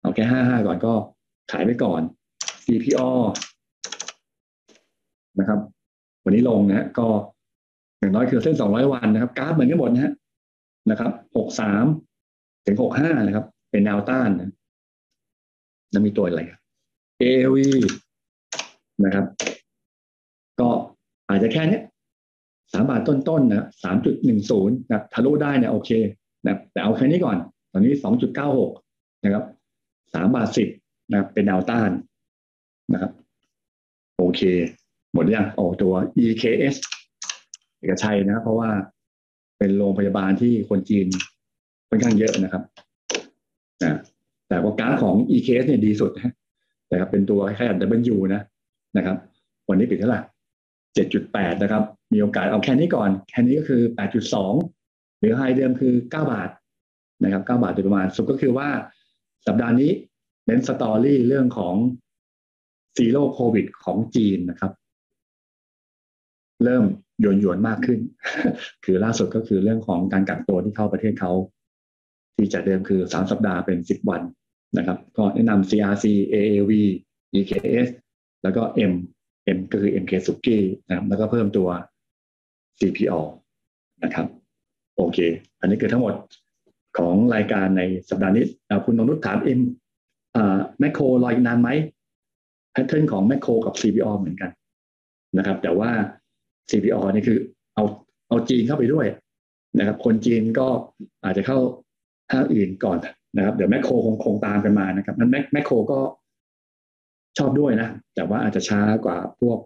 [0.00, 0.92] เอาแค่ห้าห้าก่อนก็
[1.52, 2.00] ขายไปก่อน
[2.64, 3.10] CPO
[5.38, 5.60] นะครับ
[6.24, 7.06] วันนี้ลงนะฮะก็
[7.98, 10.12] อย่างน้อยคือเส้นสองร้อยวันนะครับกราฟเหมือนกันหมดนะฮะ
[10.90, 11.84] นะครับหกสาม
[12.66, 14.50] ถึงหกห้านะครับ เป็นแนวต้านนะ
[15.90, 16.42] แล้วมีตัวอะไร
[17.22, 17.56] AV
[19.04, 19.26] นะครับ
[20.60, 20.68] ก็
[21.28, 25.90] อาจจะแค่นี้ามบาทต้นๆนะสามจุดหนึ่งศูนย์นะทะลุได้เนี่ยโอเค
[26.44, 27.36] นะแต่เอาแค่นี้ก่อน
[27.72, 28.72] ตอนนี้สองจุดเก้าหก
[29.24, 29.44] นะครับ
[30.14, 30.68] สามบาทสิบ
[31.10, 31.90] นะเป็นแนวต้าน
[32.92, 33.12] นะครับ
[34.18, 34.40] โอเค
[35.14, 36.76] หมดยังโอ้ตัว EKS
[37.78, 38.70] เอกชัยนะ เพราะว่า
[39.58, 41.06] เป็นโรงพยาบาลที่คนจีน
[41.88, 42.62] ค่อนข้างเยอะนะครับ
[43.82, 43.98] นะ
[44.48, 46.32] แต่ว่ากาฟของ EKS เนี่ยดีสุดนะ
[46.92, 48.42] นะครับเป็นตัวคล้ายๆ W นะ
[48.96, 49.16] นะครับ
[49.68, 50.20] วันนี้ปิดเท่าไหร่
[50.94, 51.82] เจ็ดจุดแปดนะครับ
[52.12, 54.52] มีโอกาสเอาแค่นี้ก่อน แค่นี้ก็คือแปดจุดสอง
[55.18, 56.50] หรือไฮเดิมคือเก้าบาท
[57.22, 58.68] นะครับเก้าบาทโดยประมาณ สุดก็คือว่า
[59.46, 59.90] สัปดาห์นี้
[60.46, 61.74] เน้นสตอรี่เรื่องของ
[62.96, 64.72] ซีโร่โควิดของจีนนะครับ
[66.64, 66.84] เริ่ม
[67.20, 68.00] หยวนหยวนมากขึ้น
[68.84, 71.32] คือล่าสุดก็คือเรื่องของการกักตัวที่เข้าประเทศเขา
[72.36, 74.22] ที่จะเดิมคือสามสัปดาห์เป็นสิบวัน
[74.78, 76.72] นะครับ ก็แนะนำ CRC AAV
[77.38, 77.88] EKS
[78.42, 78.92] แล้วก็ M
[79.56, 81.68] M ก็คือ MK s u k i นะครับแล้วก็เพิ่มตัว
[82.78, 83.20] CPO
[84.04, 84.26] นะครับ
[84.96, 85.18] โอเค
[85.60, 86.14] อันนี้คือทั้งหมด
[86.98, 88.44] ของรายการในสัปดาห์นี้
[88.84, 89.60] คุณนนุษถาม M
[90.78, 91.68] แมคโครรออีกนานไหม
[92.72, 94.50] แพทเทิร์นของแมคโครกับ CPO เหมือนกัน
[95.38, 95.90] นะครับ แต่ว่า
[96.70, 97.38] CPO นี่คือ
[97.74, 97.84] เอา
[98.28, 99.06] เอาจีนเข้าไปด้วย
[99.78, 100.68] นะครับ คนจีนก็
[101.24, 101.58] อาจจะเข้า
[102.32, 102.98] ห้างอื่นก่อน
[103.36, 105.98] นะครับ เดี๋ยวแมคโครคงคงตามกันมานะครับนั้นแมคโครก็
[107.38, 109.58] ชอบด้วยนะ แต่ว่าอาจจะช้ากว่าพวก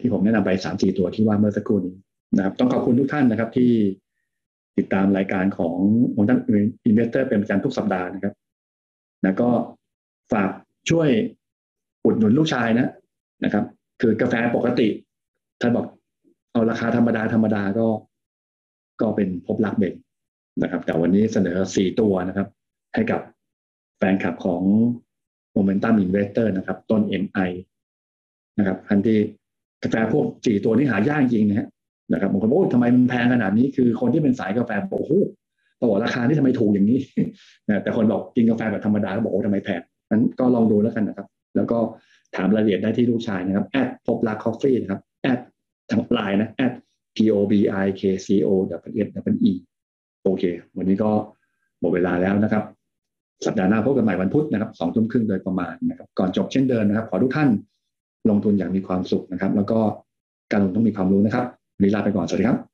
[0.00, 1.94] ที่ผมแนะนำไปสามสี่ตัวที่ว่าเมื่อสักครู่นี้
[2.34, 3.72] นะครับ ต้องขอบคุณทุกท่านนะครับที่
[4.76, 5.74] ติดตามรายการของ
[6.14, 8.34] Momentum Investor เป็นประจำทุกสัปดาห์นะครับ
[9.22, 9.48] แล้วก็
[10.32, 10.50] ฝาก
[10.90, 11.08] ช่วย
[12.04, 12.88] อุดหนุนลูกชายนะ
[13.44, 13.64] นะครับ
[14.00, 14.88] คือกาแฟปกติ
[15.60, 15.86] ท่านบอก
[16.52, 17.86] เอาราคาธรรมดาธรรมดาก็
[19.00, 19.94] ก็เป็นพบรักเบลนด์
[20.62, 22.48] นะครับ แต่วันนี้เสนอสี่ตัวนะครับ
[22.94, 23.20] ให้กับ
[23.98, 24.62] แฟนคลับของ
[25.56, 27.50] Momentum Investor นะครับ ต้น MI
[28.58, 29.18] นะครับอันที่
[29.82, 31.68] กาแฟพวกจีตัวนี้หายากจริงนะฮะ
[32.12, 35.12] นะครับบางคนบอกโอ้ทำไมมันแพงขนาดนี้คือคนที่เป็นสายกาแฟบอกโอ้โห
[35.80, 37.00] บอกราคาที่ทำไมถูกอย่างนี้
[37.68, 39.80] นะแต่คนบอกกินกาแฟแบบธรรมดาก็บอกโอ้ทำไมแพง
[40.10, 41.26] นั้นก็ลองดูแล้วกันนะครับ
[41.56, 41.78] แล้วก็
[42.36, 45.38] ถามรายละเอียดได้ที่ลูกชายนะครับแอดพบรัก Coffee นะครับแอด
[45.90, 46.72] ทางไลน์นะแอด
[47.16, 47.52] p o b
[47.84, 48.72] i k c o w s
[49.32, 49.52] w e
[50.24, 50.44] โอเค
[50.76, 51.10] วันนี้ก็
[51.80, 52.64] หมดเวลาแล้วนะครับ
[53.46, 57.48] สัปดาห์หน้าพบกันใหม่วันพุธนะครับสองทุ่มครึ่งโดยประมาณนะครับก่อนจบเช่นเดิมนะครับ ขอทุกท่าน
[58.30, 59.78] ลงทุนอย่างมีความสุขนะครับ แล้วก็
[60.52, 61.46] การลงทุนต้องมีความรู้นะครับ
[61.76, 62.65] วันนี้ลาไปก่อน สวัสดีครับ